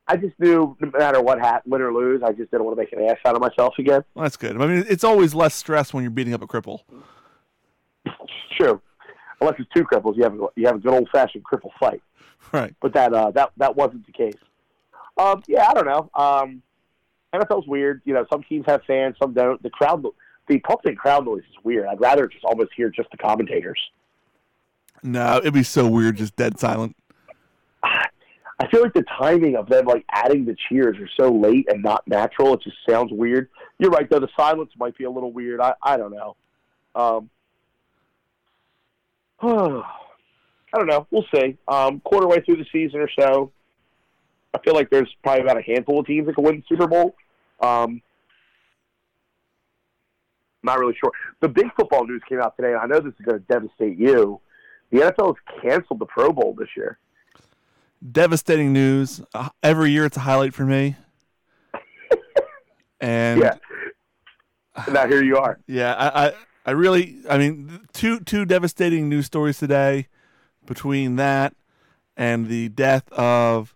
I 0.07 0.17
just 0.17 0.39
knew 0.39 0.75
no 0.79 0.91
matter 0.97 1.21
what 1.21 1.39
happened, 1.39 1.71
win 1.71 1.81
or 1.81 1.93
lose, 1.93 2.21
I 2.23 2.31
just 2.31 2.49
didn't 2.51 2.65
want 2.65 2.77
to 2.77 2.81
make 2.81 2.93
an 2.93 3.01
ass 3.03 3.17
out 3.25 3.35
of 3.35 3.41
myself 3.41 3.73
again. 3.77 4.03
Well, 4.13 4.23
that's 4.23 4.37
good. 4.37 4.59
I 4.59 4.65
mean, 4.65 4.85
it's 4.89 5.03
always 5.03 5.35
less 5.35 5.53
stress 5.53 5.93
when 5.93 6.03
you're 6.03 6.11
beating 6.11 6.33
up 6.33 6.41
a 6.41 6.47
cripple. 6.47 6.81
True, 8.57 8.81
unless 9.41 9.55
it's 9.59 9.69
two 9.75 9.83
cripples, 9.83 10.15
you 10.15 10.23
have 10.23 10.33
a, 10.33 10.47
you 10.55 10.65
have 10.65 10.75
a 10.77 10.79
good 10.79 10.93
old 10.93 11.09
fashioned 11.11 11.43
cripple 11.43 11.71
fight. 11.79 12.01
Right. 12.53 12.73
but 12.81 12.93
that 12.93 13.13
uh, 13.13 13.31
that 13.31 13.51
that 13.57 13.75
wasn't 13.75 14.05
the 14.05 14.13
case. 14.13 14.37
Um, 15.17 15.43
yeah, 15.47 15.67
I 15.69 15.73
don't 15.73 15.85
know. 15.85 16.09
Um, 16.15 16.61
NFL's 17.33 17.67
weird. 17.67 18.01
You 18.05 18.13
know, 18.13 18.25
some 18.31 18.43
teams 18.43 18.65
have 18.67 18.83
fans, 18.85 19.15
some 19.21 19.33
don't. 19.33 19.61
The 19.61 19.69
crowd, 19.69 20.05
the 20.47 20.59
pumping 20.59 20.95
crowd 20.95 21.25
noise 21.25 21.43
is 21.49 21.63
weird. 21.63 21.87
I'd 21.87 21.99
rather 21.99 22.27
just 22.27 22.45
almost 22.45 22.71
hear 22.75 22.89
just 22.89 23.09
the 23.11 23.17
commentators. 23.17 23.79
No, 25.03 25.37
it'd 25.37 25.53
be 25.53 25.63
so 25.63 25.87
weird, 25.87 26.17
just 26.17 26.35
dead 26.35 26.59
silent. 26.59 26.95
I 28.59 28.67
feel 28.71 28.81
like 28.81 28.93
the 28.93 29.05
timing 29.19 29.55
of 29.55 29.69
them 29.69 29.85
like 29.85 30.03
adding 30.09 30.45
the 30.45 30.55
cheers 30.67 30.97
are 30.97 31.09
so 31.19 31.31
late 31.31 31.67
and 31.71 31.83
not 31.83 32.07
natural. 32.07 32.55
It 32.55 32.63
just 32.63 32.77
sounds 32.89 33.11
weird. 33.11 33.49
You're 33.77 33.91
right 33.91 34.09
though. 34.09 34.19
The 34.19 34.29
silence 34.35 34.71
might 34.77 34.97
be 34.97 35.03
a 35.03 35.11
little 35.11 35.31
weird. 35.31 35.61
I 35.61 35.73
I 35.81 35.97
don't 35.97 36.11
know. 36.11 36.35
Um, 36.95 37.29
I 40.73 40.77
don't 40.77 40.87
know. 40.87 41.05
We'll 41.11 41.25
see. 41.33 41.57
Um, 41.67 41.99
quarter 41.99 42.27
way 42.27 42.41
through 42.41 42.57
the 42.57 42.65
season 42.71 42.99
or 42.99 43.09
so, 43.19 43.51
I 44.57 44.63
feel 44.63 44.73
like 44.73 44.89
there's 44.89 45.13
probably 45.23 45.43
about 45.43 45.57
a 45.57 45.61
handful 45.61 45.99
of 45.99 46.05
teams 46.07 46.25
that 46.27 46.35
can 46.35 46.43
win 46.43 46.57
the 46.57 46.63
Super 46.67 46.87
Bowl. 46.87 47.15
Um, 47.59 48.01
not 50.63 50.79
really 50.79 50.95
sure. 50.99 51.11
The 51.41 51.47
big 51.47 51.67
football 51.75 52.05
news 52.07 52.21
came 52.27 52.39
out 52.41 52.55
today, 52.55 52.69
and 52.73 52.77
I 52.81 52.85
know 52.85 52.99
this 52.99 53.13
is 53.19 53.25
going 53.25 53.39
to 53.39 53.45
devastate 53.47 53.97
you. 53.97 54.39
The 54.91 54.99
NFL 54.99 55.35
has 55.35 55.61
canceled 55.61 55.99
the 55.99 56.05
Pro 56.05 56.31
Bowl 56.31 56.55
this 56.57 56.69
year. 56.75 56.97
devastating 58.11 58.73
news. 58.73 59.21
Uh, 59.33 59.49
every 59.63 59.91
year 59.91 60.05
it's 60.05 60.17
a 60.17 60.21
highlight 60.21 60.53
for 60.53 60.65
me. 60.65 60.95
And 62.99 63.39
Yeah. 63.41 63.53
now 64.91 65.07
here 65.07 65.23
you 65.23 65.37
are. 65.37 65.59
Yeah, 65.67 65.93
I, 65.93 66.27
I, 66.29 66.33
I 66.65 66.71
really, 66.71 67.17
I 67.29 67.37
mean, 67.37 67.81
two 67.93 68.19
two 68.21 68.43
devastating 68.43 69.07
news 69.07 69.27
stories 69.27 69.59
today. 69.59 70.07
Between 70.65 71.15
that 71.17 71.53
and 72.17 72.47
the 72.47 72.69
death 72.69 73.07
of 73.13 73.75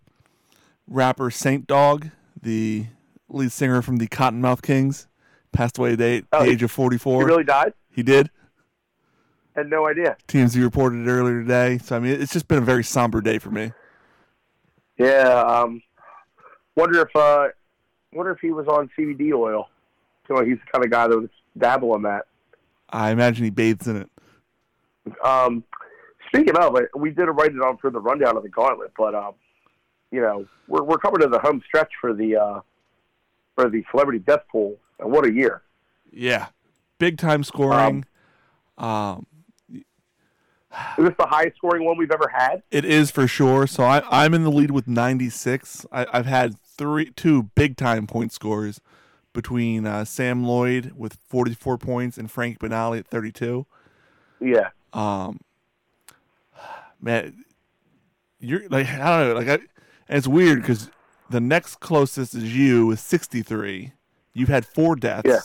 rapper 0.91 1.31
Saint 1.31 1.65
Dog, 1.67 2.09
the 2.41 2.85
lead 3.29 3.51
singer 3.51 3.81
from 3.81 3.97
the 3.97 4.07
Kottonmouth 4.07 4.61
Kings, 4.61 5.07
passed 5.51 5.77
away 5.77 5.93
at 5.93 5.97
the 5.99 6.25
Oh, 6.33 6.43
age 6.43 6.61
of 6.63 6.71
44. 6.71 7.21
He 7.21 7.25
really 7.25 7.43
died. 7.43 7.73
he 7.91 8.03
did. 8.03 8.29
Had 9.55 9.69
no 9.69 9.87
idea. 9.87 10.15
TMZ 10.27 10.61
reported 10.61 11.05
it 11.07 11.09
earlier 11.11 11.41
today. 11.41 11.77
So 11.77 11.95
I 11.95 11.99
mean, 11.99 12.21
it's 12.21 12.31
just 12.31 12.47
been 12.47 12.59
a 12.59 12.61
very 12.65 12.83
somber 12.83 13.19
day 13.21 13.37
for 13.37 13.49
me. 13.51 13.71
Yeah. 14.97 15.41
Um, 15.41 15.81
wonder 16.75 17.01
if 17.01 17.13
uh, 17.15 17.47
wonder 18.13 18.31
if 18.31 18.39
he 18.39 18.51
was 18.51 18.67
on 18.67 18.89
CBD 18.97 19.33
oil. 19.33 19.69
You 20.29 20.35
know, 20.35 20.45
he's 20.45 20.57
the 20.57 20.71
kind 20.71 20.85
of 20.85 20.91
guy 20.91 21.07
that 21.07 21.17
would 21.19 21.29
dabble 21.57 21.95
in 21.95 22.03
that. 22.03 22.27
I 22.89 23.11
imagine 23.11 23.43
he 23.43 23.49
bathes 23.49 23.87
in 23.87 23.97
it. 23.97 24.09
Um, 25.25 25.65
speaking 26.27 26.55
of, 26.55 26.77
we 26.95 27.09
did 27.11 27.27
a 27.27 27.31
write 27.31 27.51
it 27.51 27.61
on 27.61 27.75
for 27.77 27.89
the 27.89 27.99
rundown 27.99 28.37
of 28.37 28.43
the 28.43 28.49
gauntlet, 28.49 28.91
but 28.97 29.13
um, 29.15 29.33
you 30.11 30.21
know, 30.21 30.45
we're 30.67 30.83
we're 30.83 30.97
coming 30.97 31.21
to 31.21 31.27
the 31.27 31.39
home 31.39 31.61
stretch 31.65 31.91
for 31.99 32.13
the 32.13 32.35
uh, 32.35 32.61
for 33.55 33.69
the 33.69 33.83
celebrity 33.91 34.19
death 34.19 34.43
pool, 34.51 34.77
and 34.99 35.11
what 35.11 35.25
a 35.25 35.31
year! 35.31 35.61
Yeah, 36.11 36.47
big 36.99 37.17
time 37.17 37.43
scoring. 37.43 38.05
Um, 38.77 39.25
Is 40.97 41.05
this 41.05 41.13
the 41.17 41.27
highest 41.27 41.57
scoring 41.57 41.85
one 41.85 41.97
we've 41.97 42.11
ever 42.11 42.31
had? 42.33 42.63
It 42.71 42.85
is 42.85 43.11
for 43.11 43.27
sure. 43.27 43.67
So 43.67 43.83
I, 43.83 44.03
I'm 44.09 44.33
in 44.33 44.43
the 44.43 44.51
lead 44.51 44.71
with 44.71 44.87
96. 44.87 45.85
I, 45.91 46.05
I've 46.13 46.25
had 46.25 46.57
three, 46.59 47.11
two 47.11 47.43
big 47.55 47.75
time 47.75 48.07
point 48.07 48.31
scores 48.31 48.79
between 49.33 49.85
uh, 49.85 50.05
Sam 50.05 50.43
Lloyd 50.43 50.93
with 50.95 51.17
44 51.27 51.77
points 51.77 52.17
and 52.17 52.29
Frank 52.29 52.59
Benali 52.59 52.99
at 52.99 53.07
32. 53.07 53.65
Yeah. 54.39 54.69
Um, 54.93 55.39
man, 57.01 57.45
you're 58.39 58.67
like 58.69 58.87
I 58.87 59.19
don't 59.19 59.29
know, 59.29 59.33
like 59.35 59.47
I, 59.47 59.65
and 60.11 60.17
it's 60.17 60.27
weird 60.27 60.61
because 60.61 60.91
the 61.29 61.39
next 61.39 61.79
closest 61.79 62.35
is 62.35 62.55
you 62.55 62.85
with 62.87 62.99
63. 62.99 63.93
You've 64.33 64.49
had 64.49 64.65
four 64.65 64.97
deaths. 64.97 65.23
Yeah. 65.25 65.39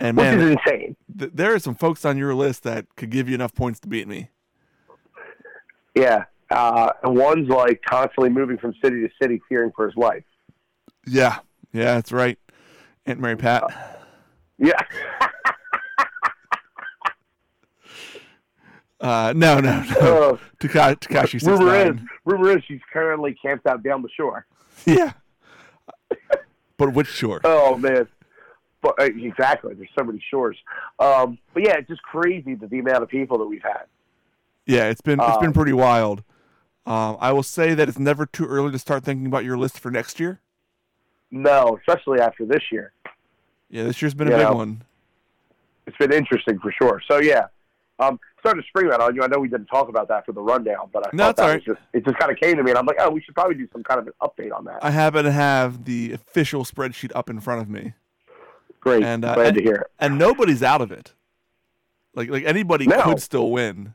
And 0.00 0.16
Which 0.16 0.24
man, 0.24 0.40
is 0.40 0.50
insane. 0.66 0.96
th- 1.16 1.30
there 1.32 1.54
are 1.54 1.60
some 1.60 1.76
folks 1.76 2.04
on 2.04 2.18
your 2.18 2.34
list 2.34 2.64
that 2.64 2.86
could 2.96 3.10
give 3.10 3.28
you 3.28 3.36
enough 3.36 3.54
points 3.54 3.78
to 3.80 3.88
beat 3.88 4.08
me. 4.08 4.30
Yeah. 5.94 6.24
Uh, 6.50 6.90
and 7.04 7.16
one's 7.16 7.48
like 7.48 7.80
constantly 7.88 8.28
moving 8.28 8.58
from 8.58 8.74
city 8.82 9.02
to 9.02 9.08
city, 9.22 9.40
fearing 9.48 9.70
for 9.74 9.86
his 9.86 9.96
life. 9.96 10.24
Yeah, 11.06 11.38
yeah, 11.72 11.94
that's 11.94 12.10
right. 12.10 12.38
Aunt 13.06 13.20
Mary 13.20 13.36
Pat. 13.36 13.64
Yeah. 14.58 14.80
Uh, 19.00 19.32
no, 19.36 19.60
no, 19.60 19.82
no. 20.00 20.30
Uh, 20.30 20.36
Taka- 20.60 20.96
Tekashi 21.00 21.32
six 21.32 21.44
rumor 21.46 21.74
is, 21.74 21.96
rumor 22.24 22.56
is 22.56 22.64
she's 22.66 22.80
currently 22.92 23.34
camped 23.42 23.66
out 23.66 23.82
down 23.82 24.02
the 24.02 24.08
shore. 24.16 24.46
Yeah. 24.86 25.12
But 26.76 26.92
which 26.92 27.06
shore? 27.06 27.40
Oh 27.44 27.76
man, 27.78 28.08
but 28.82 29.00
uh, 29.00 29.04
exactly. 29.04 29.74
There's 29.74 29.88
so 29.96 30.04
many 30.04 30.20
shores. 30.30 30.56
Um, 30.98 31.38
but 31.54 31.64
yeah, 31.64 31.76
it's 31.76 31.88
just 31.88 32.02
crazy 32.02 32.54
that 32.56 32.68
the 32.68 32.80
amount 32.80 33.02
of 33.04 33.08
people 33.08 33.38
that 33.38 33.46
we've 33.46 33.62
had. 33.62 33.84
Yeah, 34.66 34.88
it's 34.88 35.00
been 35.00 35.20
it's 35.20 35.36
been 35.38 35.48
um, 35.48 35.52
pretty 35.52 35.72
wild. 35.72 36.24
Um, 36.84 37.16
I 37.20 37.30
will 37.32 37.44
say 37.44 37.74
that 37.74 37.88
it's 37.88 37.98
never 37.98 38.26
too 38.26 38.44
early 38.46 38.72
to 38.72 38.78
start 38.78 39.04
thinking 39.04 39.26
about 39.26 39.44
your 39.44 39.56
list 39.56 39.78
for 39.78 39.90
next 39.90 40.18
year. 40.18 40.40
No, 41.30 41.78
especially 41.80 42.20
after 42.20 42.44
this 42.44 42.62
year, 42.72 42.92
Yeah, 43.70 43.84
this 43.84 44.02
year's 44.02 44.14
been 44.14 44.28
a 44.28 44.32
You 44.32 44.36
big 44.38 44.46
know. 44.48 44.54
one. 44.54 44.82
it's 45.86 45.96
been 45.96 46.12
interesting 46.12 46.58
for 46.58 46.72
sure. 46.72 47.00
So 47.08 47.20
yeah, 47.20 47.46
um, 48.00 48.18
started 48.44 48.60
to 48.62 48.68
spring 48.68 48.88
that 48.90 49.00
on 49.00 49.14
you. 49.14 49.22
I 49.22 49.26
know 49.26 49.38
we 49.38 49.48
didn't 49.48 49.66
talk 49.66 49.88
about 49.88 50.06
that 50.08 50.26
for 50.26 50.32
the 50.32 50.40
rundown, 50.42 50.90
but 50.92 51.06
I 51.06 51.10
No, 51.14 51.24
thought 51.24 51.36
that 51.36 51.48
all 51.48 51.54
was 51.54 51.64
just 51.64 51.80
it 51.94 52.04
just 52.04 52.18
kind 52.18 52.30
of 52.30 52.38
came 52.38 52.56
to 52.56 52.62
me, 52.62 52.70
and 52.72 52.78
I'm 52.78 52.84
like, 52.86 52.96
oh, 53.00 53.10
we 53.10 53.22
should 53.22 53.34
probably 53.34 53.54
do 53.54 53.66
some 53.72 53.82
kind 53.82 54.00
of 54.00 54.06
an 54.06 54.12
update 54.22 54.54
on 54.54 54.64
that. 54.66 54.84
I 54.84 54.90
happen 54.90 55.24
to 55.24 55.32
have 55.32 55.84
the 55.86 56.12
official 56.12 56.64
spreadsheet 56.64 57.10
up 57.14 57.30
in 57.30 57.40
front 57.40 57.62
of 57.62 57.68
me, 57.70 57.94
Great, 58.80 59.02
and, 59.02 59.24
uh, 59.24 59.34
glad 59.34 59.46
and- 59.48 59.56
to 59.56 59.62
hear 59.62 59.74
it. 59.76 59.86
and 59.98 60.18
nobody's 60.18 60.62
out 60.62 60.80
of 60.82 60.92
it. 60.92 61.14
Like 62.14 62.28
like 62.28 62.44
anybody 62.44 62.86
No. 62.86 63.00
could 63.02 63.20
still 63.22 63.50
win. 63.50 63.94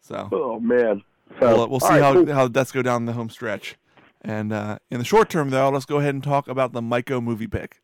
So 0.00 0.28
Oh 0.32 0.60
man, 0.60 1.02
so 1.40 1.56
we'll, 1.56 1.68
we'll 1.68 1.80
see 1.80 1.88
right, 1.88 2.02
how 2.02 2.12
cool. 2.14 2.32
how 2.32 2.44
the 2.44 2.50
deaths 2.50 2.72
go 2.72 2.82
down 2.82 3.06
the 3.06 3.12
home 3.12 3.28
stretch. 3.30 3.76
And 4.24 4.52
uh, 4.52 4.78
in 4.90 4.98
the 4.98 5.04
short 5.04 5.28
term, 5.30 5.50
though, 5.50 5.68
let's 5.68 5.84
go 5.84 5.98
ahead 5.98 6.14
and 6.14 6.22
talk 6.22 6.46
about 6.46 6.72
the 6.72 6.80
Maiko 6.80 7.20
movie 7.22 7.48
pick. 7.48 7.80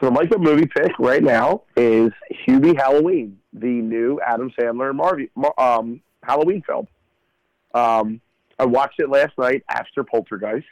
So 0.00 0.10
my 0.10 0.22
Michael 0.22 0.40
movie 0.40 0.66
pick 0.66 0.92
right 0.98 1.22
now 1.22 1.62
is 1.74 2.12
Hubie 2.46 2.76
Halloween, 2.76 3.38
the 3.54 3.66
new 3.66 4.20
Adam 4.20 4.52
Sandler 4.58 4.94
Marvy, 4.94 5.30
Mar- 5.34 5.54
um, 5.58 6.02
Halloween 6.22 6.62
film. 6.66 6.86
Um, 7.74 8.20
I 8.58 8.66
watched 8.66 9.00
it 9.00 9.08
last 9.08 9.32
night 9.38 9.64
after 9.70 10.04
Poltergeist, 10.04 10.66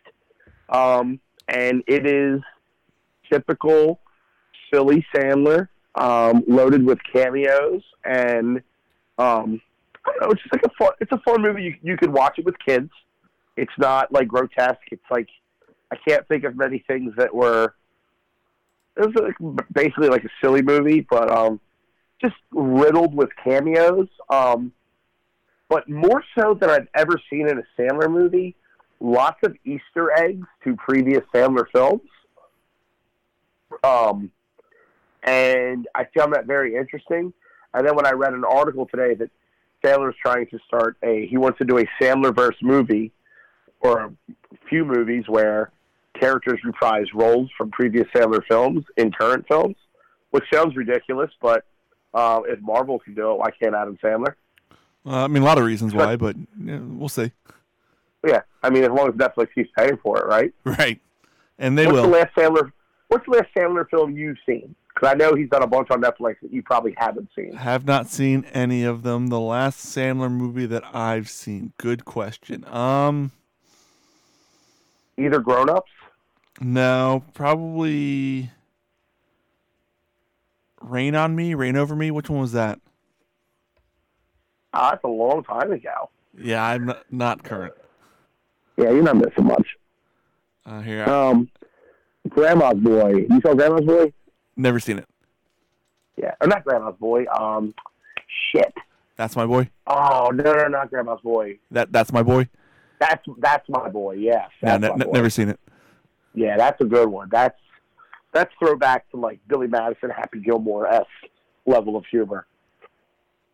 um, 0.68 1.20
and 1.48 1.82
it 1.86 2.06
is 2.06 2.42
typical 3.32 3.98
silly 4.72 5.06
Sandler, 5.14 5.68
um, 5.94 6.44
loaded 6.46 6.84
with 6.84 6.98
cameos 7.10 7.82
and 8.04 8.58
um, 9.18 9.60
I 10.04 10.10
don't 10.10 10.20
know. 10.20 10.30
It's 10.32 10.42
just 10.42 10.52
like 10.52 10.64
a 10.64 10.70
fun. 10.78 10.92
It's 11.00 11.12
a 11.12 11.20
fun 11.20 11.40
movie. 11.40 11.62
You 11.62 11.74
you 11.82 11.96
could 11.96 12.12
watch 12.12 12.38
it 12.38 12.44
with 12.44 12.56
kids. 12.58 12.90
It's 13.56 13.72
not 13.78 14.12
like 14.12 14.28
grotesque. 14.28 14.80
It's 14.90 15.04
like 15.10 15.28
I 15.90 15.96
can't 16.06 16.26
think 16.28 16.44
of 16.44 16.56
many 16.56 16.84
things 16.86 17.14
that 17.16 17.34
were 17.34 17.74
it 18.96 19.06
was 19.06 19.14
like 19.14 19.56
basically 19.72 20.08
like 20.08 20.24
a 20.24 20.30
silly 20.42 20.62
movie, 20.62 21.06
but 21.08 21.30
um, 21.30 21.60
just 22.20 22.36
riddled 22.52 23.14
with 23.14 23.30
cameos. 23.42 24.08
Um, 24.30 24.72
but 25.68 25.88
more 25.88 26.22
so 26.38 26.54
than 26.54 26.70
I've 26.70 26.88
ever 26.94 27.20
seen 27.30 27.48
in 27.48 27.58
a 27.58 27.64
Sandler 27.78 28.10
movie, 28.10 28.54
lots 29.00 29.38
of 29.42 29.56
Easter 29.64 30.12
eggs 30.16 30.46
to 30.62 30.76
previous 30.76 31.22
Sandler 31.34 31.64
films. 31.72 32.02
Um, 33.82 34.30
and 35.24 35.88
I 35.94 36.06
found 36.16 36.32
that 36.34 36.46
very 36.46 36.76
interesting. 36.76 37.32
And 37.72 37.86
then 37.86 37.96
when 37.96 38.06
I 38.06 38.12
read 38.12 38.34
an 38.34 38.44
article 38.44 38.86
today 38.86 39.14
that 39.14 39.30
Sandler's 39.82 40.16
trying 40.22 40.46
to 40.48 40.58
start 40.66 40.96
a, 41.02 41.26
he 41.26 41.36
wants 41.36 41.58
to 41.58 41.64
do 41.64 41.78
a 41.78 41.84
Sandler-verse 42.00 42.56
movie 42.62 43.10
or 43.80 44.00
a 44.00 44.12
few 44.68 44.84
movies 44.84 45.24
where 45.26 45.72
characters 46.14 46.60
reprise 46.64 47.06
roles 47.14 47.50
from 47.56 47.70
previous 47.70 48.06
Sandler 48.14 48.42
films 48.48 48.84
in 48.96 49.12
current 49.12 49.46
films, 49.48 49.76
which 50.30 50.44
sounds 50.52 50.76
ridiculous, 50.76 51.30
but 51.40 51.64
uh, 52.14 52.40
if 52.46 52.60
Marvel 52.60 52.98
can 52.98 53.14
do 53.14 53.32
it, 53.32 53.38
why 53.38 53.50
can't 53.50 53.74
Adam 53.74 53.98
Sandler? 54.02 54.34
Uh, 55.06 55.24
I 55.24 55.28
mean, 55.28 55.42
a 55.42 55.46
lot 55.46 55.58
of 55.58 55.64
reasons 55.64 55.94
why, 55.94 56.16
but 56.16 56.36
yeah, 56.62 56.78
we'll 56.80 57.08
see. 57.08 57.30
Yeah, 58.26 58.42
I 58.62 58.70
mean, 58.70 58.84
as 58.84 58.90
long 58.90 59.08
as 59.08 59.14
Netflix 59.14 59.48
keeps 59.54 59.70
paying 59.76 59.98
for 60.02 60.18
it, 60.18 60.26
right? 60.26 60.52
Right, 60.64 61.00
and 61.58 61.76
they 61.76 61.86
what's 61.86 61.96
will. 61.96 62.02
the 62.04 62.08
last 62.08 62.34
Sandler? 62.34 62.72
What's 63.08 63.26
the 63.26 63.32
last 63.32 63.48
Sandler 63.54 63.88
film 63.90 64.16
you've 64.16 64.38
seen? 64.46 64.74
Because 64.94 65.10
I 65.10 65.14
know 65.14 65.34
he's 65.34 65.50
done 65.50 65.62
a 65.62 65.66
bunch 65.66 65.90
on 65.90 66.00
Netflix 66.00 66.36
that 66.42 66.52
you 66.52 66.62
probably 66.62 66.94
haven't 66.96 67.28
seen. 67.36 67.52
Have 67.52 67.84
not 67.84 68.08
seen 68.08 68.44
any 68.54 68.84
of 68.84 69.02
them. 69.02 69.26
The 69.26 69.40
last 69.40 69.84
Sandler 69.84 70.30
movie 70.30 70.66
that 70.66 70.84
I've 70.94 71.28
seen. 71.28 71.72
Good 71.78 72.04
question. 72.04 72.64
Um, 72.66 73.32
Either 75.18 75.40
Grown 75.40 75.68
Ups. 75.68 75.90
No, 76.60 77.24
probably 77.34 78.50
Rain 80.80 81.14
on 81.14 81.34
Me, 81.34 81.54
Reign 81.54 81.76
Over 81.76 81.96
Me. 81.96 82.10
Which 82.10 82.30
one 82.30 82.40
was 82.40 82.52
that? 82.52 82.80
Ah, 84.72 84.90
that's 84.90 85.04
a 85.04 85.08
long 85.08 85.42
time 85.44 85.72
ago. 85.72 86.10
Yeah, 86.40 86.64
I'm 86.64 86.86
not, 86.86 87.04
not 87.10 87.42
current. 87.44 87.74
Yeah, 88.76 88.90
you're 88.90 89.02
not 89.02 89.16
missing 89.16 89.44
much. 89.46 89.66
Uh, 90.66 90.80
here, 90.80 91.08
Um, 91.08 91.48
Grandma's 92.28 92.78
Boy. 92.78 93.26
You 93.30 93.40
saw 93.44 93.54
Grandma's 93.54 93.84
Boy? 93.86 94.12
never 94.56 94.80
seen 94.80 94.98
it. 94.98 95.08
Yeah, 96.16 96.34
or 96.40 96.46
not 96.48 96.64
Grandma's 96.64 96.96
Boy. 96.98 97.24
Um, 97.26 97.74
shit. 98.52 98.72
That's 99.16 99.36
my 99.36 99.46
boy. 99.46 99.70
Oh 99.86 100.30
no, 100.34 100.52
no, 100.54 100.66
not 100.68 100.90
Grandma's 100.90 101.20
Boy. 101.22 101.58
That 101.70 101.92
that's 101.92 102.12
my 102.12 102.22
boy. 102.22 102.48
That's 102.98 103.22
that's 103.38 103.68
my 103.68 103.88
boy. 103.88 104.14
Yes, 104.14 104.48
No, 104.62 104.70
that's 104.78 104.82
ne- 104.82 104.88
my 104.90 104.96
ne- 104.96 105.04
boy. 105.04 105.10
never 105.12 105.30
seen 105.30 105.48
it. 105.50 105.60
Yeah, 106.34 106.56
that's 106.56 106.80
a 106.80 106.84
good 106.84 107.08
one. 107.08 107.28
That's 107.30 107.58
that's 108.32 108.52
throwback 108.58 109.08
to 109.10 109.16
like 109.16 109.38
Billy 109.48 109.68
Madison, 109.68 110.10
Happy 110.10 110.40
Gilmore 110.40 110.86
s 110.88 111.06
level 111.66 111.96
of 111.96 112.04
humor. 112.10 112.46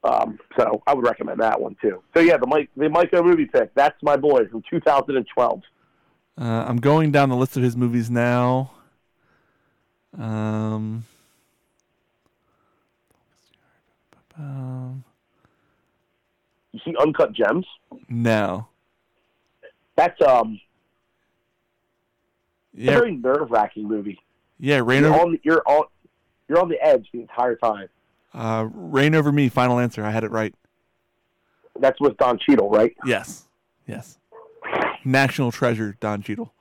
Um, 0.03 0.39
so 0.59 0.83
I 0.87 0.95
would 0.95 1.05
recommend 1.05 1.41
that 1.41 1.61
one 1.61 1.77
too. 1.81 2.03
So 2.15 2.21
yeah, 2.21 2.39
the 2.39 2.47
Mike 2.47 2.71
the 2.77 2.89
Micah 2.89 3.23
movie 3.23 3.47
pick. 3.47 3.75
That's 3.75 3.97
my 4.03 4.17
boy 4.17 4.47
from 4.47 4.63
2012. 4.71 5.63
Uh, 6.39 6.45
I'm 6.45 6.79
going 6.79 7.13
down 7.13 7.29
the 7.29 7.37
list 7.37 7.57
of 7.59 7.63
his 7.63 7.77
movies 7.77 8.11
now. 8.11 8.71
Um, 10.19 11.05
um, 14.39 15.05
You 16.73 16.81
see 16.85 16.95
Uncut 16.99 17.33
Gems? 17.33 17.67
No. 18.09 18.67
That's 19.97 20.21
um 20.23 20.59
Yeah, 22.75 22.93
very 22.93 23.17
nerve 23.17 23.51
wracking 23.51 23.89
movie. 23.89 24.19
yeah. 24.59 24.81
Rain 24.85 25.03
You're 25.03 25.13
over, 25.15 25.23
on 25.23 25.33
the, 25.33 25.41
you're 25.43 25.63
on 25.67 25.85
you're 26.49 26.61
on 26.61 26.69
the 26.69 26.81
edge 26.85 27.09
the 27.13 27.21
entire 27.21 27.57
time. 27.57 27.89
uh, 28.35 28.69
reign 28.73 29.15
over 29.15 29.33
me. 29.33 29.49
Final 29.49 29.79
answer. 29.79 30.05
I 30.05 30.11
had 30.11 30.25
it 30.25 30.31
right. 30.31 30.55
That's 31.79 32.01
with 32.01 32.17
Don 32.19 32.39
Cheadle, 32.39 32.69
right? 32.71 32.95
Yes, 33.05 33.49
yes. 33.87 34.19
National 35.05 35.51
treasure, 35.51 35.97
Don 36.01 36.23
Cheadle. 36.23 36.53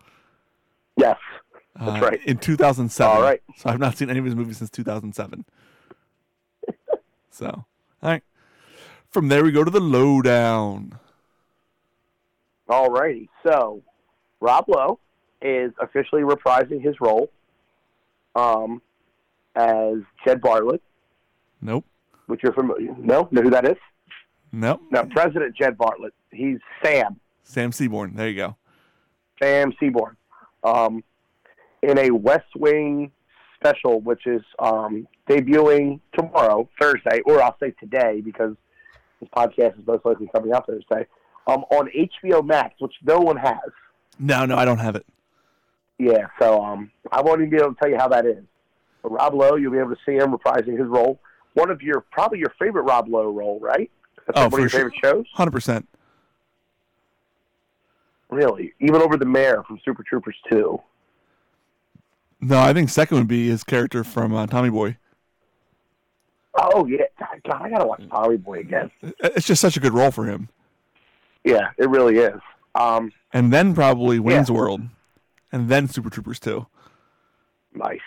Yes. 0.96 1.18
Uh, 1.80 1.92
That's 1.92 2.04
right. 2.04 2.26
In 2.26 2.38
2007. 2.38 3.16
All 3.16 3.22
right. 3.22 3.42
So 3.58 3.70
I've 3.70 3.80
not 3.80 3.98
seen 3.98 4.10
any 4.10 4.20
of 4.20 4.26
his 4.26 4.36
movies 4.36 4.58
since 4.58 4.70
2007. 4.70 5.46
so, 7.32 7.46
all 7.48 7.66
right. 8.02 8.24
From 9.10 9.28
there, 9.28 9.44
we 9.44 9.52
go 9.52 9.64
to 9.64 9.72
the 9.72 9.80
lowdown. 9.80 11.00
All 12.70 12.90
righty. 12.90 13.30
So, 13.46 13.82
Rob 14.40 14.66
Lowe 14.68 15.00
is 15.42 15.72
officially 15.82 16.22
reprising 16.24 16.82
his 16.82 16.96
role 17.00 17.30
um, 18.36 18.82
as 19.56 19.96
Jed 20.26 20.42
Bartlet, 20.42 20.80
Nope. 21.62 21.86
which 22.28 22.42
you're 22.44 22.54
familiar. 22.54 22.94
No, 22.98 23.28
know 23.32 23.42
who 23.42 23.50
that 23.52 23.66
is? 23.66 23.78
Nope. 24.52 24.82
No, 24.92 25.06
President 25.06 25.56
Jed 25.56 25.78
Bartlet. 25.78 26.12
He's 26.32 26.58
Sam, 26.84 27.20
Sam 27.44 27.72
Seaborn. 27.72 28.16
There 28.16 28.28
you 28.28 28.36
go. 28.36 28.56
Sam 29.42 29.74
Seaborn, 29.80 30.18
um, 30.64 31.04
in 31.82 31.98
a 31.98 32.12
West 32.12 32.56
Wing 32.58 33.12
special, 33.56 34.02
which 34.02 34.26
is 34.28 34.42
um, 34.60 35.08
debuting 35.30 36.00
tomorrow, 36.18 36.68
Thursday, 36.80 37.22
or 37.26 37.42
I'll 37.42 37.56
say 37.62 37.72
today 37.80 38.22
because 38.22 38.56
this 39.20 39.30
podcast 39.36 39.80
is 39.80 39.88
most 39.88 40.06
likely 40.06 40.30
coming 40.34 40.52
out 40.54 40.66
Thursday, 40.68 41.06
um, 41.48 41.64
on 41.72 41.90
HBO 41.90 42.46
Max, 42.46 42.76
which 42.80 42.94
no 43.04 43.20
one 43.20 43.38
has. 43.38 43.58
No, 44.18 44.46
no, 44.46 44.58
I 44.58 44.66
don't 44.66 44.80
have 44.80 44.96
it. 44.96 45.06
Yeah, 46.00 46.28
so 46.40 46.64
um, 46.64 46.92
I 47.12 47.22
won't 47.22 47.42
even 47.42 47.50
be 47.52 47.58
able 47.58 47.74
to 47.74 47.80
tell 47.80 47.90
you 47.90 47.98
how 47.98 48.08
that 48.08 48.26
is. 48.26 48.44
But 49.04 49.12
Rob 49.12 49.34
Lowe, 49.34 49.56
you'll 49.56 49.72
be 49.74 49.78
able 49.80 49.92
to 49.92 50.02
see 50.06 50.14
him 50.16 50.32
reprising 50.32 50.78
his 50.80 50.88
role. 50.88 51.20
One 51.54 51.70
of 51.70 51.82
your 51.82 52.02
probably 52.12 52.40
your 52.40 52.54
favorite 52.58 52.84
Rob 52.84 53.08
Lowe 53.10 53.30
role, 53.32 53.60
right? 53.60 53.92
That's 54.26 54.40
Oh, 54.40 54.44
one 54.50 54.54
of 54.54 54.60
your 54.60 54.70
sure. 54.70 54.80
favorite 54.92 54.96
shows. 55.04 55.26
100%. 55.38 55.86
Really, 58.30 58.74
even 58.80 59.02
over 59.02 59.18
the 59.18 59.26
mayor 59.26 59.64
from 59.68 59.80
Super 59.84 60.04
Troopers 60.04 60.36
two. 60.52 60.80
No, 62.42 62.60
I 62.60 62.74
think 62.74 62.90
second 62.90 63.18
would 63.18 63.28
be 63.28 63.50
his 63.50 63.64
character 63.64 64.04
from 64.04 64.34
uh, 64.36 64.46
Tommy 64.48 64.70
Boy. 64.70 64.98
Oh 66.56 66.86
yeah, 66.86 67.06
God, 67.20 67.62
I 67.62 67.70
gotta 67.70 67.88
watch 67.88 68.04
Tommy 68.10 68.38
Boy 68.38 68.60
again. 68.60 68.92
It's 69.20 69.48
just 69.48 69.62
such 69.62 69.78
a 69.78 69.80
good 69.80 69.94
role 69.94 70.12
for 70.12 70.26
him. 70.26 70.48
Yeah, 71.44 71.70
it 71.78 71.90
really 71.90 72.18
is. 72.18 72.40
Um, 72.76 73.12
And 73.34 73.52
then 73.52 73.74
probably 73.74 74.20
Wayne's 74.20 74.52
World. 74.52 74.82
And 75.52 75.70
then 75.70 75.88
Super 75.88 76.10
Troopers 76.10 76.40
2. 76.40 76.66
nice. 77.74 78.00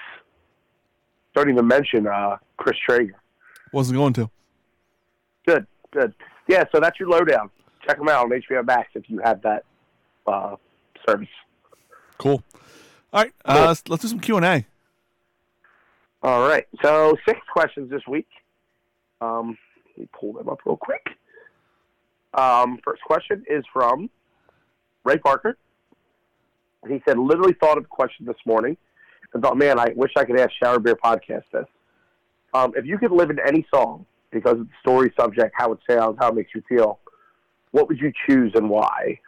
Don't 1.35 1.49
even 1.49 1.67
mention 1.67 2.07
uh, 2.07 2.37
Chris 2.59 2.77
Traeger. 2.87 3.17
Wasn't 3.73 3.97
going 3.97 4.13
to. 4.15 4.31
Good, 5.47 5.67
good. 5.91 6.15
Yeah, 6.47 6.65
so 6.75 6.79
that's 6.79 7.01
your 7.01 7.09
lowdown. 7.09 7.51
Check 7.87 7.97
them 7.97 8.09
out 8.09 8.25
on 8.27 8.31
HBO 8.31 8.65
Max 8.65 8.91
if 8.95 9.09
you 9.09 9.19
have 9.25 9.41
that 9.43 9.65
uh, 10.27 10.57
service. 11.09 11.29
Cool. 12.19 12.43
All 13.13 13.23
right, 13.23 13.33
uh, 13.47 13.65
let's, 13.69 13.89
let's 13.89 14.03
do 14.03 14.09
some 14.09 14.21
Q&A. 14.21 14.67
All 16.23 16.47
right. 16.47 16.67
So 16.83 17.17
six 17.27 17.41
questions 17.53 17.91
this 17.91 18.03
week. 18.07 18.29
Um, 19.21 19.57
let 19.89 19.99
me 19.99 20.09
pull 20.19 20.33
them 20.35 20.49
up 20.49 20.61
real 20.65 20.77
quick. 20.77 21.05
Um, 22.35 22.79
first 22.85 23.03
question 23.03 23.45
is 23.51 23.65
from 23.73 24.09
Ray 25.05 25.19
Parker. 25.19 25.57
He 26.89 27.03
said, 27.07 27.19
literally 27.19 27.55
thought 27.61 27.79
of 27.79 27.85
a 27.85 27.89
question 27.89 28.27
this 28.27 28.37
morning 28.45 28.77
and 29.33 29.43
thought, 29.43 29.57
man, 29.57 29.79
I 29.79 29.93
wish 29.95 30.13
I 30.17 30.25
could 30.25 30.39
ask 30.39 30.51
Shower 30.61 30.79
Beer 30.79 30.97
Podcast 30.97 31.45
this. 31.53 31.67
Um, 32.55 32.73
if 32.77 32.85
you 32.85 32.99
could 32.99 33.13
live 33.13 33.31
in 33.31 33.39
any 33.47 33.67
song 33.73 34.05
because 34.31 34.59
of 34.61 34.67
the 34.67 34.75
story, 34.81 35.13
subject, 35.19 35.55
how 35.57 35.73
it 35.73 35.79
sounds, 35.89 36.17
how 36.21 36.29
it 36.29 36.35
makes 36.35 36.51
you 36.55 36.63
feel, 36.69 36.99
what 37.71 37.89
would 37.89 37.99
you 37.99 38.13
choose 38.27 38.53
and 38.55 38.69
why? 38.69 39.19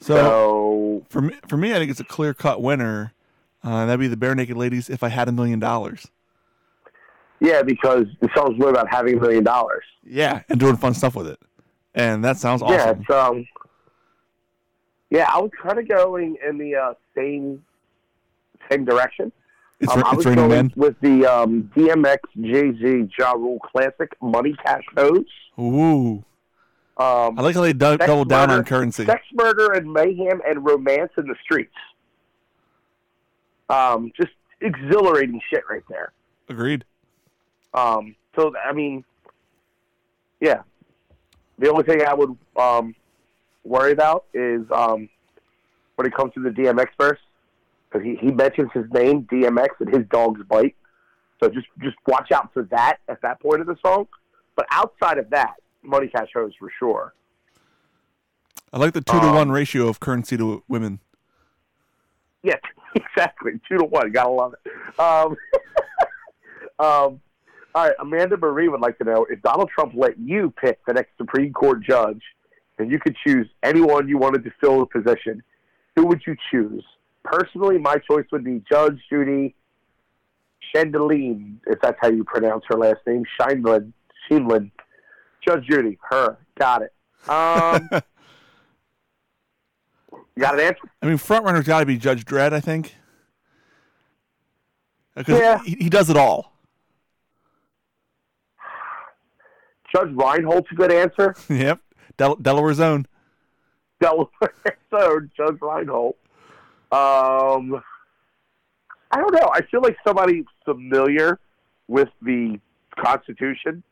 So, 0.00 0.14
So, 0.16 1.06
for 1.08 1.20
me, 1.22 1.34
for 1.48 1.56
me, 1.56 1.72
I 1.72 1.78
think 1.78 1.90
it's 1.90 2.00
a 2.00 2.04
clear 2.04 2.34
cut 2.34 2.60
winner. 2.60 3.12
Uh, 3.62 3.86
that'd 3.86 4.00
be 4.00 4.08
the 4.08 4.16
Barenaked 4.16 4.54
Ladies. 4.56 4.90
If 4.90 5.02
I 5.02 5.08
had 5.08 5.28
a 5.28 5.32
million 5.32 5.58
dollars, 5.58 6.08
yeah, 7.40 7.62
because 7.62 8.06
the 8.20 8.28
song's 8.36 8.58
really 8.58 8.72
about 8.72 8.88
having 8.90 9.16
a 9.16 9.20
million 9.20 9.44
dollars. 9.44 9.84
yeah, 10.04 10.42
and 10.48 10.60
doing 10.60 10.76
fun 10.76 10.92
stuff 10.92 11.14
with 11.14 11.28
it, 11.28 11.38
and 11.94 12.22
that 12.24 12.36
sounds 12.36 12.60
awesome. 12.60 12.76
Yeah, 12.76 12.90
it's 12.90 13.10
um, 13.10 13.46
yeah. 15.14 15.26
I 15.32 15.38
was 15.40 15.50
kind 15.62 15.78
of 15.78 15.88
going 15.88 16.36
in 16.46 16.58
the 16.58 16.74
uh, 16.76 16.94
same 17.16 17.64
same 18.70 18.84
direction. 18.84 19.32
it's 19.80 19.90
um, 19.92 20.02
I 20.04 20.08
it's 20.08 20.16
was 20.18 20.26
raining 20.26 20.48
going 20.48 20.50
men. 20.66 20.72
with 20.76 21.00
the 21.00 21.24
um, 21.26 21.70
DMX 21.76 22.18
Jay 22.42 22.72
Z 22.80 23.08
Ja 23.18 23.32
Rule 23.32 23.58
classic 23.60 24.10
"Money 24.20 24.54
Cash 24.64 24.84
Codes." 24.96 25.30
Ooh, 25.58 26.24
Um, 26.96 27.38
I 27.38 27.42
like 27.42 27.54
how 27.54 27.62
they 27.62 27.70
Sex 27.78 28.06
double 28.06 28.24
down 28.24 28.48
murder- 28.48 28.58
on 28.60 28.64
currency. 28.64 29.04
sex, 29.06 29.22
murder, 29.32 29.72
and 29.72 29.92
mayhem, 29.92 30.40
and 30.46 30.64
romance 30.64 31.12
in 31.16 31.26
the 31.26 31.36
streets. 31.42 31.74
Um, 33.68 34.12
just 34.16 34.32
exhilarating 34.60 35.40
shit 35.50 35.62
right 35.70 35.82
there. 35.88 36.12
Agreed. 36.48 36.84
Um, 37.72 38.14
so 38.36 38.52
I 38.56 38.72
mean, 38.72 39.04
yeah. 40.40 40.62
The 41.58 41.70
only 41.70 41.84
thing 41.84 42.02
I 42.04 42.14
would 42.14 42.36
um, 42.56 42.94
worry 43.64 43.92
about 43.92 44.26
is 44.32 44.62
um, 44.70 45.08
when 45.96 46.06
it 46.06 46.14
comes 46.14 46.32
to 46.34 46.42
the 46.42 46.50
DMX 46.50 46.88
verse, 47.00 47.18
because 47.90 48.06
he, 48.06 48.16
he 48.16 48.30
mentions 48.30 48.70
his 48.72 48.84
name 48.92 49.24
DMX 49.24 49.68
and 49.80 49.94
his 49.94 50.06
dog's 50.10 50.42
bite. 50.48 50.76
So 51.42 51.48
just 51.48 51.66
just 51.80 51.96
watch 52.06 52.32
out 52.32 52.52
for 52.52 52.62
that 52.64 52.98
at 53.08 53.20
that 53.22 53.40
point 53.40 53.60
of 53.60 53.66
the 53.66 53.76
song. 53.84 54.06
But 54.56 54.66
outside 54.70 55.18
of 55.18 55.30
that, 55.30 55.54
Money 55.82 56.08
Cash 56.08 56.28
Hoes 56.34 56.52
for 56.58 56.70
sure. 56.78 57.14
I 58.72 58.78
like 58.78 58.92
the 58.92 59.00
two 59.00 59.20
to 59.20 59.26
Um, 59.26 59.34
one 59.34 59.50
ratio 59.50 59.88
of 59.88 60.00
currency 60.00 60.36
to 60.36 60.62
women. 60.68 61.00
Yeah, 62.42 62.56
exactly. 62.94 63.52
Two 63.68 63.78
to 63.78 63.84
one. 63.84 64.10
Gotta 64.10 64.30
love 64.30 64.54
it. 64.54 65.00
Um, 65.00 65.36
um, 66.78 67.20
all 67.74 67.86
right, 67.86 67.94
Amanda 67.98 68.36
Marie 68.36 68.68
would 68.68 68.80
like 68.80 68.98
to 68.98 69.04
know 69.04 69.26
if 69.28 69.42
Donald 69.42 69.68
Trump 69.74 69.94
let 69.96 70.18
you 70.18 70.52
pick 70.60 70.84
the 70.86 70.92
next 70.92 71.10
Supreme 71.16 71.52
Court 71.52 71.82
judge, 71.82 72.22
and 72.78 72.90
you 72.90 72.98
could 72.98 73.16
choose 73.26 73.48
anyone 73.62 74.08
you 74.08 74.18
wanted 74.18 74.44
to 74.44 74.50
fill 74.60 74.80
the 74.80 74.86
position, 74.86 75.42
who 75.96 76.06
would 76.06 76.22
you 76.26 76.36
choose? 76.50 76.84
Personally, 77.24 77.78
my 77.78 77.96
choice 77.96 78.26
would 78.32 78.44
be 78.44 78.62
Judge 78.70 79.00
Judy 79.08 79.54
Chendeline, 80.74 81.60
if 81.66 81.80
that's 81.80 81.96
how 82.00 82.08
you 82.08 82.24
pronounce 82.24 82.64
her 82.68 82.76
last 82.76 83.00
name. 83.06 83.24
Scheindlin. 83.38 83.92
Scheindlin. 84.30 84.70
Judge 85.46 85.64
Judy. 85.66 85.98
Her. 86.10 86.36
Got 86.58 86.82
it. 86.82 86.92
Um, 87.28 87.88
you 90.36 90.40
got 90.42 90.54
an 90.54 90.60
answer? 90.60 90.80
I 91.02 91.06
mean, 91.06 91.16
front 91.16 91.44
runner's 91.44 91.66
got 91.66 91.80
to 91.80 91.86
be 91.86 91.96
Judge 91.96 92.24
Dredd. 92.24 92.52
I 92.52 92.60
think. 92.60 92.94
Because 95.14 95.38
Yeah. 95.38 95.62
he, 95.64 95.76
he 95.80 95.88
does 95.88 96.10
it 96.10 96.16
all. 96.16 96.52
Judge 99.94 100.08
Reinhold's 100.10 100.66
a 100.72 100.74
good 100.74 100.90
answer. 100.92 101.34
yep, 101.48 101.80
Del- 102.16 102.36
Delaware 102.36 102.74
Zone. 102.74 103.06
Delaware 104.00 104.28
so 104.90 105.20
Judge 105.36 105.58
Reinhold. 105.60 106.14
Um, 106.92 107.82
I 109.10 109.16
don't 109.18 109.32
know. 109.32 109.50
I 109.52 109.60
feel 109.70 109.80
like 109.82 109.96
somebody 110.06 110.44
familiar 110.64 111.38
with 111.88 112.08
the 112.22 112.58
Constitution 112.98 113.82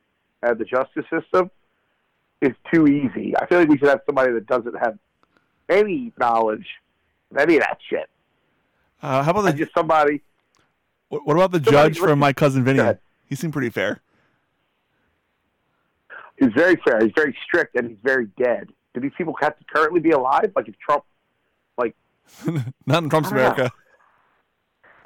and 0.42 0.58
the 0.58 0.64
justice 0.64 1.04
system 1.10 1.50
is 2.40 2.52
too 2.72 2.86
easy. 2.86 3.34
I 3.36 3.46
feel 3.46 3.58
like 3.60 3.68
we 3.68 3.78
should 3.78 3.88
have 3.88 4.00
somebody 4.06 4.32
that 4.32 4.46
doesn't 4.46 4.74
have 4.78 4.98
any 5.68 6.12
knowledge 6.18 6.66
of 7.30 7.36
any 7.38 7.56
of 7.56 7.60
that 7.60 7.78
shit. 7.88 8.08
Uh, 9.02 9.22
how 9.22 9.30
about 9.32 9.42
the? 9.42 9.52
just 9.52 9.72
somebody. 9.74 10.20
What, 11.08 11.26
what 11.26 11.34
about 11.36 11.52
the 11.52 11.58
somebody- 11.64 11.94
judge 11.94 11.98
from 11.98 12.18
My 12.18 12.32
Cousin 12.32 12.64
Vinny? 12.64 12.82
He 13.28 13.34
seemed 13.34 13.52
pretty 13.52 13.70
fair. 13.70 14.00
He's 16.42 16.52
very 16.54 16.76
fair. 16.84 17.00
He's 17.00 17.12
very 17.14 17.36
strict, 17.44 17.76
and 17.76 17.88
he's 17.88 17.98
very 18.02 18.26
dead. 18.36 18.68
Do 18.94 19.00
these 19.00 19.12
people 19.16 19.34
have 19.40 19.56
to 19.58 19.64
currently 19.72 20.00
be 20.00 20.10
alive? 20.10 20.52
Like 20.56 20.68
if 20.68 20.74
Trump, 20.78 21.04
like 21.78 21.94
Not 22.86 23.04
in 23.04 23.10
Trump's 23.10 23.28
I. 23.30 23.36
America. 23.36 23.72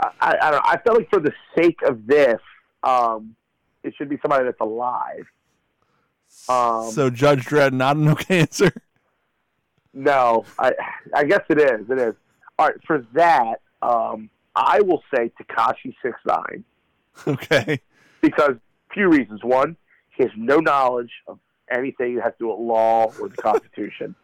I, 0.00 0.08
I, 0.20 0.28
I 0.28 0.50
don't. 0.50 0.52
know. 0.52 0.60
I 0.64 0.80
feel 0.82 0.94
like 0.94 1.10
for 1.10 1.20
the 1.20 1.32
sake 1.56 1.80
of 1.82 2.06
this, 2.06 2.40
um, 2.82 3.36
it 3.82 3.94
should 3.98 4.08
be 4.08 4.18
somebody 4.22 4.44
that's 4.44 4.60
alive. 4.60 5.26
Um, 6.48 6.90
so 6.90 7.10
Judge 7.10 7.44
Dredd, 7.44 7.72
not 7.72 7.96
an 7.96 8.08
okay 8.12 8.40
answer. 8.40 8.72
No, 9.92 10.44
I 10.58 10.72
I 11.14 11.24
guess 11.24 11.42
it 11.48 11.58
is. 11.58 11.88
It 11.90 11.98
is. 11.98 12.14
All 12.58 12.66
right, 12.68 12.76
for 12.86 13.06
that, 13.12 13.60
um, 13.82 14.30
I 14.54 14.80
will 14.80 15.02
say 15.14 15.30
Tekashi 15.40 15.94
six 16.02 16.18
nine 16.26 16.64
Okay. 17.26 17.80
because 18.22 18.54
few 18.92 19.08
reasons. 19.10 19.44
One, 19.44 19.76
He 20.16 20.22
has 20.22 20.32
no 20.36 20.58
knowledge 20.58 21.12
of 21.26 21.38
anything 21.70 22.16
that 22.16 22.24
has 22.24 22.32
to 22.34 22.38
do 22.40 22.48
with 22.48 22.58
law 22.58 23.12
or 23.20 23.28
the 23.28 23.36
Constitution. 23.42 24.14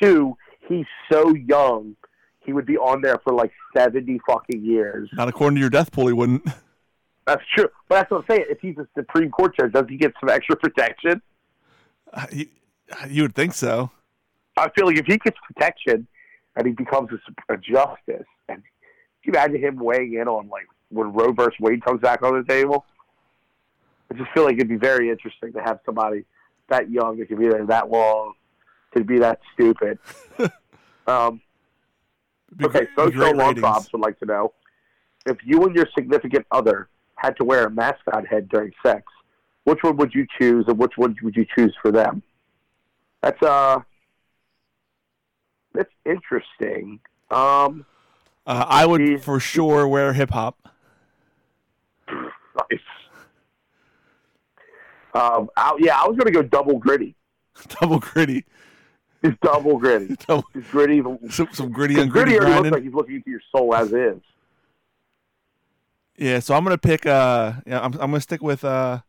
Two, 0.00 0.36
he's 0.68 0.86
so 1.10 1.34
young, 1.34 1.96
he 2.40 2.52
would 2.52 2.66
be 2.66 2.76
on 2.76 3.00
there 3.00 3.18
for 3.24 3.32
like 3.32 3.52
70 3.76 4.20
fucking 4.26 4.64
years. 4.64 5.08
Not 5.12 5.28
according 5.28 5.56
to 5.56 5.60
your 5.60 5.70
death 5.70 5.90
pool, 5.90 6.06
he 6.06 6.12
wouldn't. 6.12 6.46
That's 7.26 7.42
true. 7.56 7.68
But 7.88 7.96
that's 7.96 8.10
what 8.10 8.18
I'm 8.18 8.24
saying. 8.28 8.44
If 8.50 8.60
he's 8.60 8.76
a 8.78 8.86
Supreme 8.94 9.30
Court 9.30 9.56
judge, 9.56 9.72
does 9.72 9.86
he 9.88 9.96
get 9.96 10.12
some 10.20 10.28
extra 10.28 10.56
protection? 10.56 11.22
Uh, 12.12 12.26
you, 12.30 12.46
you 13.08 13.22
would 13.22 13.34
think 13.34 13.54
so. 13.54 13.90
I 14.56 14.68
feel 14.70 14.86
like 14.86 14.98
if 14.98 15.06
he 15.06 15.16
gets 15.16 15.36
protection 15.46 16.06
and 16.56 16.66
he 16.66 16.72
becomes 16.72 17.08
a, 17.12 17.54
a 17.54 17.56
justice, 17.56 18.26
and 18.48 18.62
can 18.62 18.64
you 19.24 19.32
imagine 19.32 19.60
him 19.60 19.76
weighing 19.78 20.14
in 20.14 20.28
on 20.28 20.48
like 20.48 20.66
when 20.90 21.12
Roe 21.12 21.32
versus 21.32 21.58
Wade 21.60 21.82
comes 21.84 22.00
back 22.00 22.22
on 22.22 22.36
the 22.36 22.44
table? 22.44 22.84
I 24.10 24.14
just 24.16 24.30
feel 24.32 24.44
like 24.44 24.54
it'd 24.54 24.68
be 24.68 24.76
very 24.76 25.10
interesting 25.10 25.52
to 25.54 25.60
have 25.60 25.80
somebody 25.84 26.24
that 26.68 26.90
young 26.90 27.18
that 27.18 27.26
could 27.26 27.38
be 27.38 27.48
there 27.48 27.64
that 27.66 27.90
long, 27.90 28.34
to 28.96 29.04
be 29.04 29.18
that 29.18 29.40
stupid. 29.54 29.98
um, 31.06 31.40
okay, 32.62 32.80
gr- 32.80 32.80
be 32.80 32.86
social 32.96 33.10
great 33.12 33.36
law 33.36 33.48
ratings. 33.48 33.60
props 33.60 33.92
would 33.92 34.02
like 34.02 34.18
to 34.20 34.26
know 34.26 34.52
if 35.26 35.38
you 35.44 35.62
and 35.64 35.74
your 35.74 35.86
significant 35.94 36.46
other 36.50 36.88
had 37.16 37.36
to 37.36 37.44
wear 37.44 37.66
a 37.66 37.70
mascot 37.70 38.26
head 38.26 38.48
during 38.48 38.72
sex, 38.84 39.04
which 39.64 39.82
one 39.82 39.96
would 39.96 40.14
you 40.14 40.26
choose, 40.38 40.64
and 40.68 40.78
which 40.78 40.92
one 40.96 41.16
would 41.22 41.34
you 41.36 41.46
choose 41.56 41.74
for 41.80 41.90
them? 41.90 42.22
That's 43.22 43.42
uh, 43.42 43.80
that's 45.72 45.92
interesting. 46.04 47.00
Um, 47.30 47.86
Uh, 48.46 48.66
I 48.68 48.84
would 48.84 49.00
Jeez. 49.00 49.20
for 49.22 49.40
sure 49.40 49.88
wear 49.88 50.12
hip 50.12 50.30
hop. 50.30 50.68
nice. 52.12 52.80
Um, 55.14 55.48
I, 55.56 55.76
yeah, 55.78 55.96
I 56.00 56.06
was 56.08 56.16
going 56.16 56.26
to 56.26 56.32
go 56.32 56.42
double 56.42 56.78
gritty. 56.78 57.14
Double 57.80 58.00
gritty. 58.00 58.44
It's 59.22 59.38
double 59.40 59.78
gritty. 59.78 60.16
Double, 60.26 60.44
It's 60.54 60.68
gritty. 60.70 61.02
some, 61.30 61.48
some 61.52 61.70
gritty 61.70 61.98
on 62.00 62.08
gritty 62.08 62.36
gritty 62.36 62.52
looks 62.54 62.70
like 62.72 62.82
he's 62.82 62.92
looking 62.92 63.14
into 63.16 63.30
your 63.30 63.40
soul 63.54 63.74
as 63.74 63.92
is. 63.92 64.20
Yeah, 66.16 66.40
so 66.40 66.54
I'm 66.54 66.62
gonna 66.64 66.78
pick. 66.78 67.06
Uh, 67.06 67.54
yeah, 67.66 67.78
I'm 67.80 67.92
I'm 67.94 68.10
gonna 68.10 68.20
stick 68.20 68.42
with 68.42 68.64
uh, 68.64 69.00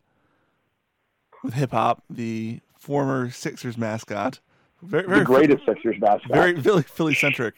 with 1.43 1.53
hip 1.53 1.71
hop, 1.71 2.03
the 2.09 2.61
former 2.79 3.29
Sixers 3.29 3.77
mascot. 3.77 4.39
Very, 4.81 5.05
very 5.07 5.19
the 5.19 5.25
greatest 5.25 5.65
Sixers 5.65 5.95
mascot. 5.99 6.31
very 6.31 6.59
Philly 6.61 6.83
Philly 6.83 7.13
centric. 7.15 7.55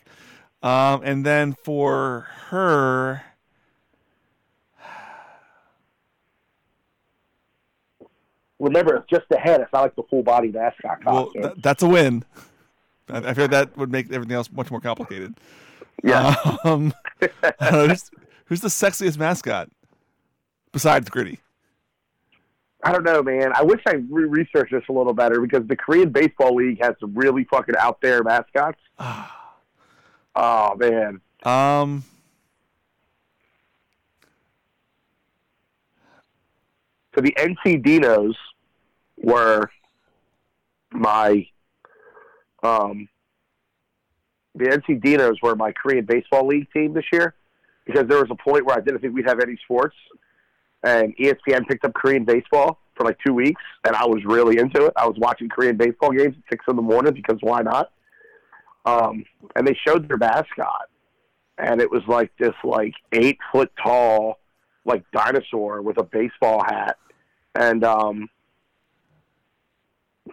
Um, 0.64 1.02
and 1.04 1.26
then 1.26 1.54
for 1.64 2.28
her, 2.48 3.24
Remember, 8.60 8.96
it's 8.98 9.10
just 9.10 9.26
the 9.30 9.38
head. 9.38 9.62
It's 9.62 9.72
not 9.72 9.82
like 9.84 9.96
the 9.96 10.04
full 10.10 10.24
body 10.24 10.52
mascot 10.52 11.00
well, 11.06 11.32
th- 11.32 11.54
that's 11.58 11.84
a 11.84 11.88
win. 11.88 12.24
I, 13.10 13.18
I 13.30 13.34
feel 13.34 13.48
that 13.50 13.78
would 13.78 13.92
make 13.92 14.12
everything 14.12 14.36
else 14.36 14.52
much 14.52 14.72
more 14.72 14.82
complicated. 14.82 15.36
yeah. 16.04 16.36
Um, 16.64 16.94
know, 17.22 17.88
who's, 17.88 18.12
who's 18.46 18.62
the 18.62 18.68
sexiest 18.68 19.18
mascot 19.18 19.70
besides 20.72 21.10
Gritty? 21.10 21.40
I 22.84 22.92
don't 22.92 23.04
know, 23.04 23.22
man. 23.24 23.52
I 23.56 23.64
wish 23.64 23.82
I 23.88 23.96
re- 24.10 24.26
researched 24.26 24.72
this 24.72 24.84
a 24.90 24.92
little 24.94 25.14
better 25.14 25.42
because 25.42 25.68
the 25.68 25.76
Korean 25.76 26.10
Baseball 26.10 26.56
League 26.56 26.82
has 26.82 26.96
some 27.00 27.14
really 27.16 27.44
fucking 27.46 27.76
out 27.78 28.02
there 28.02 28.24
mascots. 28.24 28.80
Oh 30.36 30.76
man, 30.78 31.20
Um, 31.44 32.04
so 37.16 37.22
the 37.22 37.34
NC 37.38 37.84
Dinos 37.84 38.36
were 39.18 39.70
my 40.92 41.48
um 42.64 43.10
the 44.56 44.66
NC 44.66 45.02
Dinos 45.04 45.36
were 45.42 45.56
my 45.56 45.72
Korean 45.72 46.06
Baseball 46.06 46.48
League 46.48 46.68
team 46.72 46.94
this 46.94 47.06
year 47.12 47.36
because 47.86 48.08
there 48.08 48.18
was 48.18 48.30
a 48.32 48.36
point 48.36 48.66
where 48.66 48.78
I 48.78 48.82
didn't 48.82 49.00
think 49.00 49.14
we'd 49.14 49.28
have 49.28 49.40
any 49.40 49.58
sports, 49.64 49.96
and 50.84 51.16
ESPN 51.18 51.68
picked 51.68 51.86
up 51.86 51.94
Korean 51.94 52.26
baseball 52.26 52.80
for 52.96 53.06
like 53.06 53.18
two 53.26 53.34
weeks, 53.34 53.62
and 53.86 53.96
I 53.96 54.06
was 54.06 54.24
really 54.26 54.58
into 54.58 54.86
it. 54.86 54.94
I 54.96 55.08
was 55.08 55.16
watching 55.18 55.48
Korean 55.48 55.78
baseball 55.78 56.12
games 56.12 56.36
at 56.38 56.44
six 56.50 56.66
in 56.68 56.76
the 56.76 56.82
morning 56.82 57.14
because 57.14 57.38
why 57.42 57.62
not? 57.62 57.92
Um, 58.86 59.24
and 59.56 59.68
they 59.68 59.78
showed 59.86 60.08
their 60.08 60.18
mascot, 60.18 60.90
and 61.58 61.82
it 61.82 61.90
was 61.90 62.02
like 62.08 62.32
this 62.40 62.56
like 62.64 62.94
eight 63.12 63.38
foot 63.52 63.72
tall 63.82 64.40
like 64.86 65.04
dinosaur 65.12 65.82
with 65.82 65.98
a 65.98 66.04
baseball 66.04 66.64
hat, 66.64 66.98
and 67.56 67.84
um, 67.84 68.30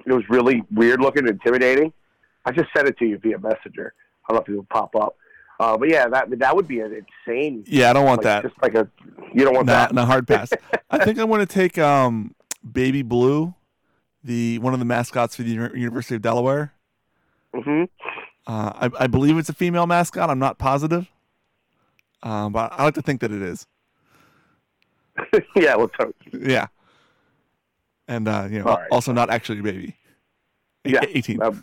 it 0.07 0.13
was 0.13 0.25
really 0.29 0.63
weird 0.73 1.01
looking, 1.01 1.27
intimidating. 1.27 1.93
I 2.45 2.53
just 2.53 2.69
sent 2.77 2.89
it 2.89 2.99
to 2.99 3.07
you 3.07 3.19
via 3.19 3.39
messenger. 3.39 3.95
I 4.29 4.33
don't 4.33 4.37
know 4.39 4.43
if 4.43 4.49
it 4.49 4.57
will 4.57 4.67
pop 4.71 4.95
up. 4.97 5.17
Uh, 5.61 5.77
but 5.77 5.89
yeah, 5.89 6.09
that 6.09 6.39
that 6.39 6.57
would 6.57 6.67
be 6.67 6.81
an 6.81 7.05
insane. 7.27 7.65
yeah, 7.67 7.91
I 7.91 7.93
don't 7.93 8.05
want 8.05 8.25
like, 8.25 8.43
that. 8.43 8.43
Just 8.43 8.63
like 8.63 8.75
a, 8.75 8.89
you 9.33 9.45
don't 9.45 9.55
want 9.55 9.67
Not, 9.67 9.91
that. 9.91 9.95
not 9.95 10.03
a 10.03 10.07
hard 10.07 10.27
pass. 10.27 10.53
I 10.91 11.05
think 11.05 11.19
I'm 11.19 11.29
going 11.29 11.41
to 11.41 11.47
take 11.47 11.79
um, 11.79 12.35
Baby 12.71 13.03
Blue, 13.03 13.55
the 14.23 14.59
one 14.59 14.73
of 14.73 14.81
the 14.81 14.85
mascots 14.85 15.37
for 15.37 15.43
the 15.43 15.51
University 15.51 16.17
of 16.17 16.23
Delaware. 16.23 16.73
hmm 17.55 17.85
Uh, 18.47 18.89
I, 18.91 19.05
I 19.05 19.07
believe 19.07 19.39
it's 19.39 19.49
a 19.49 19.55
female 19.55 19.87
mascot. 19.87 20.29
I'm 20.29 20.41
not 20.41 20.59
positive, 20.59 21.09
um, 22.25 22.53
but 22.53 22.73
I 22.73 22.85
like 22.85 22.95
to 22.95 23.03
think 23.03 23.21
that 23.21 23.31
it 23.31 23.43
is. 23.43 23.67
yeah, 25.57 25.77
let's 25.77 25.95
hope. 25.97 26.17
Yeah, 26.33 26.67
and 28.09 28.29
uh, 28.29 28.47
you 28.51 28.59
know, 28.59 28.65
right. 28.67 28.89
also 28.91 29.13
not 29.13 29.31
actually 29.31 29.61
a 29.61 29.63
baby. 29.63 29.97
A- 30.85 30.91
Yeah, 30.91 31.01
18. 31.09 31.39
that- 31.39 31.55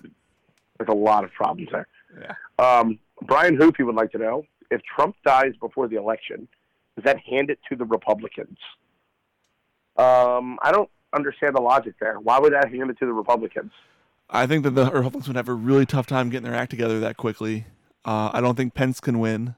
there's 0.77 0.89
a 0.89 0.93
lot 0.93 1.23
of 1.23 1.31
problems 1.33 1.69
there. 1.71 1.87
Yeah. 2.19 2.33
Um, 2.57 2.97
Brian 3.21 3.55
Hoopy 3.55 3.85
would 3.85 3.95
like 3.95 4.11
to 4.13 4.17
know 4.17 4.43
if 4.71 4.81
Trump 4.83 5.15
dies 5.23 5.53
before 5.59 5.87
the 5.87 5.95
election, 5.97 6.47
does 6.95 7.03
that 7.05 7.19
hand 7.19 7.49
it 7.51 7.59
to 7.69 7.75
the 7.75 7.85
Republicans? 7.85 8.57
Um, 9.97 10.57
I 10.61 10.71
don't 10.71 10.89
understand 11.13 11.55
the 11.55 11.61
logic 11.61 11.95
there. 11.99 12.19
Why 12.19 12.39
would 12.39 12.53
that 12.53 12.73
hand 12.73 12.89
it 12.89 12.97
to 12.99 13.05
the 13.05 13.13
Republicans? 13.13 13.71
I 14.29 14.47
think 14.47 14.63
that 14.63 14.71
the 14.71 14.85
Republicans 14.85 15.27
would 15.27 15.35
have 15.35 15.49
a 15.49 15.53
really 15.53 15.85
tough 15.85 16.07
time 16.07 16.29
getting 16.29 16.49
their 16.49 16.59
act 16.59 16.71
together 16.71 16.99
that 17.01 17.17
quickly. 17.17 17.65
Uh, 18.05 18.31
I 18.33 18.41
don't 18.41 18.55
think 18.55 18.73
Pence 18.73 18.99
can 18.99 19.19
win. 19.19 19.55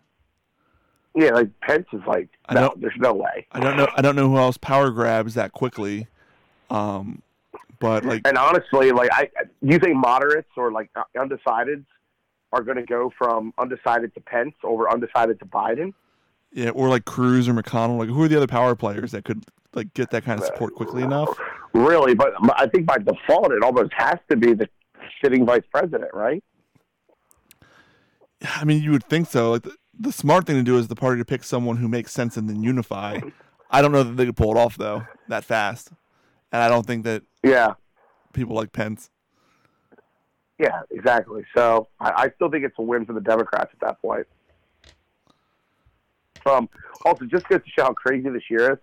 Yeah, 1.16 1.30
like 1.30 1.50
Pence 1.62 1.86
is 1.94 2.02
like, 2.08 2.30
no, 2.52 2.74
there's 2.76 2.98
no 2.98 3.14
way. 3.14 3.46
I 3.52 3.60
don't 3.60 3.78
know. 3.78 3.88
I 3.96 4.02
don't 4.02 4.16
know 4.16 4.30
who 4.30 4.38
else 4.38 4.58
power 4.58 4.90
grabs 4.90 5.36
that 5.36 5.54
quickly. 5.54 6.08
Um, 6.70 7.22
but 7.80 8.06
like, 8.06 8.22
And 8.26 8.38
honestly, 8.38 8.92
like, 8.92 9.10
I 9.12 9.30
you 9.62 9.80
think 9.80 9.96
moderates 9.96 10.50
or 10.56 10.72
like 10.72 10.90
undecideds 11.18 11.86
are 12.52 12.62
going 12.62 12.78
to 12.78 12.84
go 12.84 13.12
from 13.18 13.54
undecided 13.58 14.14
to 14.14 14.22
Pence 14.22 14.54
over 14.64 14.90
undecided 14.90 15.40
to 15.40 15.46
Biden? 15.46 15.94
yeah, 16.54 16.70
or 16.70 16.88
like 16.88 17.06
Cruz 17.06 17.48
or 17.50 17.54
McConnell. 17.54 17.98
Like, 17.98 18.10
who 18.10 18.22
are 18.24 18.28
the 18.28 18.38
other 18.38 18.48
power 18.48 18.76
players 18.76 19.12
that 19.12 19.26
could 19.26 19.44
like 19.74 19.94
get 19.94 20.12
that 20.12 20.24
kind 20.24 20.40
of 20.40 20.46
support 20.46 20.76
quickly 20.76 21.04
enough? 21.04 21.36
Really, 21.74 22.14
but 22.14 22.34
I 22.56 22.68
think 22.68 22.86
by 22.86 23.00
default 23.00 23.52
it 23.52 23.64
almost 23.64 23.92
has 23.94 24.20
to 24.30 24.36
be 24.38 24.54
the 24.54 24.70
sitting 25.24 25.46
vice 25.46 25.64
president, 25.72 26.14
right? 26.14 26.44
I 28.56 28.66
mean, 28.66 28.84
you 28.84 28.92
would 28.92 29.06
think 29.06 29.28
so. 29.30 29.52
Like, 29.52 29.64
the, 29.64 29.76
the 30.00 30.12
smart 30.12 30.46
thing 30.46 30.58
to 30.58 30.64
do 30.64 30.78
is 30.78 30.88
the 30.88 30.96
party 30.96 31.20
to 31.20 31.26
pick 31.26 31.44
someone 31.44 31.78
who 31.78 31.88
makes 31.88 32.12
sense 32.12 32.38
and 32.38 32.48
then 32.50 32.62
unify. 32.62 33.20
I 33.72 33.82
don't 33.82 33.92
know 33.92 34.04
that 34.04 34.16
they 34.18 34.26
could 34.26 34.38
pull 34.38 34.52
it 34.56 34.60
off 34.60 34.78
though 34.78 35.04
that 35.30 35.44
fast, 35.44 35.92
and 36.54 36.62
I 36.62 36.70
don't 36.70 36.86
think 36.86 37.04
that 37.04 37.24
Yeah, 37.44 37.74
people 38.32 38.56
like 38.56 38.72
Pence. 38.72 39.10
yeah, 40.60 40.82
exactly. 40.92 41.44
So 41.58 41.88
I, 42.00 42.12
I 42.16 42.32
still 42.36 42.50
think 42.50 42.64
it's 42.64 42.76
a 42.78 42.82
win 42.82 43.06
for 43.06 43.12
the 43.14 43.20
Democrats 43.20 43.72
at 43.74 43.80
that 43.82 44.02
point. 44.02 44.26
Um, 46.46 46.70
also, 47.06 47.26
just 47.26 47.48
goes 47.50 47.62
to 47.64 47.70
show 47.70 47.84
how 47.86 47.94
crazy 47.94 48.30
this 48.30 48.44
year 48.50 48.74
is. 48.74 48.78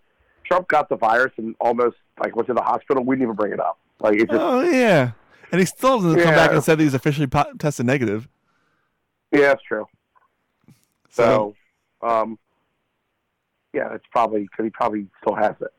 Trump 0.45 0.67
got 0.69 0.89
the 0.89 0.97
virus 0.97 1.33
and 1.37 1.55
almost 1.61 1.97
like 2.19 2.35
went 2.35 2.49
to 2.49 2.55
the 2.55 2.63
hospital. 2.63 3.05
We 3.05 3.15
didn't 3.17 3.25
even 3.25 3.37
bring 3.37 3.53
it 3.53 3.61
up. 3.61 3.79
Like 4.01 4.19
just, 4.19 4.31
Oh 4.33 4.63
yeah, 4.63 5.13
and 5.53 5.61
he 5.61 5.67
still 5.67 6.01
doesn't 6.01 6.21
come 6.23 6.35
back 6.35 6.51
and 6.53 6.63
said 6.65 6.81
he's 6.81 6.95
officially 6.95 7.29
po- 7.29 7.53
tested 7.59 7.87
negative. 7.87 8.29
yeah, 9.31 9.41
that's 9.49 9.63
true. 9.63 9.87
So, 11.11 11.55
So, 12.03 12.07
um, 12.09 12.39
yeah, 13.73 13.95
it's 13.95 14.07
probably 14.11 14.43
because 14.43 14.65
he 14.65 14.71
probably 14.71 15.07
still 15.23 15.37
has 15.37 15.55
it. 15.61 15.73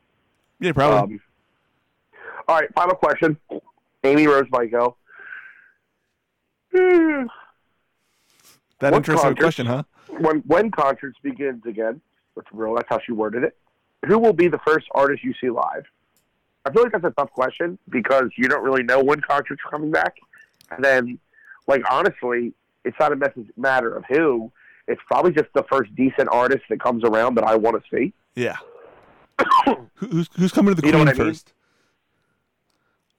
yeah, 0.59 0.71
probably. 0.71 1.15
Um, 1.15 1.21
all 2.51 2.59
right, 2.59 2.73
final 2.73 2.95
question. 2.95 3.37
Amy 4.03 4.27
Rose 4.27 4.45
Michael. 4.51 4.97
Hmm, 6.75 7.27
that 8.79 8.91
what 8.91 8.97
interesting 8.97 9.15
concerts- 9.35 9.39
question, 9.39 9.65
huh? 9.67 9.83
When 10.19 10.39
when 10.39 10.69
concerts 10.69 11.17
begins 11.23 11.65
again, 11.65 12.01
which 12.33 12.45
real 12.51 12.75
that's 12.75 12.89
how 12.89 12.99
she 13.05 13.13
worded 13.13 13.45
it. 13.45 13.55
Who 14.05 14.19
will 14.19 14.33
be 14.33 14.49
the 14.49 14.59
first 14.67 14.87
artist 14.91 15.23
you 15.23 15.33
see 15.39 15.49
live? 15.49 15.85
I 16.65 16.71
feel 16.71 16.83
like 16.83 16.91
that's 16.91 17.05
a 17.05 17.11
tough 17.11 17.31
question 17.31 17.77
because 17.89 18.29
you 18.37 18.49
don't 18.49 18.63
really 18.63 18.83
know 18.83 19.01
when 19.01 19.21
concerts 19.21 19.61
are 19.65 19.71
coming 19.71 19.91
back. 19.91 20.15
And 20.71 20.83
then, 20.83 21.19
like 21.67 21.83
honestly, 21.89 22.53
it's 22.83 22.97
not 22.99 23.13
a 23.13 23.33
matter 23.55 23.95
of 23.95 24.03
who. 24.09 24.51
It's 24.89 25.01
probably 25.07 25.31
just 25.31 25.47
the 25.53 25.63
first 25.71 25.95
decent 25.95 26.27
artist 26.29 26.63
that 26.69 26.81
comes 26.81 27.05
around 27.05 27.35
that 27.35 27.45
I 27.45 27.55
want 27.55 27.81
to 27.81 27.95
see. 27.95 28.13
Yeah. 28.35 28.57
Who's 29.95 30.29
who's 30.35 30.51
coming 30.51 30.75
to 30.75 30.81
the 30.81 30.87
You 30.87 30.93
Queen 30.93 31.05
what 31.05 31.19
I 31.19 31.23
mean? 31.23 31.35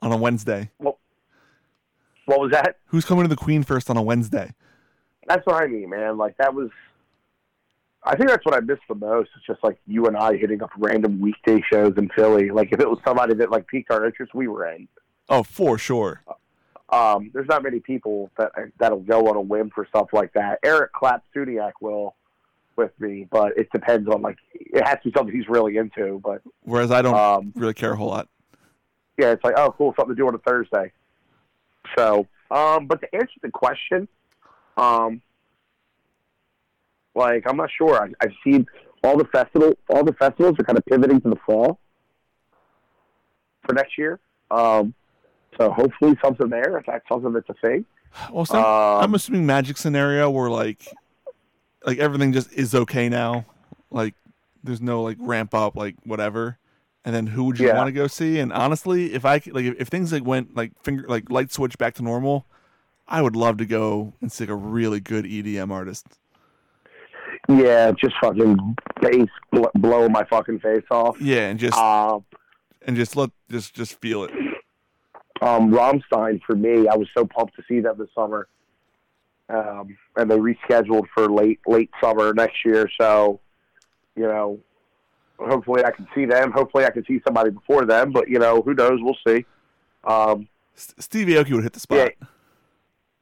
On 0.03 0.13
a 0.13 0.17
Wednesday? 0.17 0.71
What 0.79 2.41
was 2.41 2.51
that? 2.53 2.77
Who's 2.87 3.05
coming 3.05 3.25
to 3.25 3.29
the 3.29 3.37
Queen 3.37 3.63
first 3.63 3.89
on 3.89 3.97
a 3.97 4.03
Wednesday? 4.03 4.53
That's 5.27 5.45
what 5.47 5.63
I 5.63 5.67
mean, 5.67 5.91
man. 5.91 6.19
Like 6.19 6.37
that 6.39 6.55
was. 6.55 6.71
I 8.05 8.17
think 8.17 8.29
that's 8.29 8.45
what 8.45 8.57
I 8.57 8.61
missed 8.61 8.83
the 8.89 8.97
most. 8.97 9.31
It's 9.37 9.47
just 9.47 9.63
like 9.63 9.79
you 9.87 10.07
and 10.07 10.17
I 10.17 10.37
hitting 10.37 10.61
up 10.61 10.71
random 10.77 11.21
weekday 11.21 11.63
shows 11.73 11.95
in 11.97 12.09
Philly. 12.17 12.51
Like 12.51 12.73
if 12.73 12.81
it 12.81 12.89
was 12.89 12.99
somebody 13.05 13.35
that 13.35 13.51
like 13.51 13.67
piqued 13.69 13.93
our 13.93 14.05
interest, 14.05 14.35
we 14.35 14.49
were 14.49 14.69
in. 14.69 14.89
Oh, 15.29 15.45
for 15.45 15.79
sure. 15.79 16.25
Um, 16.91 17.31
there's 17.33 17.49
not 17.49 17.63
many 17.63 17.81
people 17.81 18.31
that 18.37 18.53
that'll 18.79 19.01
go 19.01 19.29
on 19.29 19.37
a 19.37 19.41
whim 19.41 19.71
for 19.75 19.87
stuff 19.87 20.09
like 20.13 20.33
that. 20.35 20.59
Eric 20.65 20.93
Klapsuniak 20.93 21.73
will 21.81 22.17
with 22.77 22.93
me, 22.99 23.27
but 23.31 23.57
it 23.57 23.71
depends 23.73 24.09
on 24.09 24.21
like 24.21 24.37
it 24.53 24.87
has 24.87 24.99
to 25.03 25.11
be 25.11 25.13
something 25.17 25.35
he's 25.35 25.49
really 25.49 25.77
into. 25.77 26.21
But 26.25 26.43
Whereas 26.63 26.91
I 26.91 27.03
don't 27.03 27.15
um, 27.15 27.53
really 27.55 27.75
care 27.75 27.93
a 27.93 27.97
whole 27.97 28.09
lot. 28.09 28.29
Yeah, 29.19 29.33
it's 29.33 29.45
like 29.45 29.55
oh 29.57 29.75
cool, 29.77 29.95
something 29.97 30.15
to 30.15 30.21
do 30.21 30.27
on 30.29 30.35
a 30.35 30.39
Thursday. 30.39 30.93
So, 31.97 32.27
um, 32.51 32.87
but 32.87 33.01
to 33.01 33.15
answer 33.15 33.35
the 33.43 33.51
question, 33.51 34.09
um, 34.77 35.21
like 37.15 37.45
I'm 37.47 37.57
not 37.57 37.71
sure. 37.77 38.03
I, 38.03 38.09
I've 38.21 38.35
seen 38.45 38.67
all 39.05 39.17
the 39.17 39.25
festival, 39.27 39.77
all 39.89 40.05
the 40.05 40.13
festivals 40.15 40.57
are 40.59 40.65
kind 40.65 40.79
of 40.79 40.85
pivoting 40.87 41.21
to 41.23 41.31
the 41.31 41.39
fall 41.45 41.79
for 43.67 43.75
next 43.75 43.99
year. 43.99 44.21
Um, 44.51 44.95
so 45.59 45.71
hopefully 45.71 46.17
something 46.23 46.49
there. 46.49 46.79
If 46.79 46.87
that's 46.87 47.07
something 47.09 47.33
that's 47.33 47.49
a 47.49 47.55
thing. 47.55 47.85
Well, 48.31 48.45
so 48.45 48.59
Um, 48.59 49.05
I'm 49.05 49.15
assuming 49.15 49.47
magic 49.47 49.77
scenario 49.77 50.31
where 50.31 50.51
like, 50.51 50.87
like 51.85 51.99
everything 51.99 52.33
just 52.33 52.53
is 52.53 52.75
okay 52.75 53.09
now. 53.09 53.47
Like, 53.91 54.15
there's 54.63 54.81
no 54.81 55.03
like 55.03 55.17
ramp 55.19 55.55
up, 55.55 55.77
like 55.77 55.97
whatever. 56.05 56.59
And 57.05 57.15
then 57.15 57.27
who 57.29 57.45
would 57.45 57.59
you 57.59 57.67
Yeah. 57.67 57.77
want 57.77 57.89
to 57.89 57.93
go 57.93 58.07
see? 58.07 58.39
And 58.39 58.53
honestly, 58.53 59.13
if 59.15 59.25
I 59.25 59.39
could, 59.41 59.55
like, 59.55 59.65
if, 59.65 59.89
things 59.89 60.13
like 60.13 60.25
went 60.25 60.55
like 60.57 60.73
finger 60.83 61.05
like 61.09 61.31
light 61.31 61.51
switch 61.53 61.77
back 61.79 61.95
to 61.95 62.03
normal, 62.03 62.47
I 63.09 63.23
would 63.23 63.35
love 63.35 63.57
to 63.59 63.67
go 63.67 64.13
and 64.21 64.31
see 64.31 64.45
like, 64.45 64.51
a 64.51 64.55
really 64.55 65.01
good 65.01 65.25
EDM 65.25 65.71
artist. 65.73 66.07
Yeah, 67.49 67.91
just 67.93 68.15
fucking 68.23 68.77
bass 69.01 69.29
bl- 69.51 69.67
blowing 69.75 70.13
my 70.13 70.23
fucking 70.25 70.61
face 70.61 70.85
off. 70.93 71.21
Yeah, 71.21 71.49
and 71.49 71.59
just 71.59 71.77
Um, 71.77 72.25
and 72.87 72.95
just 72.97 73.17
let 73.17 73.31
just 73.51 73.75
just 73.75 74.01
feel 74.01 74.23
it. 74.25 74.31
um, 75.41 75.73
Rammstein 75.73 76.41
for 76.47 76.55
me, 76.55 76.87
I 76.87 76.95
was 76.97 77.09
so 77.17 77.27
pumped 77.27 77.57
to 77.57 77.65
see 77.69 77.81
them 77.81 77.97
this 77.99 78.09
summer, 78.15 78.47
um, 79.49 79.97
and 80.17 80.31
they 80.31 80.39
rescheduled 80.39 81.09
for 81.13 81.29
late 81.29 81.59
late 81.67 81.91
summer 82.01 82.33
next 82.33 82.65
year. 82.65 82.89
So, 83.01 83.41
you 84.15 84.23
know, 84.23 84.61
hopefully 85.49 85.85
I 85.85 85.91
can 85.91 86.07
see 86.15 86.25
them. 86.25 86.53
Hopefully 86.53 86.85
I 86.85 86.91
can 86.91 87.05
see 87.05 87.21
somebody 87.25 87.51
before 87.51 87.85
them. 87.85 88.13
But 88.13 88.29
you 88.29 88.39
know, 88.39 88.63
who 88.63 88.75
knows? 88.75 89.01
We'll 89.03 89.17
see. 89.27 89.45
Um, 90.05 90.49
Steve 90.75 91.29
Aoki 91.29 91.53
would 91.53 91.63
hit 91.65 91.73
the 91.73 91.81
spot. 91.81 91.99
Yeah. 91.99 92.27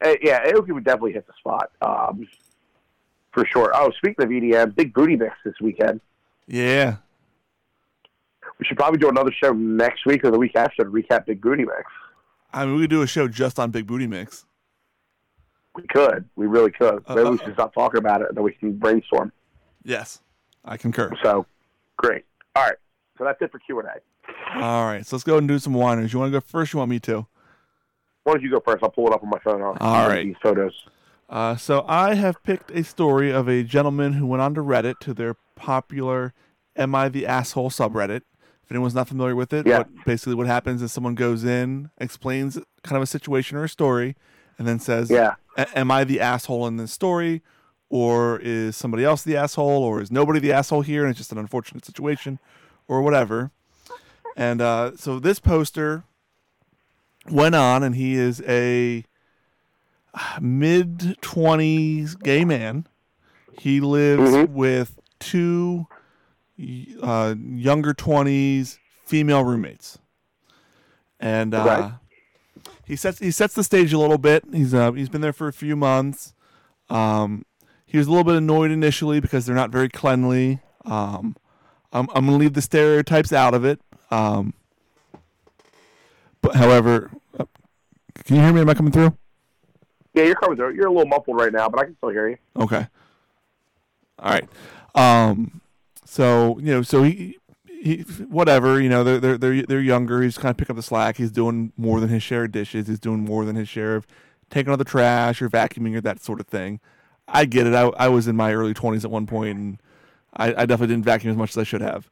eh, 0.03 0.17
yeah, 0.23 0.47
Aoki 0.51 0.73
would 0.73 0.85
definitely 0.85 1.13
hit 1.13 1.27
the 1.27 1.33
spot 1.39 1.71
um, 1.83 2.27
for 3.33 3.45
sure. 3.47 3.73
Oh, 3.75 3.91
speaking 3.97 4.25
of 4.25 4.31
EDM, 4.31 4.75
big 4.75 4.95
booty 4.95 5.17
mix 5.17 5.35
this 5.45 5.55
weekend. 5.61 6.01
Yeah. 6.47 6.97
We 8.59 8.67
should 8.67 8.77
probably 8.77 8.99
do 8.99 9.09
another 9.09 9.33
show 9.33 9.53
next 9.53 10.05
week 10.05 10.23
or 10.25 10.31
the 10.31 10.39
week 10.39 10.55
after 10.55 10.85
to 10.85 10.91
recap 10.91 11.25
Big 11.25 11.41
Booty 11.41 11.65
Mix. 11.65 11.85
I 12.53 12.67
mean, 12.67 12.75
we 12.75 12.83
could 12.83 12.91
do 12.91 13.01
a 13.01 13.07
show 13.07 13.27
just 13.27 13.59
on 13.59 13.71
Big 13.71 13.87
Booty 13.87 14.07
Mix. 14.07 14.45
We 15.75 15.85
could. 15.89 16.29
We 16.37 16.47
really 16.47 16.71
could. 16.71 17.03
Uh, 17.07 17.15
Maybe 17.15 17.29
uh, 17.29 17.31
we 17.31 17.39
should 17.39 17.55
stop 17.55 17.73
talking 17.73 17.99
about 17.99 18.21
it 18.21 18.29
and 18.29 18.37
then 18.37 18.45
we 18.45 18.53
can 18.53 18.77
brainstorm. 18.77 19.33
Yes, 19.83 20.21
I 20.65 20.77
concur. 20.77 21.11
So, 21.23 21.47
great. 22.01 22.25
All 22.57 22.65
right. 22.65 22.77
So 23.19 23.25
that's 23.25 23.41
it 23.43 23.53
for 23.53 23.59
Q&A. 23.59 23.83
All 24.63 24.87
right, 24.87 25.05
so 25.05 25.17
let's 25.17 25.25
go 25.25 25.37
and 25.39 25.47
do 25.47 25.59
some 25.59 25.75
whiners. 25.75 26.13
You 26.13 26.19
want 26.21 26.33
to 26.33 26.41
go 26.41 26.45
first? 26.45 26.73
You 26.73 26.79
want 26.79 26.91
me 26.91 27.01
to? 27.01 27.27
Why 28.25 28.35
don't 28.35 28.43
you 28.43 28.51
go 28.51 28.61
first? 28.61 28.83
I'll 28.83 28.91
pull 28.91 29.07
it 29.09 29.13
up 29.13 29.23
on 29.23 29.29
my 29.31 29.39
phone. 29.41 29.61
I'll 29.63 29.77
All 29.81 30.09
right. 30.09 30.25
These 30.25 30.37
photos. 30.43 30.73
Uh, 31.29 31.57
so 31.57 31.85
I 31.89 32.15
have 32.15 32.43
picked 32.43 32.71
a 32.71 32.83
story 32.83 33.33
of 33.33 33.49
a 33.49 33.63
gentleman 33.63 34.15
who 34.15 34.27
went 34.27 34.41
onto 34.43 34.63
Reddit 34.63 34.99
to 35.01 35.15
their 35.15 35.35
popular 35.57 36.33
"Am 36.77 36.95
I 36.95 37.09
the 37.09 37.27
Asshole" 37.27 37.71
subreddit. 37.71 38.23
If 38.65 38.71
anyone's 38.73 38.95
not 38.95 39.09
familiar 39.09 39.35
with 39.37 39.53
it, 39.53 39.67
Yeah. 39.67 39.79
what, 39.79 39.89
basically 40.07 40.35
what 40.35 40.47
happens 40.47 40.81
is 40.83 40.93
someone 40.93 41.15
goes 41.15 41.45
in, 41.45 41.91
explains 41.99 42.57
kind 42.83 42.97
of 42.97 43.03
a 43.03 43.07
situation 43.07 43.57
or 43.57 43.65
a 43.65 43.69
story, 43.69 44.17
and 44.59 44.67
then 44.67 44.79
says, 44.79 45.11
Yeah. 45.11 45.35
"Am 45.75 45.91
I 45.91 46.05
the 46.05 46.21
asshole 46.21 46.67
in 46.67 46.77
this 46.77 46.93
story, 46.93 47.43
or 47.91 48.39
is 48.39 48.75
somebody 48.77 49.05
else 49.05 49.23
the 49.23 49.37
asshole, 49.37 49.83
or 49.83 50.01
is 50.01 50.11
nobody 50.11 50.39
the 50.41 50.53
asshole 50.53 50.81
here, 50.81 51.03
and 51.03 51.11
it's 51.11 51.19
just 51.19 51.33
an 51.33 51.39
unfortunate 51.39 51.85
situation, 51.85 52.39
or 52.89 53.03
whatever." 53.03 53.51
And 54.37 54.63
uh, 54.63 54.97
so 54.97 55.19
this 55.19 55.39
poster 55.41 56.05
went 57.29 57.55
on, 57.55 57.83
and 57.83 57.95
he 57.97 58.15
is 58.15 58.41
a 58.49 59.05
mid 60.41 60.99
20s 61.21 62.15
gay 62.23 62.45
man. 62.45 62.87
He 63.53 63.81
lives 63.81 64.23
Mhm. 64.33 64.49
with 64.49 64.99
two 65.19 65.87
uh, 67.03 67.35
younger 67.39 67.95
20s 67.95 68.79
female 69.07 69.45
roommates. 69.45 69.99
And 71.19 71.55
uh, 71.55 71.61
Okay. 71.69 71.95
he 72.85 72.97
sets 72.97 73.19
he 73.19 73.31
sets 73.31 73.55
the 73.55 73.65
stage 73.65 73.93
a 73.93 73.99
little 73.99 74.19
bit. 74.19 74.45
He's 74.53 74.75
uh, 74.75 74.93
he's 74.93 75.09
been 75.09 75.21
there 75.23 75.33
for 75.33 75.49
a 75.49 75.53
few 75.53 75.75
months. 75.77 76.35
Um, 76.89 77.45
he 77.91 77.99
was 77.99 78.07
a 78.07 78.11
little 78.11 78.23
bit 78.23 78.37
annoyed 78.37 78.71
initially 78.71 79.19
because 79.19 79.47
they're 79.47 79.55
not 79.55 79.71
very 79.71 79.89
cleanly. 79.89 80.61
Um, 80.85 81.37
I'm 81.93 82.09
I'm 82.15 82.25
gonna 82.27 82.39
leave 82.39 82.53
the 82.53 82.63
stereotypes 82.63 83.33
out 83.33 83.53
of 83.53 83.65
it. 83.65 83.81
Um, 84.13 84.55
but 86.41 86.55
however, 86.55 87.11
uh, 87.37 87.47
can 88.25 88.37
you 88.37 88.43
hear 88.43 88.53
me? 88.53 88.61
Am 88.61 88.71
I 88.71 88.75
coming 88.75 88.93
through? 88.93 89.17
Yeah, 90.15 90.23
you're 90.23 90.37
coming 90.37 90.57
through. 90.57 90.75
You're 90.75 90.87
a 90.87 90.93
little 90.93 91.09
muffled 91.09 91.37
right 91.37 91.53
now, 91.53 91.69
but 91.69 91.81
I 91.81 91.85
can 91.87 91.97
still 91.97 92.11
hear 92.11 92.29
you. 92.29 92.37
Okay. 92.57 92.87
All 94.21 94.33
right. 94.33 94.49
Um. 94.95 95.61
So 96.05 96.61
you 96.61 96.67
know, 96.67 96.83
so 96.83 97.03
he, 97.03 97.39
he, 97.67 98.03
whatever. 98.29 98.81
You 98.81 98.89
know, 98.89 99.03
they're 99.03 99.19
they're 99.19 99.37
they're 99.37 99.63
they're 99.63 99.81
younger. 99.81 100.23
He's 100.23 100.39
kind 100.39 100.51
of 100.51 100.57
picking 100.57 100.75
up 100.75 100.77
the 100.77 100.83
slack. 100.85 101.17
He's 101.17 101.33
doing 101.33 101.73
more 101.77 101.99
than 101.99 102.09
his 102.09 102.23
share 102.23 102.45
of 102.45 102.53
dishes. 102.53 102.87
He's 102.87 103.01
doing 103.01 103.25
more 103.25 103.45
than 103.45 103.57
his 103.57 103.69
share 103.69 103.97
of 103.97 104.07
taking 104.49 104.73
out 104.73 104.79
the 104.79 104.85
trash 104.85 105.43
or 105.43 105.51
vacuuming 105.51 105.97
or 105.97 106.01
that 106.03 106.23
sort 106.23 106.39
of 106.39 106.47
thing. 106.47 106.79
I 107.31 107.45
get 107.45 107.67
it. 107.67 107.75
I 107.75 107.89
I 107.97 108.09
was 108.09 108.29
in 108.29 108.37
my 108.37 108.53
early 108.53 108.75
twenties 108.75 109.05
at 109.05 109.11
one 109.11 109.27
point, 109.27 109.57
and 109.59 109.83
I, 110.35 110.49
I 110.49 110.67
definitely 110.67 110.89
didn't 110.89 111.05
vacuum 111.05 111.31
as 111.31 111.37
much 111.37 111.51
as 111.51 111.59
I 111.59 111.65
should 111.65 111.83
have. 111.83 112.11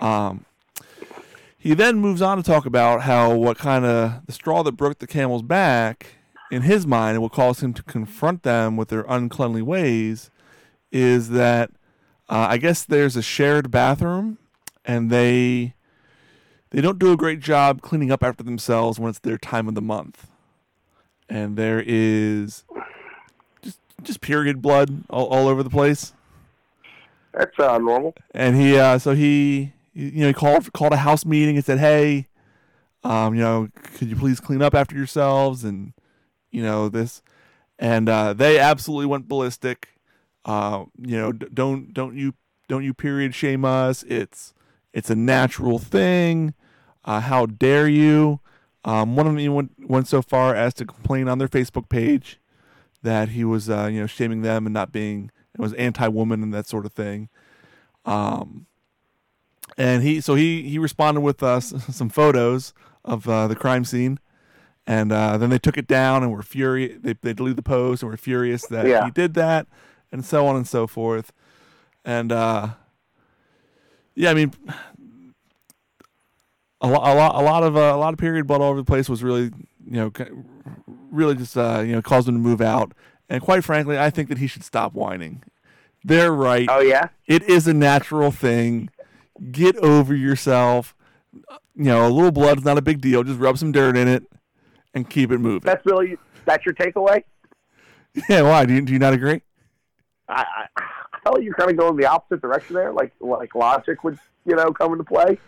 Um. 0.00 0.44
He 1.58 1.74
then 1.74 2.00
moves 2.00 2.20
on 2.20 2.38
to 2.38 2.42
talk 2.42 2.66
about 2.66 3.02
how 3.02 3.36
what 3.36 3.56
kind 3.56 3.84
of 3.84 4.26
the 4.26 4.32
straw 4.32 4.64
that 4.64 4.72
broke 4.72 4.98
the 4.98 5.06
camel's 5.06 5.42
back 5.42 6.16
in 6.50 6.62
his 6.62 6.88
mind 6.88 7.14
and 7.14 7.22
what 7.22 7.30
caused 7.30 7.62
him 7.62 7.72
to 7.72 7.84
confront 7.84 8.42
them 8.42 8.76
with 8.76 8.88
their 8.88 9.04
uncleanly 9.08 9.62
ways 9.62 10.28
is 10.90 11.28
that 11.30 11.70
uh, 12.28 12.46
I 12.50 12.58
guess 12.58 12.84
there's 12.84 13.16
a 13.16 13.22
shared 13.22 13.70
bathroom 13.70 14.38
and 14.84 15.08
they 15.08 15.74
they 16.70 16.80
don't 16.80 16.98
do 16.98 17.12
a 17.12 17.16
great 17.16 17.38
job 17.38 17.80
cleaning 17.80 18.10
up 18.10 18.24
after 18.24 18.42
themselves 18.42 18.98
when 18.98 19.10
it's 19.10 19.20
their 19.20 19.38
time 19.38 19.68
of 19.68 19.76
the 19.76 19.82
month. 19.82 20.26
And 21.28 21.56
there 21.56 21.82
is 21.86 22.64
just 24.04 24.20
period 24.20 24.62
blood 24.62 25.04
all, 25.10 25.26
all 25.26 25.48
over 25.48 25.62
the 25.62 25.70
place. 25.70 26.12
That's 27.32 27.58
uh, 27.58 27.78
normal. 27.78 28.14
And 28.34 28.56
he 28.56 28.78
uh, 28.78 28.98
so 28.98 29.14
he 29.14 29.72
you 29.94 30.20
know 30.20 30.26
he 30.28 30.32
called 30.32 30.72
called 30.72 30.92
a 30.92 30.98
house 30.98 31.24
meeting 31.24 31.56
and 31.56 31.64
said, 31.64 31.78
"Hey, 31.78 32.28
um, 33.04 33.34
you 33.34 33.40
know, 33.40 33.68
could 33.94 34.08
you 34.08 34.16
please 34.16 34.40
clean 34.40 34.62
up 34.62 34.74
after 34.74 34.96
yourselves?" 34.96 35.64
And 35.64 35.94
you 36.50 36.62
know 36.62 36.88
this, 36.88 37.22
and 37.78 38.08
uh, 38.08 38.34
they 38.34 38.58
absolutely 38.58 39.06
went 39.06 39.28
ballistic. 39.28 39.88
Uh, 40.44 40.84
you 40.98 41.16
know, 41.16 41.32
don't 41.32 41.94
don't 41.94 42.14
you 42.16 42.34
don't 42.68 42.84
you 42.84 42.92
period 42.92 43.34
shame 43.34 43.64
us? 43.64 44.02
It's 44.02 44.52
it's 44.92 45.08
a 45.08 45.16
natural 45.16 45.78
thing. 45.78 46.54
Uh, 47.04 47.20
how 47.20 47.46
dare 47.46 47.88
you? 47.88 48.40
Um, 48.84 49.16
one 49.16 49.26
of 49.26 49.32
them 49.32 49.40
even 49.40 49.54
went, 49.54 49.72
went 49.88 50.08
so 50.08 50.22
far 50.22 50.54
as 50.54 50.74
to 50.74 50.84
complain 50.84 51.28
on 51.28 51.38
their 51.38 51.48
Facebook 51.48 51.88
page 51.88 52.40
that 53.02 53.30
he 53.30 53.44
was 53.44 53.68
uh, 53.70 53.88
you 53.92 54.00
know 54.00 54.06
shaming 54.06 54.42
them 54.42 54.66
and 54.66 54.72
not 54.74 54.92
being 54.92 55.30
it 55.54 55.60
was 55.60 55.72
anti-woman 55.74 56.42
and 56.42 56.52
that 56.54 56.66
sort 56.66 56.86
of 56.86 56.92
thing. 56.92 57.28
Um, 58.04 58.66
and 59.78 60.02
he 60.02 60.20
so 60.20 60.34
he 60.34 60.62
he 60.62 60.78
responded 60.78 61.20
with 61.20 61.42
uh, 61.42 61.60
some 61.60 62.08
photos 62.08 62.72
of 63.04 63.28
uh, 63.28 63.48
the 63.48 63.56
crime 63.56 63.84
scene, 63.84 64.18
and 64.86 65.12
uh, 65.12 65.36
then 65.38 65.50
they 65.50 65.58
took 65.58 65.76
it 65.78 65.86
down 65.86 66.22
and 66.22 66.32
were 66.32 66.42
furious. 66.42 66.98
They 67.02 67.14
they 67.20 67.32
deleted 67.32 67.56
the 67.58 67.62
post 67.62 68.02
and 68.02 68.10
were 68.10 68.16
furious 68.16 68.66
that 68.66 68.86
Yeah. 68.86 69.04
he 69.04 69.10
did 69.10 69.34
that, 69.34 69.66
and 70.10 70.24
so 70.24 70.46
on 70.46 70.56
and 70.56 70.66
so 70.66 70.86
forth. 70.86 71.32
And 72.04 72.32
uh, 72.32 72.68
yeah, 74.14 74.30
I 74.30 74.34
mean, 74.34 74.52
a 76.80 76.86
lot 76.88 77.12
a 77.12 77.14
lot 77.14 77.34
a 77.36 77.42
lot 77.44 77.62
of 77.62 77.76
uh, 77.76 77.92
a 77.94 77.96
lot 77.96 78.12
of 78.12 78.18
period 78.18 78.46
blood 78.46 78.60
all 78.60 78.70
over 78.70 78.80
the 78.80 78.84
place 78.84 79.08
was 79.08 79.22
really 79.22 79.44
you 79.86 79.92
know 79.96 80.10
really 81.12 81.34
just 81.34 81.56
uh, 81.56 81.82
you 81.84 81.92
know 81.92 82.02
caused 82.02 82.28
him 82.28 82.34
to 82.34 82.40
move 82.40 82.60
out. 82.60 82.92
And 83.28 83.40
quite 83.40 83.64
frankly, 83.64 83.98
I 83.98 84.10
think 84.10 84.28
that 84.28 84.38
he 84.38 84.46
should 84.46 84.64
stop 84.64 84.92
whining. 84.94 85.42
They're 86.04 86.32
right 86.32 86.66
Oh 86.68 86.80
yeah. 86.80 87.08
it 87.26 87.42
is 87.44 87.68
a 87.68 87.72
natural 87.72 88.32
thing. 88.32 88.90
Get 89.50 89.76
over 89.76 90.14
yourself. 90.14 90.94
You 91.74 91.84
know, 91.84 92.06
a 92.06 92.10
little 92.10 92.32
blood's 92.32 92.64
not 92.64 92.76
a 92.76 92.82
big 92.82 93.00
deal. 93.00 93.22
Just 93.22 93.38
rub 93.38 93.56
some 93.56 93.72
dirt 93.72 93.96
in 93.96 94.08
it 94.08 94.24
and 94.94 95.08
keep 95.08 95.30
it 95.30 95.38
moving. 95.38 95.64
That's 95.64 95.84
really 95.86 96.18
that's 96.44 96.66
your 96.66 96.74
takeaway. 96.74 97.22
Yeah, 98.28 98.42
why? 98.42 98.66
Do 98.66 98.74
you, 98.74 98.82
do 98.82 98.92
you 98.92 98.98
not 98.98 99.14
agree? 99.14 99.40
I, 100.28 100.44
I, 100.76 100.82
I 101.24 101.30
like 101.30 101.42
you're 101.42 101.54
kind 101.54 101.70
of 101.70 101.76
going 101.76 101.96
the 101.96 102.06
opposite 102.06 102.42
direction 102.42 102.74
there. 102.74 102.92
Like 102.92 103.12
like 103.20 103.54
logic 103.54 104.04
would 104.04 104.18
you 104.44 104.54
know 104.54 104.72
come 104.72 104.92
into 104.92 105.04
play. 105.04 105.38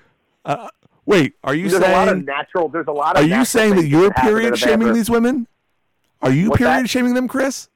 Uh, 0.44 0.68
wait, 1.04 1.34
are 1.42 1.54
you 1.54 1.68
saying 1.68 1.82
there's 1.82 1.92
a 1.92 1.96
lot 1.96 2.08
of 2.08 2.24
natural. 2.24 2.68
There's 2.68 2.86
a 2.86 2.92
lot 2.92 3.16
of. 3.16 3.24
Are 3.24 3.26
you 3.26 3.44
saying 3.44 3.76
that 3.76 3.86
you're 3.86 4.12
happen 4.12 4.28
in 4.28 4.34
a 4.34 4.38
period 4.38 4.58
shaming 4.58 4.92
these 4.92 5.10
women? 5.10 5.46
Are 6.22 6.30
you 6.32 6.50
What's 6.50 6.58
period 6.58 6.84
that? 6.84 6.90
shaming 6.90 7.14
them, 7.14 7.28
Chris? 7.28 7.68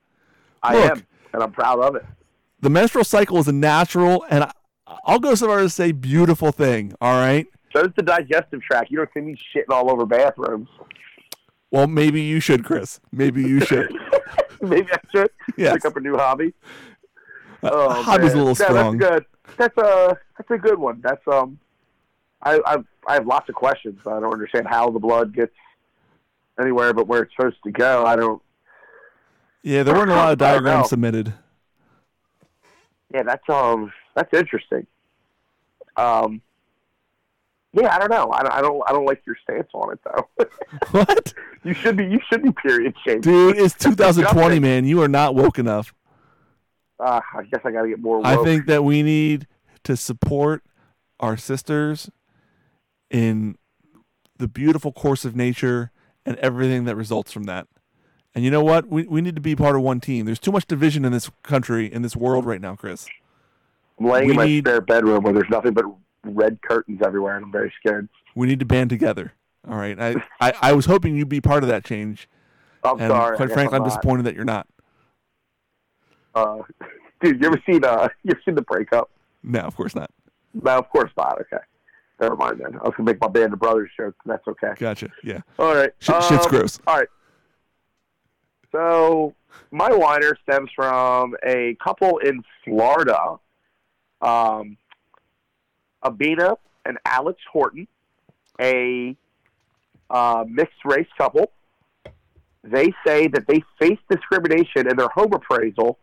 I 0.63 0.75
Look. 0.75 0.91
am, 0.91 1.07
and 1.33 1.43
I'm 1.43 1.53
proud 1.53 1.81
of 1.81 1.95
it. 1.97 2.05
The 2.61 2.71
menstrual 2.71 3.05
cycle 3.05 3.39
is 3.39 3.47
a 3.49 3.53
natural, 3.53 4.25
and 4.31 4.45
I, 4.45 4.53
I'll 5.05 5.19
go 5.21 5.35
so 5.35 5.47
far 5.47 5.61
as 5.61 5.73
to 5.73 5.75
say 5.83 5.93
beautiful 5.93 6.51
thing. 6.51 6.95
All 7.01 7.21
right. 7.21 7.47
So 7.73 7.83
does 7.83 7.93
the 7.97 8.03
digestive 8.03 8.63
tract. 8.63 8.91
You 8.91 8.97
don't 8.99 9.11
see 9.15 9.21
me 9.21 9.37
shitting 9.55 9.71
all 9.71 9.91
over 9.91 10.07
bathrooms. 10.07 10.69
Well, 11.71 11.87
maybe 11.87 12.23
you 12.23 12.41
should, 12.41 12.65
Chris. 12.65 12.99
Maybe 13.13 13.43
you 13.43 13.61
should. 13.61 13.93
Maybe 14.63 14.89
I 14.93 14.99
should 15.15 15.31
Yes. 15.57 15.75
pick 15.75 15.85
up 15.85 15.97
a 15.97 16.01
new 16.01 16.17
hobby. 16.17 16.53
Oh, 17.63 18.03
Hobby's 18.03 18.33
a 18.33 18.37
man. 18.37 18.45
little 18.47 18.67
Yeah. 18.75 18.83
That's 18.83 18.97
good. 18.97 19.25
That's 19.57 19.79
a 19.79 20.17
that's 20.37 20.51
a 20.51 20.59
good 20.59 20.79
one. 20.79 21.01
That's 21.03 21.23
um, 21.29 21.59
I 22.43 22.59
I 22.67 22.77
I 23.07 23.15
have 23.15 23.27
lots 23.27 23.49
of 23.49 23.55
questions. 23.55 24.01
I 24.07 24.19
don't 24.19 24.33
understand 24.33 24.67
how 24.67 24.91
the 24.91 24.99
blood 24.99 25.33
gets 25.35 25.53
anywhere 26.61 26.93
but 26.93 27.07
where 27.07 27.23
it's 27.23 27.33
supposed 27.37 27.59
to 27.65 27.71
go. 27.71 28.05
I 28.05 28.17
don't. 28.17 28.43
Yeah, 29.63 29.83
there 29.83 29.95
weren't 29.95 30.11
a 30.11 30.15
lot 30.15 30.33
of 30.33 30.43
I 30.43 30.53
don't 30.55 30.63
know. 30.65 30.71
diagrams 30.71 30.89
submitted. 30.91 31.35
Yeah, 33.13 33.23
that's 33.23 33.49
um 33.49 33.93
that's 34.15 34.33
interesting. 34.35 34.87
Um, 35.97 36.43
yeah, 37.73 37.95
I 37.95 37.99
don't 37.99 38.11
know. 38.11 38.31
I 38.31 38.43
don't 38.43 38.53
I 38.53 38.61
don't, 38.61 38.83
I 38.89 38.93
don't 38.93 39.05
like 39.05 39.23
your 39.27 39.37
stance 39.43 39.69
on 39.75 39.93
it 39.93 40.01
though. 40.05 40.47
What? 40.91 41.35
you 41.65 41.75
should 41.75 41.97
be 41.97 42.05
you 42.05 42.21
should 42.31 42.43
be 42.43 42.53
period 42.53 42.95
shamed. 43.07 43.23
Dude, 43.23 43.59
it's 43.59 43.75
2020, 43.79 44.59
man. 44.59 44.85
You 44.85 45.03
are 45.03 45.09
not 45.09 45.35
woke 45.35 45.59
enough. 45.59 45.95
Uh, 47.01 47.21
I 47.35 47.43
guess 47.45 47.61
I 47.65 47.71
got 47.71 47.83
to 47.83 47.89
get 47.89 48.01
more. 48.01 48.19
Woke. 48.19 48.27
I 48.27 48.43
think 48.43 48.67
that 48.67 48.85
we 48.85 49.03
need 49.03 49.47
to 49.85 49.97
support 49.97 50.63
our 51.21 51.37
sisters 51.37 52.11
in 53.11 53.57
the 54.39 54.49
beautiful 54.49 54.93
course 54.93 55.25
of 55.25 55.35
nature 55.35 55.91
and 56.29 56.37
everything 56.39 56.85
that 56.85 56.95
results 56.97 57.33
from 57.33 57.45
that. 57.45 57.67
And 58.35 58.45
you 58.45 58.51
know 58.51 58.63
what? 58.63 58.87
We, 58.89 59.05
we 59.05 59.21
need 59.21 59.35
to 59.35 59.41
be 59.41 59.57
part 59.57 59.75
of 59.75 59.83
one 59.83 60.01
team. 60.01 60.27
There's 60.27 60.39
too 60.39 60.53
much 60.53 60.67
division 60.67 61.05
in 61.05 61.13
this 61.13 61.31
country, 61.43 61.93
in 61.93 62.03
this 62.03 62.15
world 62.15 62.45
right 62.45 62.61
now, 62.61 62.77
Chris. 62.77 63.07
I'm 63.99 64.07
laying 64.07 64.27
we 64.27 64.31
in 64.33 64.37
my 64.37 64.47
need- 64.47 64.65
spare 64.65 64.81
bedroom 64.81 65.25
where 65.25 65.33
there's 65.33 65.51
nothing 65.51 65.73
but 65.73 65.85
red 66.25 66.61
curtains 66.63 67.01
everywhere, 67.05 67.37
and 67.37 67.47
I'm 67.47 67.53
very 67.53 67.73
scared. 67.81 68.09
We 68.35 68.47
need 68.47 68.61
to 68.61 68.67
band 68.67 68.91
together. 68.91 69.33
All 69.69 69.77
right. 69.77 69.99
I, 69.99 70.15
I, 70.41 70.53
I 70.63 70.73
was 70.73 70.87
hoping 70.87 71.17
you'd 71.17 71.29
be 71.29 71.41
part 71.41 71.63
of 71.65 71.69
that 71.71 71.85
change. 71.85 72.29
I'm 72.85 73.01
And 73.01 73.11
sorry. 73.11 73.37
Quite 73.37 73.51
frankly, 73.53 73.77
I'm 73.77 73.83
not. 73.83 73.89
disappointed 73.89 74.25
that 74.27 74.35
you're 74.37 74.45
not. 74.45 74.69
Uh, 76.35 76.59
dude, 77.23 77.41
you 77.41 77.47
ever 77.49 77.61
seen 77.67 77.85
uh, 77.85 78.09
you 78.23 78.31
ever 78.33 78.41
seen 78.45 78.55
the 78.55 78.63
breakup? 78.63 79.11
No, 79.43 79.61
of 79.61 79.75
course 79.75 79.95
not. 79.95 80.11
No, 80.55 80.79
of 80.79 80.89
course 80.91 81.11
not. 81.17 81.41
Okay, 81.41 81.63
never 82.21 82.37
mind 82.37 82.61
then. 82.61 82.75
I 82.75 82.85
was 82.85 82.95
gonna 82.97 83.11
make 83.11 83.21
my 83.21 83.29
band 83.29 83.53
of 83.53 83.59
brothers 83.59 83.91
joke. 83.97 84.15
That's 84.27 84.47
okay. 84.47 84.73
Gotcha. 84.77 85.11
Yeah. 85.23 85.41
All 85.59 85.75
right. 85.75 85.91
Sh- 86.01 86.07
shit's 86.29 86.47
um, 86.47 86.51
gross. 86.51 86.79
All 86.87 86.97
right. 86.97 87.09
So 88.73 89.35
my 89.71 89.91
whiner 89.91 90.37
stems 90.43 90.71
from 90.75 91.37
a 91.47 91.77
couple 91.83 92.19
in 92.19 92.43
Florida, 92.65 93.37
um, 94.21 94.77
Abena 96.05 96.57
and 96.85 96.99
Alex 97.05 97.41
Horton, 97.51 97.87
a 98.61 99.17
uh, 100.11 100.45
mixed 100.49 100.85
race 100.85 101.09
couple. 101.17 101.53
They 102.65 102.93
say 103.07 103.29
that 103.29 103.47
they 103.47 103.63
faced 103.79 104.03
discrimination 104.11 104.89
in 104.89 104.97
their 104.97 105.09
home 105.09 105.33
appraisal 105.33 105.99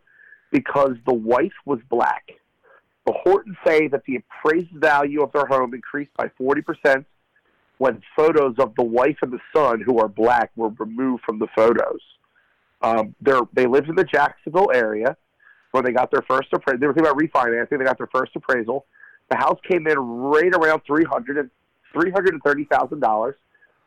because 0.50 0.96
the 1.06 1.12
wife 1.14 1.52
was 1.64 1.80
black. 1.88 2.32
The 3.06 3.12
Hortons 3.12 3.56
say 3.64 3.88
that 3.88 4.02
the 4.06 4.16
appraised 4.16 4.72
value 4.74 5.22
of 5.22 5.30
their 5.32 5.46
home 5.46 5.74
increased 5.74 6.10
by 6.16 6.28
40% 6.40 7.04
when 7.78 8.02
photos 8.16 8.56
of 8.58 8.74
the 8.76 8.82
wife 8.82 9.18
and 9.22 9.32
the 9.32 9.38
son, 9.54 9.80
who 9.80 9.98
are 10.00 10.08
black, 10.08 10.50
were 10.56 10.70
removed 10.70 11.22
from 11.24 11.38
the 11.38 11.46
photos. 11.54 12.00
Um, 12.82 13.14
they're, 13.20 13.42
they 13.52 13.66
lived 13.66 13.88
in 13.88 13.94
the 13.94 14.04
Jacksonville 14.04 14.70
area 14.74 15.16
when 15.70 15.84
they 15.84 15.92
got 15.92 16.10
their 16.10 16.24
first 16.28 16.48
appraisal. 16.52 16.80
They 16.80 16.86
were 16.86 16.94
thinking 16.94 17.10
about 17.10 17.22
refinancing. 17.22 17.78
They 17.78 17.84
got 17.84 17.98
their 17.98 18.08
first 18.12 18.32
appraisal. 18.34 18.86
The 19.30 19.36
house 19.36 19.58
came 19.68 19.86
in 19.86 19.98
right 19.98 20.54
around 20.54 20.82
three 20.86 21.04
hundred 21.04 21.50
three 21.92 22.10
hundred 22.10 22.34
and 22.34 22.42
thirty 22.42 22.64
thousand 22.64 23.00
dollars. 23.00 23.34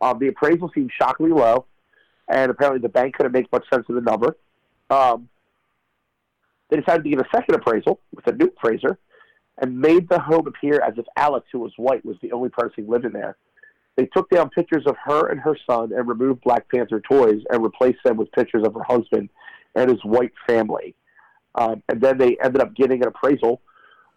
Um, 0.02 0.20
the 0.20 0.28
appraisal 0.28 0.72
seemed 0.74 0.92
shockingly 0.98 1.32
low, 1.32 1.66
and 2.28 2.52
apparently 2.52 2.82
the 2.82 2.90
bank 2.90 3.16
couldn't 3.16 3.32
make 3.32 3.52
much 3.52 3.66
sense 3.72 3.86
of 3.90 3.96
the 3.96 4.02
number. 4.02 4.38
Um, 4.90 5.30
they 6.70 6.78
decided 6.78 7.04
to 7.04 7.10
give 7.10 7.20
a 7.20 7.28
second 7.34 7.56
appraisal 7.56 8.00
with 8.14 8.28
a 8.28 8.32
new 8.34 8.46
appraiser, 8.46 8.98
and 9.60 9.80
made 9.80 10.10
the 10.10 10.20
home 10.20 10.48
appear 10.48 10.82
as 10.82 10.94
if 10.98 11.06
Alex, 11.18 11.48
who 11.52 11.60
was 11.60 11.74
white, 11.78 12.04
was 12.06 12.18
the 12.22 12.32
only 12.32 12.50
person 12.50 12.88
living 12.88 13.12
there. 13.12 13.38
They 13.96 14.06
took 14.06 14.30
down 14.30 14.50
pictures 14.50 14.84
of 14.86 14.96
her 15.04 15.28
and 15.28 15.40
her 15.42 15.58
son 15.70 15.92
and 15.92 16.08
removed 16.08 16.42
Black 16.42 16.70
Panther 16.70 17.02
toys 17.02 17.42
and 17.50 17.62
replaced 17.62 18.00
them 18.06 18.16
with 18.16 18.32
pictures 18.32 18.66
of 18.66 18.74
her 18.74 18.84
husband 18.84 19.30
and 19.76 19.90
his 19.90 20.04
white 20.06 20.32
family. 20.48 20.96
Um, 21.56 21.84
and 21.90 22.00
then 22.00 22.18
they 22.18 22.38
ended 22.42 22.62
up 22.62 22.74
getting 22.76 23.02
an 23.02 23.10
appraisal 23.10 23.62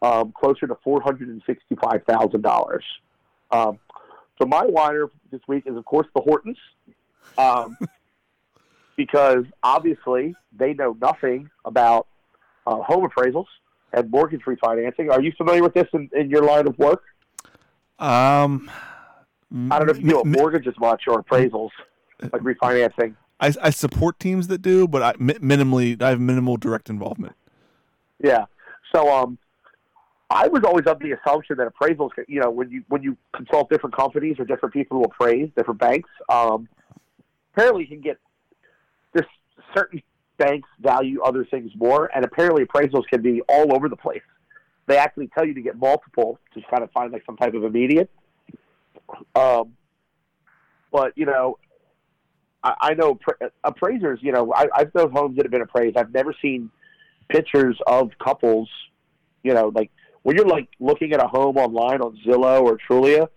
um, 0.01 0.33
closer 0.33 0.67
to 0.67 0.77
four 0.85 1.01
hundred 1.01 1.29
and 1.29 1.43
sixty-five 1.47 2.03
thousand 2.09 2.43
dollars. 2.43 2.85
Um, 3.51 3.79
so 4.41 4.47
my 4.47 4.63
whiner 4.63 5.11
this 5.31 5.41
week 5.49 5.65
is, 5.67 5.77
of 5.77 5.85
course, 5.85 6.07
the 6.15 6.23
Hortons, 6.23 6.59
um, 7.39 7.77
because 8.97 9.45
obviously 9.63 10.35
they 10.57 10.75
know 10.75 10.97
nothing 11.01 11.51
about 11.65 12.07
uh, 12.67 12.77
home 12.77 13.09
appraisals 13.09 13.47
and 13.93 14.11
mortgage 14.11 14.43
refinancing. 14.43 15.11
Are 15.11 15.21
you 15.21 15.33
familiar 15.37 15.63
with 15.63 15.75
this 15.75 15.87
in, 15.93 16.09
in 16.15 16.31
your 16.31 16.43
line 16.43 16.67
of 16.67 16.79
work? 16.79 17.03
Um, 17.99 18.71
I 19.71 19.79
don't 19.79 19.87
know 19.87 19.93
if 19.93 19.99
you 19.99 20.11
do 20.11 20.19
a 20.19 20.21
m- 20.21 20.35
m- 20.35 20.41
mortgage 20.41 20.67
as 20.67 20.79
much 20.79 21.03
or 21.07 21.23
appraisals, 21.23 21.71
like 22.21 22.43
refinancing. 22.43 23.15
I, 23.41 23.53
I 23.61 23.71
support 23.71 24.19
teams 24.19 24.49
that 24.49 24.63
do, 24.63 24.89
but 24.89 25.03
I 25.03 25.13
minimally 25.15 26.01
I 26.01 26.11
have 26.11 26.21
minimal 26.21 26.57
direct 26.57 26.89
involvement. 26.89 27.35
Yeah. 28.23 28.47
So 28.95 29.13
um, 29.13 29.39
I 30.31 30.49
was 30.49 30.63
always 30.65 30.87
of 30.87 30.99
the 31.01 31.13
assumption 31.13 31.57
that 31.59 31.69
appraisals, 31.69 32.11
you 32.29 32.41
know, 32.41 32.51
when 32.51 32.71
you 32.71 32.85
when 32.89 33.03
you 33.03 33.17
consult 33.35 33.69
different 33.69 33.95
companies 33.95 34.37
or 34.39 34.45
different 34.45 34.73
people 34.73 34.99
who 34.99 35.05
appraise 35.05 35.51
different 35.57 35.81
banks, 35.81 36.09
um, 36.29 36.69
apparently 37.53 37.83
you 37.83 37.89
can 37.89 38.01
get 38.01 38.19
this 39.13 39.27
certain 39.75 40.03
banks 40.39 40.69
value 40.81 41.23
other 41.23 41.45
things 41.45 41.71
more, 41.77 42.11
and 42.15 42.25
apparently 42.25 42.65
appraisals 42.65 43.05
can 43.09 43.23
be 43.23 43.43
all 43.49 43.75
over 43.75 43.89
the 43.89 43.97
place. 43.97 44.23
They 44.87 44.97
actually 44.97 45.29
tell 45.29 45.47
you 45.47 45.55
to 45.55 45.63
get 45.63 45.77
multiple 45.77 46.39
to 46.55 46.61
kind 46.71 46.83
of 46.83 46.91
find 46.91 47.13
like 47.13 47.25
some 47.25 47.37
type 47.37 47.55
of 47.55 47.65
immediate. 47.65 48.11
Um, 49.35 49.75
but 50.91 51.13
you 51.17 51.27
know, 51.27 51.59
I, 52.63 52.75
I 52.81 52.95
know 52.95 53.15
appra- 53.15 53.51
appraisers. 53.65 54.21
You 54.23 54.33
know, 54.33 54.53
I, 54.55 54.67
I've 54.75 54.95
known 54.95 55.13
homes 55.13 55.37
that 55.37 55.45
have 55.45 55.53
been 55.53 55.63
appraised. 55.63 55.97
I've 55.97 56.13
never 56.13 56.35
seen 56.43 56.71
pictures 57.29 57.79
of 57.87 58.11
couples. 58.23 58.69
You 59.43 59.55
know, 59.55 59.73
like 59.75 59.91
when 60.23 60.37
you're 60.37 60.47
like 60.47 60.69
looking 60.81 61.13
at 61.13 61.23
a 61.23 61.29
home 61.29 61.57
online 61.57 62.01
on 62.01 62.19
Zillow 62.27 62.63
or 62.63 62.79
Trulia, 62.89 63.29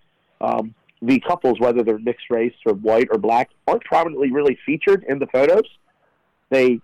um, 0.41 0.73
the 1.01 1.19
couples, 1.19 1.59
whether 1.59 1.83
they're 1.83 1.99
mixed 1.99 2.29
race 2.29 2.53
or 2.65 2.73
white 2.73 3.07
or 3.11 3.17
black, 3.17 3.49
aren't 3.67 3.83
prominently 3.83 4.31
really 4.31 4.57
featured 4.65 5.03
in 5.07 5.19
the 5.19 5.27
photos. 5.27 5.65
They, 6.55 6.79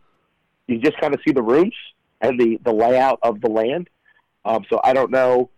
you 0.67 0.79
just 0.79 0.99
kind 0.99 1.13
of 1.13 1.21
see 1.25 1.31
the 1.31 1.41
rooms 1.41 1.73
and 2.19 2.39
the 2.39 2.59
the 2.63 2.73
layout 2.73 3.19
of 3.23 3.41
the 3.41 3.49
land. 3.49 3.89
Um, 4.43 4.65
so 4.69 4.79
I 4.83 4.93
don't 4.93 5.11
know. 5.11 5.49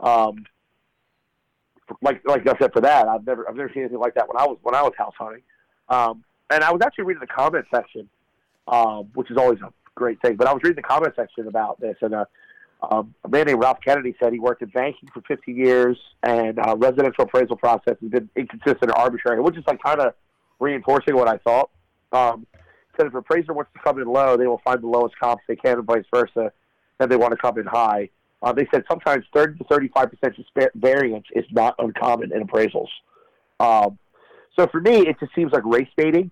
Um, 0.00 0.46
like 2.02 2.22
like 2.26 2.46
I 2.46 2.58
said 2.58 2.72
for 2.72 2.80
that, 2.80 3.06
I've 3.08 3.26
never 3.26 3.48
I've 3.48 3.56
never 3.56 3.70
seen 3.72 3.82
anything 3.82 3.98
like 3.98 4.14
that 4.14 4.28
when 4.28 4.36
I 4.36 4.46
was 4.46 4.58
when 4.62 4.74
I 4.74 4.82
was 4.82 4.92
house 4.96 5.14
hunting. 5.18 5.42
Um, 5.88 6.24
and 6.50 6.64
I 6.64 6.72
was 6.72 6.80
actually 6.82 7.04
reading 7.04 7.20
the 7.20 7.26
comment 7.26 7.66
section, 7.74 8.08
um, 8.66 9.10
which 9.14 9.30
is 9.30 9.36
always 9.36 9.60
a 9.60 9.72
great 9.94 10.20
thing. 10.22 10.36
But 10.36 10.46
I 10.46 10.52
was 10.52 10.62
reading 10.62 10.76
the 10.76 10.88
comment 10.88 11.14
section 11.16 11.46
about 11.46 11.80
this, 11.80 11.96
and 12.00 12.14
uh, 12.14 12.24
um, 12.90 13.14
a 13.24 13.28
man 13.28 13.46
named 13.46 13.60
Ralph 13.60 13.78
Kennedy 13.84 14.14
said 14.20 14.32
he 14.32 14.38
worked 14.38 14.62
in 14.62 14.68
banking 14.68 15.08
for 15.12 15.20
50 15.22 15.52
years, 15.52 15.98
and 16.22 16.58
uh, 16.58 16.76
residential 16.76 17.24
appraisal 17.24 17.56
process 17.56 17.96
has 18.00 18.10
been 18.10 18.28
inconsistent 18.36 18.82
and 18.82 18.92
arbitrary, 18.92 19.40
which 19.40 19.56
is 19.56 19.64
like 19.66 19.82
kind 19.82 20.00
of 20.00 20.14
reinforcing 20.60 21.16
what 21.16 21.28
I 21.28 21.38
thought. 21.38 21.70
Um, 22.12 22.46
said 22.98 23.06
if 23.06 23.12
an 23.12 23.18
appraiser 23.18 23.52
wants 23.52 23.70
to 23.74 23.80
come 23.80 24.00
in 24.00 24.06
low, 24.06 24.36
they 24.36 24.46
will 24.46 24.60
find 24.64 24.82
the 24.82 24.86
lowest 24.86 25.18
comps 25.18 25.44
they 25.48 25.56
can, 25.56 25.78
and 25.78 25.86
vice 25.86 26.04
versa. 26.12 26.52
Then 26.98 27.08
they 27.08 27.16
want 27.16 27.32
to 27.32 27.36
come 27.36 27.58
in 27.58 27.66
high. 27.66 28.10
Uh, 28.42 28.52
they 28.52 28.66
said 28.72 28.84
sometimes 28.88 29.24
30 29.34 29.58
to 29.58 29.64
35 29.64 30.10
percent 30.10 30.36
variance 30.74 31.26
is 31.34 31.44
not 31.50 31.74
uncommon 31.78 32.32
in 32.32 32.46
appraisals. 32.46 32.88
Um, 33.60 33.98
so 34.56 34.66
for 34.68 34.80
me, 34.80 35.06
it 35.06 35.18
just 35.20 35.34
seems 35.34 35.52
like 35.52 35.64
race 35.64 35.88
baiting. 35.96 36.30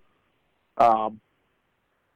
Um, 0.78 1.20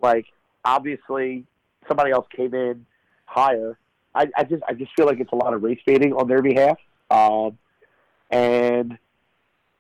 like 0.01 0.27
obviously 0.65 1.45
somebody 1.89 2.11
else 2.11 2.27
came 2.35 2.55
in 2.55 2.87
higher. 3.27 3.79
I, 4.15 4.29
I 4.37 4.45
just 4.45 4.63
I 4.69 4.75
just 4.75 4.93
feel 4.97 5.07
like 5.07 5.21
it's 5.21 5.33
a 5.33 5.37
lot 5.37 5.55
of 5.55 5.63
race 5.63 5.81
baiting 5.87 6.13
on 6.13 6.29
their 6.29 6.43
behalf. 6.43 6.79
Um, 7.11 7.59
and 8.31 8.99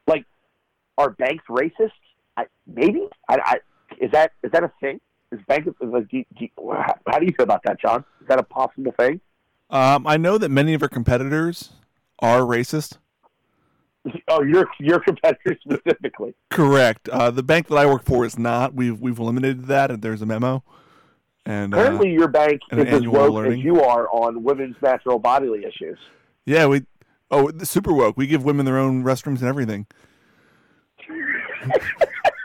like, 0.07 0.25
are 0.99 1.11
banks 1.11 1.45
racist? 1.49 1.91
I, 2.37 2.47
maybe. 2.67 3.09
I, 3.29 3.39
I 3.45 3.57
is 4.01 4.11
that 4.13 4.33
is 4.43 4.51
that 4.53 4.65
a 4.65 4.73
thing? 4.81 5.01
Is 5.33 5.39
bank 5.47 5.67
like, 5.81 6.09
do, 6.09 6.25
do, 6.39 6.49
how 7.07 7.19
do 7.21 7.27
you 7.27 7.33
feel 7.37 7.45
about 7.45 7.63
that, 7.65 7.81
John? 7.81 8.05
Is 8.21 8.27
that 8.27 8.41
a 8.41 8.43
possible 8.43 8.93
thing? 8.99 9.21
Um, 9.71 10.05
I 10.05 10.17
know 10.17 10.39
that 10.39 10.49
many 10.49 10.75
of 10.75 10.83
our 10.83 10.89
competitors 10.89 11.71
are 12.19 12.41
racist. 12.41 12.99
Oh, 14.29 14.43
your 14.43 14.67
your 14.79 14.99
competitors 15.01 15.59
specifically. 15.63 16.35
Correct. 16.49 17.07
Uh, 17.11 17.31
the 17.31 17.43
bank 17.43 17.69
that 17.69 17.75
I 17.77 17.85
work 17.85 18.03
for 18.03 18.25
is 18.25 18.39
not. 18.39 18.73
We've 18.73 18.99
we've 18.99 19.19
eliminated 19.19 19.67
that, 19.67 19.91
and 19.91 20.01
there's 20.01 20.23
a 20.23 20.27
memo. 20.27 20.65
And 21.45 21.75
uh, 21.75 21.85
currently, 21.85 22.11
your 22.11 22.29
bank 22.29 22.63
is 22.73 22.87
as 22.87 23.07
woke 23.07 23.35
learning. 23.35 23.59
as 23.59 23.65
you 23.65 23.83
are 23.83 24.09
on 24.09 24.43
women's 24.43 24.77
natural 24.81 25.19
bodily 25.19 25.67
issues. 25.67 25.99
yeah, 26.47 26.65
we 26.67 26.87
oh 27.31 27.51
the 27.51 27.67
super 27.67 27.93
woke. 27.93 28.17
We 28.17 28.27
give 28.27 28.43
women 28.43 28.65
their 28.65 28.79
own 28.79 29.05
restrooms 29.05 29.41
and 29.41 29.49
everything. 29.49 29.87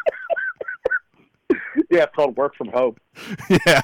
Yeah, 1.96 2.04
it's 2.04 2.16
called 2.16 2.36
work 2.38 2.56
from 2.56 2.70
home. 2.70 2.96
yeah, 3.50 3.82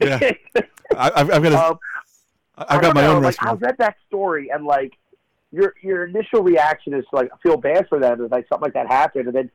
yeah. 0.00 0.32
I, 0.96 1.10
I've, 1.16 1.30
I've 1.30 1.42
got 1.42 1.52
a, 1.52 1.58
Um, 1.70 1.78
I've 2.56 2.80
got 2.82 2.94
my 2.94 3.02
know, 3.02 3.16
own 3.16 3.22
like, 3.22 3.36
I 3.40 3.46
restroom. 3.46 3.62
read 3.62 3.76
that 3.78 3.96
story 4.06 4.50
and 4.52 4.64
like 4.64 4.92
your 5.52 5.74
your 5.82 6.06
initial 6.06 6.42
reaction 6.42 6.94
is 6.94 7.04
to, 7.10 7.16
like 7.16 7.30
feel 7.42 7.56
bad 7.56 7.88
for 7.88 7.98
them 7.98 8.20
if 8.24 8.30
like 8.30 8.46
something 8.48 8.64
like 8.66 8.74
that 8.74 8.88
happened, 8.88 9.26
and 9.26 9.34
then 9.36 9.50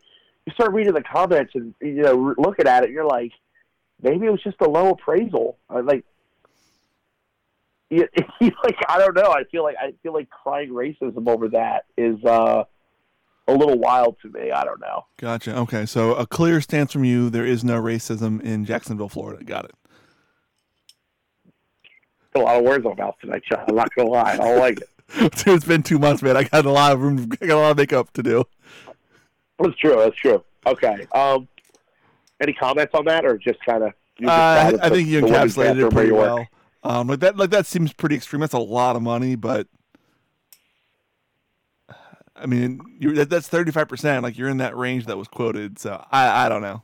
you 0.45 0.53
start 0.53 0.73
reading 0.73 0.93
the 0.93 1.03
comments 1.03 1.51
and 1.55 1.73
you 1.81 2.01
know 2.01 2.33
looking 2.37 2.67
at 2.67 2.83
it, 2.83 2.89
you're 2.89 3.05
like, 3.05 3.31
maybe 4.01 4.25
it 4.25 4.31
was 4.31 4.41
just 4.41 4.57
a 4.61 4.69
low 4.69 4.91
appraisal. 4.91 5.57
Like, 5.69 6.05
you, 7.89 8.07
like 8.41 8.77
I 8.87 8.97
don't 8.97 9.15
know. 9.15 9.31
I 9.31 9.43
feel 9.51 9.63
like 9.63 9.75
I 9.79 9.93
feel 10.01 10.13
like 10.13 10.29
crying 10.29 10.69
racism 10.69 11.27
over 11.29 11.49
that 11.49 11.85
is 11.97 12.23
uh, 12.23 12.63
a 13.49 13.57
little 13.57 13.77
wild 13.77 14.17
to 14.21 14.29
me. 14.29 14.51
I 14.51 14.63
don't 14.63 14.79
know. 14.79 15.05
Gotcha. 15.17 15.55
Okay, 15.57 15.85
so 15.85 16.15
a 16.15 16.25
clear 16.25 16.61
stance 16.61 16.93
from 16.93 17.03
you: 17.03 17.29
there 17.29 17.45
is 17.45 17.63
no 17.63 17.81
racism 17.81 18.41
in 18.41 18.65
Jacksonville, 18.65 19.09
Florida. 19.09 19.43
Got 19.43 19.65
it. 19.65 19.71
Got 22.33 22.41
a 22.41 22.45
lot 22.45 22.57
of 22.57 22.63
words 22.63 22.85
on 22.85 22.95
my 22.97 23.05
mouth 23.05 23.15
tonight, 23.21 23.43
John. 23.49 23.63
I'm 23.67 23.75
not 23.75 23.93
gonna 23.95 24.09
lie. 24.09 24.33
I 24.33 24.37
don't 24.37 24.59
like 24.59 24.79
it. 24.79 24.89
Dude, 25.17 25.55
it's 25.55 25.65
been 25.65 25.83
two 25.83 25.97
months, 25.97 26.21
man. 26.21 26.37
I 26.37 26.43
got 26.43 26.65
a 26.65 26.71
lot 26.71 26.91
of 26.91 27.01
room. 27.01 27.29
I 27.41 27.45
got 27.47 27.55
a 27.55 27.61
lot 27.61 27.71
of 27.71 27.77
makeup 27.77 28.13
to 28.13 28.23
do. 28.23 28.45
That's 29.59 29.75
true. 29.77 29.95
That's 29.95 30.15
true. 30.15 30.43
Okay. 30.65 31.07
Um, 31.13 31.47
any 32.41 32.53
comments 32.53 32.93
on 32.93 33.05
that, 33.05 33.25
or 33.25 33.37
just 33.37 33.59
kind 33.65 33.83
of? 33.83 33.93
Uh, 34.23 34.77
I 34.81 34.89
think 34.89 35.07
you 35.07 35.21
encapsulated 35.21 35.87
it 35.87 35.91
pretty 35.91 36.11
well. 36.11 36.45
Um, 36.83 37.07
like 37.07 37.19
that, 37.19 37.37
like 37.37 37.49
that 37.49 37.65
seems 37.65 37.91
pretty 37.93 38.15
extreme. 38.15 38.41
That's 38.41 38.53
a 38.53 38.59
lot 38.59 38.95
of 38.95 39.01
money, 39.01 39.35
but 39.35 39.67
I 42.39 42.45
mean, 42.45 42.81
you 42.99 43.13
that, 43.13 43.29
that's 43.29 43.47
thirty 43.47 43.71
five 43.71 43.87
percent. 43.87 44.23
Like 44.23 44.37
you're 44.37 44.49
in 44.49 44.57
that 44.57 44.77
range 44.77 45.05
that 45.07 45.17
was 45.17 45.27
quoted. 45.27 45.79
So 45.79 46.03
I, 46.11 46.45
I 46.45 46.49
don't 46.49 46.61
know. 46.61 46.83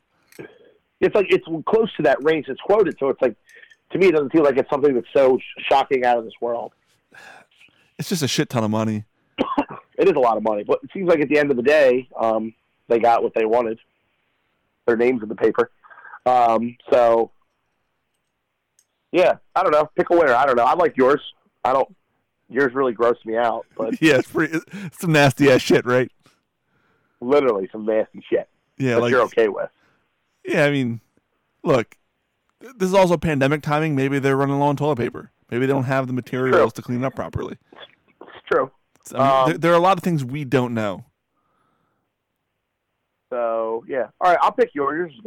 It's 1.02 1.16
like 1.16 1.28
it's 1.30 1.46
close 1.66 1.94
to 1.98 2.04
that 2.04 2.24
range 2.24 2.46
that's 2.48 2.60
quoted, 2.62 2.96
so 3.00 3.10
it's 3.10 3.22
like 3.22 3.36
to 3.92 3.98
me, 3.98 4.08
it 4.08 4.12
doesn't 4.12 4.32
feel 4.32 4.44
like 4.44 4.58
it's 4.58 4.70
something 4.70 4.94
that's 4.94 5.08
so 5.14 5.40
shocking 5.70 6.04
out 6.04 6.18
of 6.18 6.26
this 6.26 6.34
world. 6.42 6.74
It's 7.98 8.10
just 8.10 8.24
a 8.24 8.28
shit 8.28 8.50
ton 8.50 8.64
of 8.64 8.72
money. 8.72 9.06
It 9.98 10.10
is 10.10 10.14
a 10.18 10.20
lot 10.20 10.36
of 10.36 10.44
money, 10.44 10.66
but 10.66 10.80
it 10.84 10.90
seems 10.94 11.08
like 11.08 11.22
at 11.22 11.30
the 11.30 11.40
end 11.40 11.52
of 11.52 11.56
the 11.56 11.64
day, 11.64 12.10
um, 12.20 12.54
they 12.90 13.00
got 13.00 13.24
what 13.24 13.34
they 13.34 13.46
wanted. 13.46 13.80
Their 14.86 14.98
names 14.98 15.24
in 15.24 15.30
the 15.30 15.36
paper. 15.36 15.72
Um, 16.26 16.76
so, 16.92 17.32
yeah, 19.14 19.36
I 19.56 19.64
don't 19.64 19.72
know. 19.72 19.90
Pick 19.96 20.10
a 20.10 20.18
winner. 20.18 20.34
I 20.34 20.46
don't 20.46 20.58
know. 20.58 20.66
I 20.66 20.74
like 20.74 20.98
yours. 20.98 21.22
I 21.64 21.72
don't. 21.72 21.96
Yours 22.50 22.74
really 22.74 22.94
grossed 22.94 23.26
me 23.26 23.36
out, 23.38 23.66
but 23.78 23.94
Yeah, 24.02 24.16
it's 24.18 24.30
pretty. 24.32 24.60
It's 24.72 25.00
some 25.00 25.12
nasty 25.12 25.52
ass 25.52 25.62
shit, 25.62 25.86
right? 25.86 26.12
literally 27.22 27.68
some 27.72 27.86
nasty 27.86 28.24
shit 28.30 28.48
Yeah, 28.78 28.98
like 28.98 29.10
you're 29.10 29.24
okay 29.24 29.48
with. 29.48 29.70
yeah. 30.46 30.66
I 30.66 30.70
mean, 30.70 31.02
look, 31.64 31.96
this 32.60 32.88
is 32.90 32.94
also 32.94 33.18
pandemic 33.18 33.64
timing. 33.64 33.96
Maybe 33.96 34.20
they're 34.20 34.36
running 34.38 34.60
low 34.60 34.68
on 34.68 34.76
toilet 34.76 34.98
paper. 34.98 35.32
Maybe 35.50 35.66
they 35.66 35.72
don't 35.74 35.86
have 35.86 36.06
the 36.08 36.14
materials 36.14 36.74
to 36.74 36.82
clean 36.84 37.04
it 37.04 37.06
up 37.06 37.16
properly. 37.16 37.58
It's 38.22 38.32
true. 38.52 38.70
I 39.14 39.18
mean, 39.18 39.22
Um, 39.28 39.50
there, 39.50 39.58
there 39.58 39.72
are 39.72 39.76
a 39.76 39.80
lot 39.80 39.98
of 39.98 40.04
things 40.04 40.24
we 40.24 40.44
don't 40.46 40.74
know. 40.74 41.06
So 43.32 43.84
yeah. 43.88 44.08
All 44.22 44.30
right, 44.32 44.38
I'll 44.42 44.52
pick 44.52 44.70
yours. 44.74 44.98
Yours 44.98 45.14
is 45.14 45.22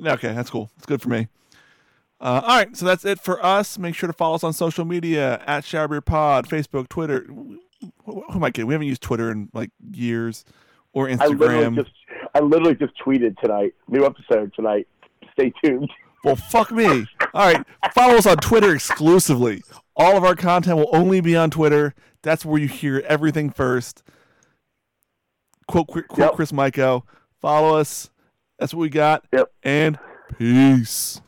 good. 0.00 0.08
Okay, 0.14 0.32
that's 0.32 0.50
cool. 0.50 0.70
It's 0.76 0.86
good 0.86 1.00
for 1.02 1.08
me. 1.08 1.28
Uh, 2.20 2.40
all 2.42 2.56
right, 2.56 2.76
so 2.76 2.86
that's 2.86 3.04
it 3.04 3.20
for 3.20 3.44
us. 3.44 3.76
Make 3.78 3.94
sure 3.94 4.06
to 4.06 4.12
follow 4.12 4.34
us 4.36 4.44
on 4.44 4.52
social 4.52 4.84
media 4.84 5.42
at 5.46 5.64
Showerbeer 5.64 6.04
Pod, 6.04 6.48
Facebook, 6.48 6.88
Twitter. 6.88 7.26
Who 8.06 8.24
am 8.30 8.42
I 8.44 8.50
kidding? 8.50 8.66
We 8.66 8.74
haven't 8.74 8.86
used 8.88 9.02
Twitter 9.02 9.30
in 9.30 9.50
like 9.52 9.70
years 9.92 10.44
or 10.92 11.08
I 11.08 11.14
literally 11.14 11.64
Instagram. 11.64 11.76
just 11.76 11.90
I 12.34 12.40
literally 12.40 12.74
just 12.76 12.92
tweeted 13.04 13.38
tonight. 13.40 13.74
New 13.88 14.04
episode 14.06 14.52
tonight. 14.54 14.86
Stay 15.32 15.52
tuned. 15.62 15.90
Well, 16.22 16.36
fuck 16.36 16.70
me. 16.72 17.06
All 17.34 17.52
right, 17.52 17.62
follow 17.92 18.14
us 18.14 18.26
on 18.26 18.36
Twitter 18.38 18.74
exclusively. 18.74 19.62
All 19.96 20.16
of 20.16 20.24
our 20.24 20.34
content 20.34 20.78
will 20.78 20.88
only 20.94 21.20
be 21.20 21.36
on 21.36 21.50
Twitter. 21.50 21.94
That's 22.22 22.44
where 22.44 22.58
you 22.58 22.68
hear 22.68 23.02
everything 23.06 23.50
first. 23.50 24.02
Quote, 25.68 25.86
quote 25.88 26.06
Yep. 26.16 26.32
Chris 26.34 26.52
Mico. 26.52 27.04
Follow 27.40 27.76
us. 27.76 28.10
That's 28.58 28.72
what 28.72 28.80
we 28.80 28.88
got. 28.88 29.26
Yep. 29.32 29.52
And 29.62 29.98
peace. 30.38 31.20